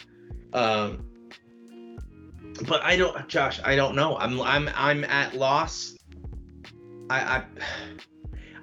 Um, 0.54 1.06
but 2.68 2.82
I 2.84 2.96
don't 2.98 3.28
Josh, 3.28 3.60
I 3.64 3.76
don't 3.76 3.96
know. 3.96 4.18
I'm 4.18 4.42
I'm 4.42 4.70
I'm 4.76 5.04
at 5.06 5.36
loss. 5.36 5.98
I 7.10 7.38
I 7.38 7.44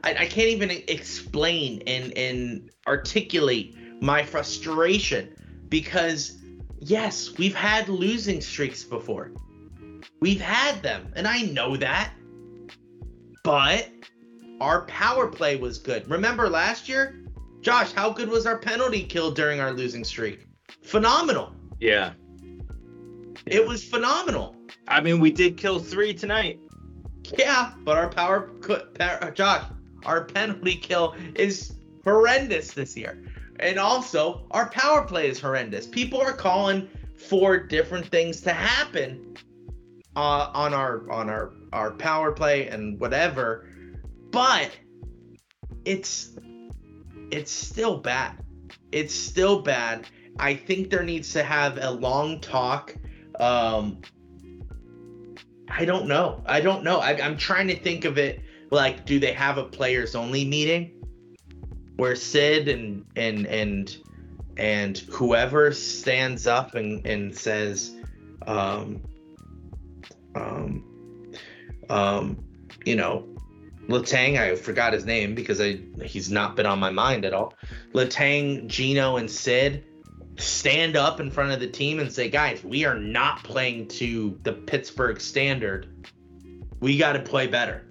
I, 0.09 0.23
I 0.23 0.27
can't 0.27 0.49
even 0.49 0.71
explain 0.71 1.83
and 1.87 2.17
and 2.17 2.71
articulate 2.87 3.77
my 4.01 4.23
frustration 4.23 5.35
because 5.69 6.39
yes, 6.81 7.37
we've 7.37 7.55
had 7.55 7.89
losing 7.89 8.41
streaks 8.41 8.85
before. 8.85 9.33
We've 10.21 10.41
had 10.41 10.83
them, 10.83 11.13
and 11.15 11.27
I 11.27 11.43
know 11.43 11.77
that. 11.77 12.13
But 13.45 13.91
our 14.61 14.83
power 14.87 15.29
play 15.29 15.57
was 15.57 15.79
good. 15.79 16.09
Remember 16.11 16.49
last 16.49 16.89
year? 16.89 17.23
Josh, 17.61 17.93
how 17.93 18.11
good 18.11 18.29
was 18.29 18.47
our 18.47 18.59
penalty 18.59 19.03
kill 19.03 19.31
during 19.31 19.61
our 19.61 19.73
losing 19.73 20.05
streak? 20.05 20.47
Phenomenal. 20.83 21.53
Yeah. 21.81 22.13
It 23.47 23.67
was 23.67 23.85
phenomenal. 23.85 24.57
I 24.87 25.01
mean, 25.01 25.21
we 25.21 25.31
did 25.31 25.57
kill 25.57 25.79
three 25.79 26.15
tonight. 26.15 26.61
Yeah, 27.37 27.73
but 27.85 27.97
our 27.97 28.09
power, 28.09 28.51
Josh, 29.35 29.65
our 30.05 30.25
penalty 30.25 30.77
kill 30.77 31.15
is 31.35 31.75
horrendous 32.05 32.73
this 32.73 32.97
year. 32.97 33.23
And 33.61 33.79
also, 33.79 34.47
our 34.53 34.69
power 34.71 35.03
play 35.03 35.29
is 35.29 35.41
horrendous. 35.41 35.87
People 35.87 36.21
are 36.21 36.33
calling 36.33 36.89
for 37.17 37.59
different 37.59 38.07
things 38.07 38.41
to 38.43 38.53
happen 38.53 39.37
uh, 40.15 40.51
on 40.55 40.75
our 40.75 41.11
on 41.11 41.29
our 41.29 41.53
our 41.73 41.91
power 41.93 42.33
play 42.33 42.69
and 42.69 42.99
whatever, 43.01 43.69
but 44.31 44.71
it's 45.85 46.37
it's 47.31 47.51
still 47.51 47.99
bad. 47.99 48.39
It's 48.93 49.15
still 49.15 49.61
bad. 49.61 50.07
I 50.39 50.55
think 50.55 50.91
there 50.91 51.03
needs 51.03 51.33
to 51.33 51.43
have 51.43 51.79
a 51.79 51.91
long 51.91 52.41
talk. 52.41 52.95
Um, 53.41 54.01
I 55.69 55.85
don't 55.85 56.07
know. 56.07 56.43
I 56.47 56.61
don't 56.61 56.85
know. 56.85 57.01
I, 57.01 57.21
I'm 57.21 57.37
trying 57.37 57.69
to 57.69 57.79
think 57.79 58.05
of 58.05 58.19
it 58.19 58.41
like, 58.71 59.07
do 59.07 59.19
they 59.19 59.33
have 59.33 59.59
a 59.59 59.65
players 59.65 60.15
only 60.15 60.45
meeting 60.45 60.93
where 61.97 62.15
Sid 62.15 62.69
and 62.69 63.05
and 63.17 63.47
and 63.47 63.97
and 64.57 64.99
whoever 64.99 65.73
stands 65.73 66.47
up 66.47 66.75
and 66.75 67.05
and 67.07 67.37
says, 67.37 67.95
um, 68.47 69.03
um, 70.35 70.85
um, 71.91 72.45
you 72.85 72.97
know, 72.97 73.27
Letang, 73.89 74.39
I 74.39 74.55
forgot 74.55 74.93
his 74.93 75.05
name 75.05 75.35
because 75.35 75.61
I 75.61 75.81
he's 76.03 76.31
not 76.31 76.57
been 76.57 76.67
on 76.67 76.79
my 76.79 76.91
mind 76.91 77.25
at 77.25 77.33
all. 77.33 77.55
Letang, 77.93 78.67
Gino, 78.67 79.17
and 79.17 79.31
Sid 79.31 79.85
stand 80.37 80.97
up 80.97 81.21
in 81.21 81.31
front 81.31 81.53
of 81.53 81.59
the 81.59 81.67
team 81.67 81.99
and 81.99 82.13
say, 82.13 82.29
guys, 82.29 82.63
we 82.63 82.85
are 82.85 82.99
not 82.99 83.43
playing 83.43 83.89
to 83.89 84.39
the 84.45 84.53
Pittsburgh 84.53 85.21
standard. 85.21 86.09
We 86.81 86.97
got 86.97 87.15
to 87.15 87.21
play 87.21 87.49
better. 87.49 87.88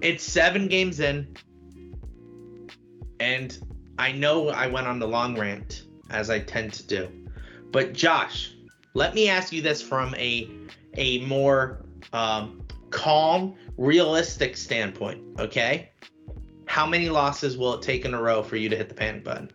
It's 0.00 0.22
seven 0.22 0.68
games 0.68 1.00
in, 1.00 1.34
and 3.20 3.58
I 3.98 4.12
know 4.12 4.48
I 4.50 4.66
went 4.66 4.86
on 4.86 4.98
the 4.98 5.08
long 5.08 5.38
rant 5.38 5.84
as 6.10 6.30
I 6.30 6.40
tend 6.40 6.72
to 6.74 6.86
do. 6.86 7.08
But 7.70 7.92
Josh, 7.92 8.54
let 8.94 9.14
me 9.14 9.28
ask 9.28 9.52
you 9.52 9.62
this 9.62 9.82
from 9.82 10.14
a 10.16 10.50
a 10.94 11.24
more 11.26 11.84
um, 12.12 12.66
calm, 12.90 13.54
realistic 13.76 14.56
standpoint. 14.56 15.22
Okay, 15.38 15.90
how 16.66 16.86
many 16.86 17.08
losses 17.08 17.56
will 17.56 17.74
it 17.74 17.82
take 17.82 18.04
in 18.04 18.14
a 18.14 18.20
row 18.20 18.42
for 18.42 18.56
you 18.56 18.68
to 18.68 18.76
hit 18.76 18.88
the 18.88 18.94
panic 18.94 19.24
button? 19.24 19.50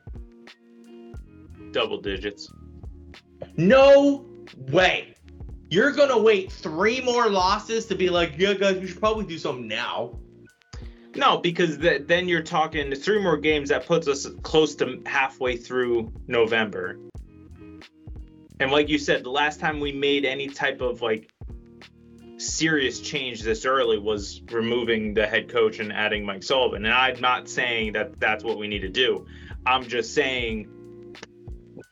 Double 1.71 2.01
digits. 2.01 2.51
No 3.57 4.25
way. 4.69 5.15
You're 5.69 5.91
gonna 5.91 6.17
wait 6.17 6.51
three 6.51 6.99
more 7.01 7.29
losses 7.29 7.85
to 7.87 7.95
be 7.95 8.09
like, 8.09 8.33
yeah, 8.37 8.53
guys, 8.53 8.77
we 8.77 8.87
should 8.87 8.99
probably 8.99 9.25
do 9.25 9.37
something 9.37 9.67
now. 9.67 10.19
No, 11.15 11.37
because 11.37 11.77
th- 11.77 12.03
then 12.07 12.27
you're 12.27 12.41
talking 12.41 12.93
three 12.95 13.21
more 13.21 13.37
games 13.37 13.69
that 13.69 13.85
puts 13.85 14.07
us 14.07 14.27
close 14.43 14.75
to 14.75 15.01
halfway 15.05 15.57
through 15.57 16.11
November. 16.27 16.97
And 18.59 18.71
like 18.71 18.89
you 18.89 18.97
said, 18.97 19.23
the 19.23 19.31
last 19.31 19.59
time 19.59 19.79
we 19.79 19.91
made 19.91 20.23
any 20.23 20.47
type 20.47 20.81
of 20.81 21.01
like 21.01 21.31
serious 22.37 22.99
change 22.99 23.41
this 23.41 23.65
early 23.65 23.97
was 23.97 24.41
removing 24.51 25.13
the 25.13 25.27
head 25.27 25.49
coach 25.49 25.79
and 25.79 25.91
adding 25.91 26.25
Mike 26.25 26.43
Sullivan. 26.43 26.85
And 26.85 26.93
I'm 26.93 27.19
not 27.19 27.49
saying 27.49 27.93
that 27.93 28.19
that's 28.19 28.43
what 28.43 28.57
we 28.57 28.67
need 28.67 28.81
to 28.81 28.89
do. 28.89 29.25
I'm 29.65 29.87
just 29.87 30.13
saying 30.13 30.69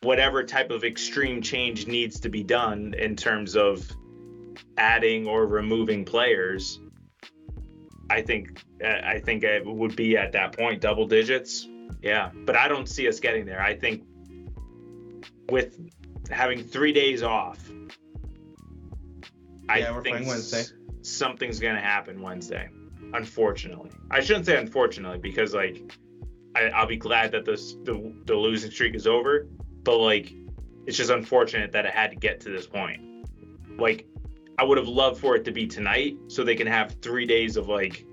whatever 0.02 0.44
type 0.44 0.72
of 0.72 0.84
extreme 0.84 1.42
change 1.42 1.88
needs 1.88 2.22
to 2.22 2.30
be 2.30 2.44
done 2.44 2.94
in 2.98 3.16
terms 3.16 3.56
of 3.56 3.86
adding 4.78 5.28
or 5.28 5.46
removing 5.46 6.06
players. 6.06 6.80
I 8.10 8.22
think 8.22 8.64
uh, 8.84 8.88
I 9.04 9.20
think 9.20 9.44
it 9.44 9.66
would 9.66 9.96
be 9.96 10.18
at 10.18 10.32
that 10.34 10.58
point 10.58 10.82
double 10.82 11.08
digits. 11.08 11.68
Yeah, 12.02 12.32
but 12.46 12.56
I 12.56 12.68
don't 12.68 12.88
see 12.88 13.08
us 13.08 13.20
getting 13.20 13.46
there. 13.46 13.62
I 13.62 13.76
think 13.76 14.04
with 15.50 15.80
having 16.30 16.64
three 16.64 16.94
days 16.94 17.24
off. 17.24 17.70
Yeah, 19.68 19.90
I 19.90 19.92
we're 19.92 20.04
think 20.04 20.28
Wednesday. 20.28 20.64
Something's 21.02 21.60
gonna 21.60 21.82
happen 21.82 22.22
Wednesday. 22.22 22.70
Unfortunately, 23.14 23.92
I 24.12 24.22
shouldn't 24.22 24.46
say 24.46 24.58
unfortunately 24.58 25.20
because 25.20 25.54
like 25.54 25.92
I, 26.56 26.82
will 26.82 26.88
be 26.88 26.98
glad 26.98 27.32
that 27.32 27.46
this 27.46 27.74
the, 27.84 28.14
the 28.26 28.36
losing 28.36 28.72
streak 28.72 28.96
is 28.96 29.08
over, 29.08 29.48
but 29.84 29.98
like 29.98 30.34
it's 30.86 30.98
just 30.98 31.10
unfortunate 31.10 31.72
that 31.74 31.86
it 31.86 31.92
had 31.92 32.12
to 32.12 32.16
get 32.16 32.40
to 32.42 32.50
this 32.50 32.66
point. 32.66 33.02
Like 33.78 34.08
I 34.60 34.64
would 34.64 34.78
have 34.78 34.90
loved 34.90 35.22
for 35.22 35.38
it 35.38 35.46
to 35.46 35.52
be 35.52 35.66
tonight 35.66 36.18
so 36.28 36.44
they 36.44 36.56
can 36.56 36.68
have 36.68 36.96
three 37.02 37.26
days 37.26 37.56
of 37.56 37.70
like 37.70 38.06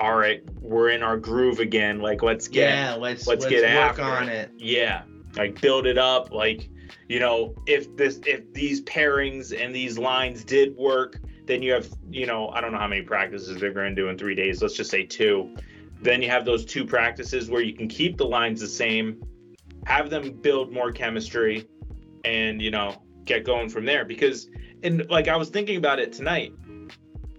all 0.00 0.16
right, 0.16 0.44
we're 0.60 0.90
in 0.90 1.02
our 1.02 1.16
groove 1.16 1.58
again. 1.58 1.98
Like 1.98 2.22
let's 2.22 2.46
get 2.46 2.70
yeah, 2.70 2.94
let's 2.94 3.26
let's, 3.26 3.42
let's 3.42 3.52
get 3.52 3.74
work 3.74 3.98
on 3.98 4.28
it. 4.28 4.50
it. 4.50 4.50
Yeah, 4.56 5.02
like 5.36 5.60
build 5.60 5.86
it 5.86 5.98
up. 5.98 6.30
Like 6.30 6.70
you 7.08 7.18
know, 7.18 7.54
if 7.66 7.96
this 7.96 8.20
if 8.24 8.52
these 8.52 8.82
pairings 8.82 9.52
and 9.52 9.74
these 9.74 9.98
lines 9.98 10.44
did 10.44 10.76
work, 10.76 11.20
then 11.46 11.62
you 11.62 11.72
have, 11.72 11.88
you 12.10 12.26
know, 12.26 12.50
I 12.50 12.60
don't 12.60 12.70
know 12.70 12.78
how 12.78 12.86
many 12.86 13.02
practices 13.02 13.58
they're 13.58 13.72
going 13.72 13.94
to 13.94 14.00
do 14.00 14.08
in 14.08 14.16
three 14.16 14.36
days. 14.36 14.62
Let's 14.62 14.74
just 14.74 14.90
say 14.90 15.04
two. 15.04 15.56
Then 16.00 16.22
you 16.22 16.30
have 16.30 16.44
those 16.44 16.64
two 16.64 16.84
practices 16.84 17.50
where 17.50 17.62
you 17.62 17.74
can 17.74 17.88
keep 17.88 18.16
the 18.18 18.26
lines 18.26 18.60
the 18.60 18.68
same, 18.68 19.20
have 19.84 20.10
them 20.10 20.30
build 20.40 20.72
more 20.72 20.92
chemistry, 20.92 21.66
and 22.24 22.62
you 22.62 22.70
know, 22.70 23.02
get 23.24 23.44
going 23.44 23.68
from 23.68 23.84
there. 23.84 24.04
Because, 24.04 24.48
and 24.82 25.08
like 25.10 25.28
I 25.28 25.36
was 25.36 25.48
thinking 25.50 25.76
about 25.76 25.98
it 25.98 26.12
tonight, 26.12 26.52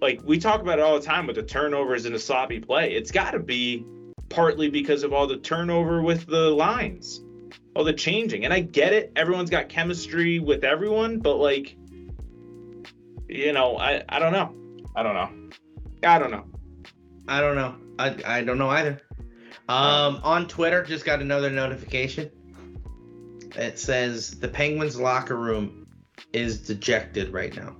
like 0.01 0.21
we 0.23 0.39
talk 0.39 0.61
about 0.61 0.79
it 0.79 0.81
all 0.81 0.99
the 0.99 1.05
time 1.05 1.27
with 1.27 1.35
the 1.35 1.43
turnovers 1.43 2.05
and 2.05 2.15
the 2.15 2.19
sloppy 2.19 2.59
play. 2.59 2.93
It's 2.93 3.11
got 3.11 3.31
to 3.31 3.39
be 3.39 3.85
partly 4.29 4.69
because 4.69 5.03
of 5.03 5.13
all 5.13 5.27
the 5.27 5.37
turnover 5.37 6.01
with 6.01 6.25
the 6.27 6.49
lines 6.49 7.21
all 7.75 7.83
the 7.83 7.93
changing. 7.93 8.45
And 8.45 8.53
I 8.53 8.59
get 8.59 8.93
it. 8.93 9.11
Everyone's 9.15 9.49
got 9.49 9.69
chemistry 9.69 10.39
with 10.39 10.63
everyone, 10.63 11.19
but 11.19 11.37
like, 11.37 11.75
you 13.27 13.53
know, 13.53 13.77
I, 13.77 14.03
I 14.09 14.19
don't 14.19 14.33
know. 14.33 14.53
I 14.95 15.03
don't 15.03 15.13
know. 15.13 15.29
I 16.03 16.19
don't 16.19 16.31
know. 16.31 16.45
I 17.27 17.41
don't 17.41 17.55
know. 17.55 17.75
I, 17.97 18.15
I 18.25 18.43
don't 18.43 18.57
know 18.57 18.69
either. 18.69 19.01
Um, 19.67 20.19
on 20.23 20.47
Twitter, 20.47 20.83
just 20.83 21.05
got 21.05 21.21
another 21.21 21.49
notification. 21.49 22.31
It 23.55 23.77
says 23.77 24.39
the 24.39 24.47
Penguins 24.47 24.99
locker 24.99 25.35
room 25.35 25.78
is 26.33 26.59
dejected 26.59 27.33
right 27.33 27.55
now. 27.55 27.75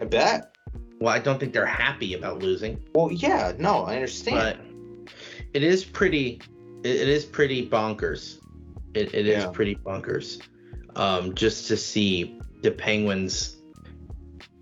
I 0.00 0.04
bet. 0.04 0.54
Well, 1.00 1.14
I 1.14 1.18
don't 1.18 1.38
think 1.38 1.52
they're 1.52 1.66
happy 1.66 2.14
about 2.14 2.40
losing. 2.40 2.82
Well, 2.94 3.12
yeah, 3.12 3.52
no, 3.58 3.84
I 3.84 3.94
understand. 3.94 4.58
But 5.06 5.14
it 5.54 5.62
is 5.62 5.84
pretty. 5.84 6.40
It, 6.84 7.08
is 7.08 7.24
pretty 7.24 7.68
bonkers. 7.68 8.38
It, 8.94 9.14
it 9.14 9.26
is 9.26 9.44
Yeah. 9.44 9.50
pretty 9.50 9.74
bonkers. 9.76 10.40
Um, 10.96 11.34
just 11.34 11.68
to 11.68 11.76
see 11.76 12.40
the 12.62 12.70
Penguins 12.70 13.56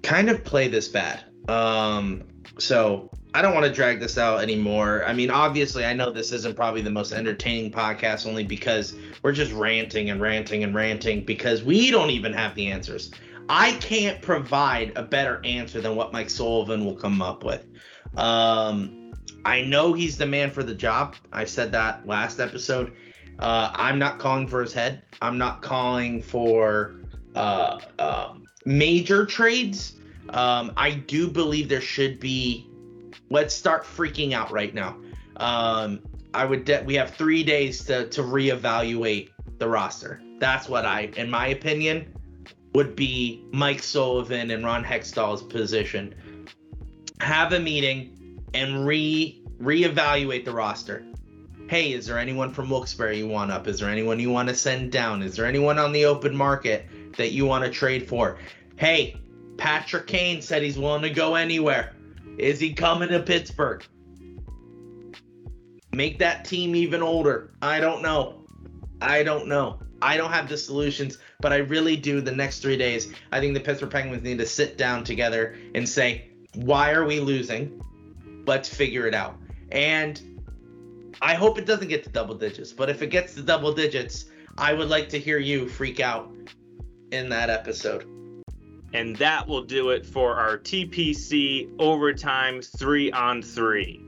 kind 0.02 0.28
of 0.30 0.44
play 0.44 0.68
this 0.68 0.88
bad. 0.88 1.24
Um, 1.48 2.24
so 2.58 3.10
I 3.36 3.42
don't 3.42 3.52
want 3.52 3.66
to 3.66 3.72
drag 3.72 4.00
this 4.00 4.16
out 4.16 4.42
anymore. 4.42 5.04
I 5.04 5.12
mean, 5.12 5.30
obviously, 5.30 5.84
I 5.84 5.92
know 5.92 6.10
this 6.10 6.32
isn't 6.32 6.56
probably 6.56 6.80
the 6.80 6.88
most 6.88 7.12
entertaining 7.12 7.70
podcast, 7.70 8.26
only 8.26 8.44
because 8.44 8.94
we're 9.22 9.32
just 9.32 9.52
ranting 9.52 10.08
and 10.08 10.22
ranting 10.22 10.64
and 10.64 10.74
ranting 10.74 11.22
because 11.22 11.62
we 11.62 11.90
don't 11.90 12.08
even 12.08 12.32
have 12.32 12.54
the 12.54 12.68
answers. 12.68 13.10
I 13.50 13.72
can't 13.72 14.22
provide 14.22 14.96
a 14.96 15.02
better 15.02 15.42
answer 15.44 15.82
than 15.82 15.96
what 15.96 16.14
Mike 16.14 16.30
Sullivan 16.30 16.86
will 16.86 16.96
come 16.96 17.20
up 17.20 17.44
with. 17.44 17.66
Um, 18.16 19.12
I 19.44 19.60
know 19.60 19.92
he's 19.92 20.16
the 20.16 20.24
man 20.24 20.50
for 20.50 20.62
the 20.62 20.74
job. 20.74 21.14
I 21.30 21.44
said 21.44 21.72
that 21.72 22.06
last 22.06 22.40
episode. 22.40 22.94
Uh, 23.38 23.70
I'm 23.74 23.98
not 23.98 24.18
calling 24.18 24.46
for 24.46 24.62
his 24.62 24.72
head. 24.72 25.02
I'm 25.20 25.36
not 25.36 25.60
calling 25.60 26.22
for 26.22 26.94
uh, 27.34 27.80
um 27.98 28.44
major 28.64 29.26
trades. 29.26 29.96
Um, 30.30 30.72
I 30.74 30.92
do 30.92 31.28
believe 31.28 31.68
there 31.68 31.82
should 31.82 32.18
be. 32.18 32.70
Let's 33.30 33.54
start 33.54 33.84
freaking 33.84 34.32
out 34.32 34.50
right 34.50 34.74
now. 34.74 34.96
Um, 35.36 36.00
I 36.32 36.44
would. 36.44 36.64
De- 36.64 36.82
we 36.84 36.94
have 36.94 37.14
three 37.14 37.42
days 37.42 37.84
to 37.84 38.08
to 38.08 38.22
reevaluate 38.22 39.30
the 39.58 39.68
roster. 39.68 40.20
That's 40.38 40.68
what 40.68 40.84
I, 40.84 41.10
in 41.16 41.30
my 41.30 41.48
opinion, 41.48 42.14
would 42.74 42.94
be 42.94 43.44
Mike 43.52 43.82
Sullivan 43.82 44.50
and 44.50 44.64
Ron 44.64 44.84
Hextall's 44.84 45.42
position. 45.42 46.14
Have 47.20 47.52
a 47.52 47.58
meeting 47.58 48.42
and 48.52 48.86
re 48.86 49.42
reevaluate 49.60 50.44
the 50.44 50.52
roster. 50.52 51.04
Hey, 51.68 51.92
is 51.92 52.06
there 52.06 52.18
anyone 52.18 52.52
from 52.52 52.70
Wilkes-Barre 52.70 53.14
you 53.14 53.26
want 53.26 53.50
up? 53.50 53.66
Is 53.66 53.80
there 53.80 53.88
anyone 53.88 54.20
you 54.20 54.30
want 54.30 54.48
to 54.48 54.54
send 54.54 54.92
down? 54.92 55.22
Is 55.22 55.34
there 55.34 55.46
anyone 55.46 55.78
on 55.78 55.90
the 55.90 56.04
open 56.04 56.36
market 56.36 56.86
that 57.16 57.32
you 57.32 57.44
want 57.44 57.64
to 57.64 57.70
trade 57.70 58.06
for? 58.06 58.38
Hey, 58.76 59.16
Patrick 59.56 60.06
Kane 60.06 60.42
said 60.42 60.62
he's 60.62 60.78
willing 60.78 61.02
to 61.02 61.10
go 61.10 61.34
anywhere. 61.34 61.95
Is 62.38 62.60
he 62.60 62.72
coming 62.72 63.08
to 63.08 63.20
Pittsburgh? 63.20 63.84
Make 65.92 66.18
that 66.18 66.44
team 66.44 66.76
even 66.76 67.02
older. 67.02 67.54
I 67.62 67.80
don't 67.80 68.02
know. 68.02 68.46
I 69.00 69.22
don't 69.22 69.48
know. 69.48 69.80
I 70.02 70.16
don't 70.16 70.30
have 70.30 70.48
the 70.48 70.58
solutions, 70.58 71.18
but 71.40 71.52
I 71.52 71.56
really 71.56 71.96
do. 71.96 72.20
The 72.20 72.32
next 72.32 72.60
three 72.60 72.76
days, 72.76 73.12
I 73.32 73.40
think 73.40 73.54
the 73.54 73.60
Pittsburgh 73.60 73.90
Penguins 73.90 74.22
need 74.22 74.38
to 74.38 74.46
sit 74.46 74.76
down 74.76 75.04
together 75.04 75.56
and 75.74 75.88
say, 75.88 76.30
why 76.54 76.92
are 76.92 77.04
we 77.04 77.20
losing? 77.20 77.82
Let's 78.46 78.68
figure 78.68 79.06
it 79.06 79.14
out. 79.14 79.36
And 79.72 80.42
I 81.22 81.34
hope 81.34 81.58
it 81.58 81.64
doesn't 81.64 81.88
get 81.88 82.04
to 82.04 82.10
double 82.10 82.34
digits, 82.34 82.72
but 82.72 82.90
if 82.90 83.00
it 83.00 83.08
gets 83.08 83.34
to 83.34 83.42
double 83.42 83.72
digits, 83.72 84.26
I 84.58 84.74
would 84.74 84.88
like 84.88 85.08
to 85.10 85.18
hear 85.18 85.38
you 85.38 85.68
freak 85.68 86.00
out 86.00 86.30
in 87.10 87.30
that 87.30 87.48
episode. 87.48 88.15
And 88.96 89.14
that 89.16 89.46
will 89.46 89.60
do 89.60 89.90
it 89.90 90.06
for 90.06 90.36
our 90.36 90.56
TPC 90.56 91.68
overtime 91.78 92.62
three 92.62 93.12
on 93.12 93.42
three. 93.42 94.00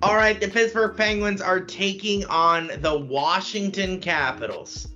All 0.00 0.16
right, 0.16 0.40
the 0.40 0.48
Pittsburgh 0.48 0.96
Penguins 0.96 1.42
are 1.42 1.60
taking 1.60 2.24
on 2.24 2.70
the 2.80 2.98
Washington 2.98 4.00
Capitals 4.00 4.88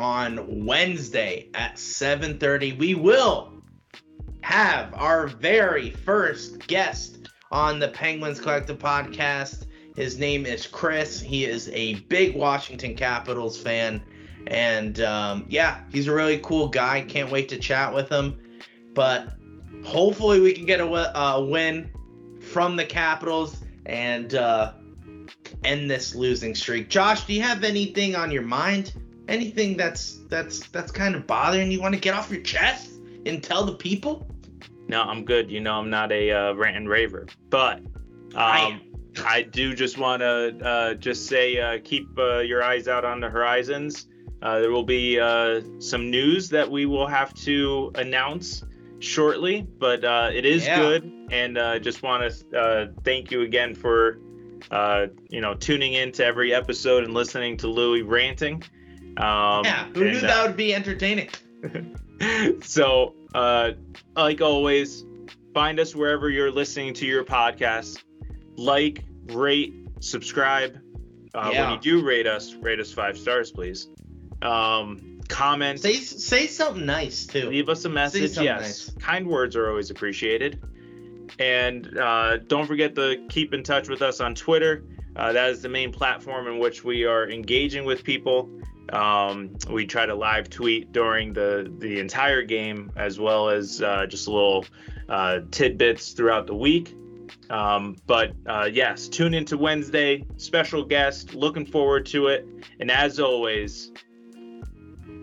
on 0.00 0.66
Wednesday 0.66 1.48
at 1.54 1.76
7:30. 1.76 2.72
We 2.76 2.96
will 2.96 3.52
have 4.40 4.92
our 4.94 5.28
very 5.28 5.90
first 5.90 6.66
guest 6.66 7.28
on 7.52 7.78
the 7.78 7.86
Penguins 7.86 8.40
Collective 8.40 8.80
podcast. 8.80 9.66
His 9.96 10.18
name 10.18 10.46
is 10.46 10.66
Chris. 10.66 11.20
He 11.20 11.44
is 11.44 11.68
a 11.70 11.94
big 11.94 12.34
Washington 12.34 12.94
Capitals 12.94 13.58
fan, 13.60 14.02
and 14.46 15.00
um, 15.00 15.44
yeah, 15.48 15.80
he's 15.90 16.08
a 16.08 16.14
really 16.14 16.38
cool 16.38 16.68
guy. 16.68 17.02
Can't 17.02 17.30
wait 17.30 17.48
to 17.50 17.58
chat 17.58 17.92
with 17.92 18.08
him. 18.08 18.38
But 18.94 19.34
hopefully, 19.84 20.40
we 20.40 20.52
can 20.52 20.64
get 20.64 20.80
a, 20.80 20.84
wi- 20.84 21.12
a 21.14 21.42
win 21.42 21.90
from 22.40 22.76
the 22.76 22.84
Capitals 22.84 23.62
and 23.86 24.34
uh, 24.34 24.72
end 25.64 25.90
this 25.90 26.14
losing 26.14 26.54
streak. 26.54 26.88
Josh, 26.88 27.24
do 27.26 27.34
you 27.34 27.42
have 27.42 27.64
anything 27.64 28.16
on 28.16 28.30
your 28.30 28.42
mind? 28.42 28.94
Anything 29.28 29.76
that's 29.76 30.20
that's 30.28 30.68
that's 30.68 30.90
kind 30.90 31.14
of 31.14 31.26
bothering 31.26 31.70
you? 31.70 31.80
Want 31.80 31.94
to 31.94 32.00
get 32.00 32.14
off 32.14 32.30
your 32.30 32.42
chest 32.42 32.92
and 33.26 33.42
tell 33.42 33.64
the 33.64 33.74
people? 33.74 34.26
No, 34.88 35.02
I'm 35.02 35.24
good. 35.24 35.50
You 35.50 35.60
know, 35.60 35.74
I'm 35.74 35.90
not 35.90 36.10
a 36.12 36.30
uh, 36.30 36.52
rant 36.54 36.76
and 36.76 36.88
raver, 36.88 37.26
but 37.50 37.80
I 38.34 38.66
um, 38.66 38.91
I 39.24 39.42
do 39.42 39.74
just 39.74 39.98
want 39.98 40.20
to 40.20 40.56
uh, 40.64 40.94
just 40.94 41.26
say 41.26 41.58
uh, 41.60 41.78
keep 41.84 42.08
uh, 42.18 42.38
your 42.38 42.62
eyes 42.62 42.88
out 42.88 43.04
on 43.04 43.20
the 43.20 43.28
horizons. 43.28 44.06
Uh, 44.40 44.60
there 44.60 44.70
will 44.70 44.84
be 44.84 45.20
uh, 45.20 45.60
some 45.78 46.10
news 46.10 46.48
that 46.50 46.70
we 46.70 46.86
will 46.86 47.06
have 47.06 47.32
to 47.34 47.92
announce 47.94 48.64
shortly, 48.98 49.66
but 49.78 50.04
uh, 50.04 50.30
it 50.32 50.44
is 50.44 50.64
Yeah. 50.64 50.78
good, 50.80 51.12
and 51.30 51.58
uh, 51.58 51.78
just 51.78 52.02
want 52.02 52.32
to 52.50 52.58
uh, 52.58 52.86
thank 53.04 53.30
you 53.30 53.42
again 53.42 53.74
for 53.74 54.18
uh, 54.70 55.06
you 55.28 55.40
know 55.40 55.54
tuning 55.54 55.92
in 55.92 56.12
to 56.12 56.24
every 56.24 56.54
episode 56.54 57.04
and 57.04 57.14
listening 57.14 57.56
to 57.58 57.68
Louie 57.68 58.02
ranting. 58.02 58.62
Um, 59.18 59.64
yeah, 59.64 59.84
who 59.94 60.04
knew 60.04 60.18
and, 60.18 60.28
that 60.28 60.46
would 60.46 60.56
be 60.56 60.74
entertaining? 60.74 61.28
so, 62.62 63.14
uh, 63.34 63.72
like 64.16 64.40
always, 64.40 65.04
find 65.52 65.78
us 65.78 65.94
wherever 65.94 66.30
you're 66.30 66.50
listening 66.50 66.94
to 66.94 67.06
your 67.06 67.24
podcast. 67.24 68.02
Like, 68.56 69.04
rate, 69.26 69.74
subscribe. 70.00 70.78
Uh, 71.34 71.50
Yeah. 71.52 71.70
When 71.70 71.74
you 71.74 71.80
do 72.00 72.06
rate 72.06 72.26
us, 72.26 72.54
rate 72.54 72.78
us 72.80 72.92
five 72.92 73.16
stars, 73.16 73.50
please. 73.50 73.88
Um, 74.42 75.20
comment, 75.28 75.80
Say 75.80 75.94
say 75.94 76.46
something 76.46 76.84
nice 76.84 77.26
too. 77.26 77.48
leave 77.48 77.68
us 77.68 77.84
a 77.84 77.88
message. 77.88 78.36
Yes, 78.36 78.60
nice. 78.60 78.90
kind 79.00 79.26
words 79.26 79.56
are 79.56 79.68
always 79.68 79.90
appreciated. 79.90 80.60
And 81.38 81.96
uh, 81.96 82.38
don't 82.38 82.66
forget 82.66 82.94
to 82.96 83.24
keep 83.30 83.54
in 83.54 83.62
touch 83.62 83.88
with 83.88 84.02
us 84.02 84.20
on 84.20 84.34
Twitter. 84.34 84.84
Uh, 85.16 85.32
that 85.32 85.50
is 85.50 85.62
the 85.62 85.68
main 85.68 85.92
platform 85.92 86.46
in 86.46 86.58
which 86.58 86.84
we 86.84 87.04
are 87.04 87.28
engaging 87.30 87.84
with 87.84 88.02
people. 88.04 88.50
Um, 88.92 89.56
we 89.70 89.86
try 89.86 90.04
to 90.06 90.14
live 90.14 90.50
tweet 90.50 90.92
during 90.92 91.32
the 91.32 91.72
the 91.78 92.00
entire 92.00 92.42
game, 92.42 92.90
as 92.96 93.18
well 93.18 93.48
as 93.48 93.80
uh, 93.80 94.06
just 94.06 94.28
little 94.28 94.66
uh, 95.08 95.40
tidbits 95.50 96.12
throughout 96.12 96.46
the 96.46 96.54
week. 96.54 96.94
Um, 97.50 97.96
but 98.06 98.32
uh, 98.46 98.68
yes, 98.72 99.08
tune 99.08 99.34
into 99.34 99.58
Wednesday. 99.58 100.24
Special 100.36 100.84
guest. 100.84 101.34
Looking 101.34 101.66
forward 101.66 102.06
to 102.06 102.28
it. 102.28 102.46
And 102.80 102.90
as 102.90 103.20
always, 103.20 103.92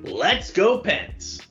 let's 0.04 0.52
go, 0.52 0.80
Pens. 0.80 1.42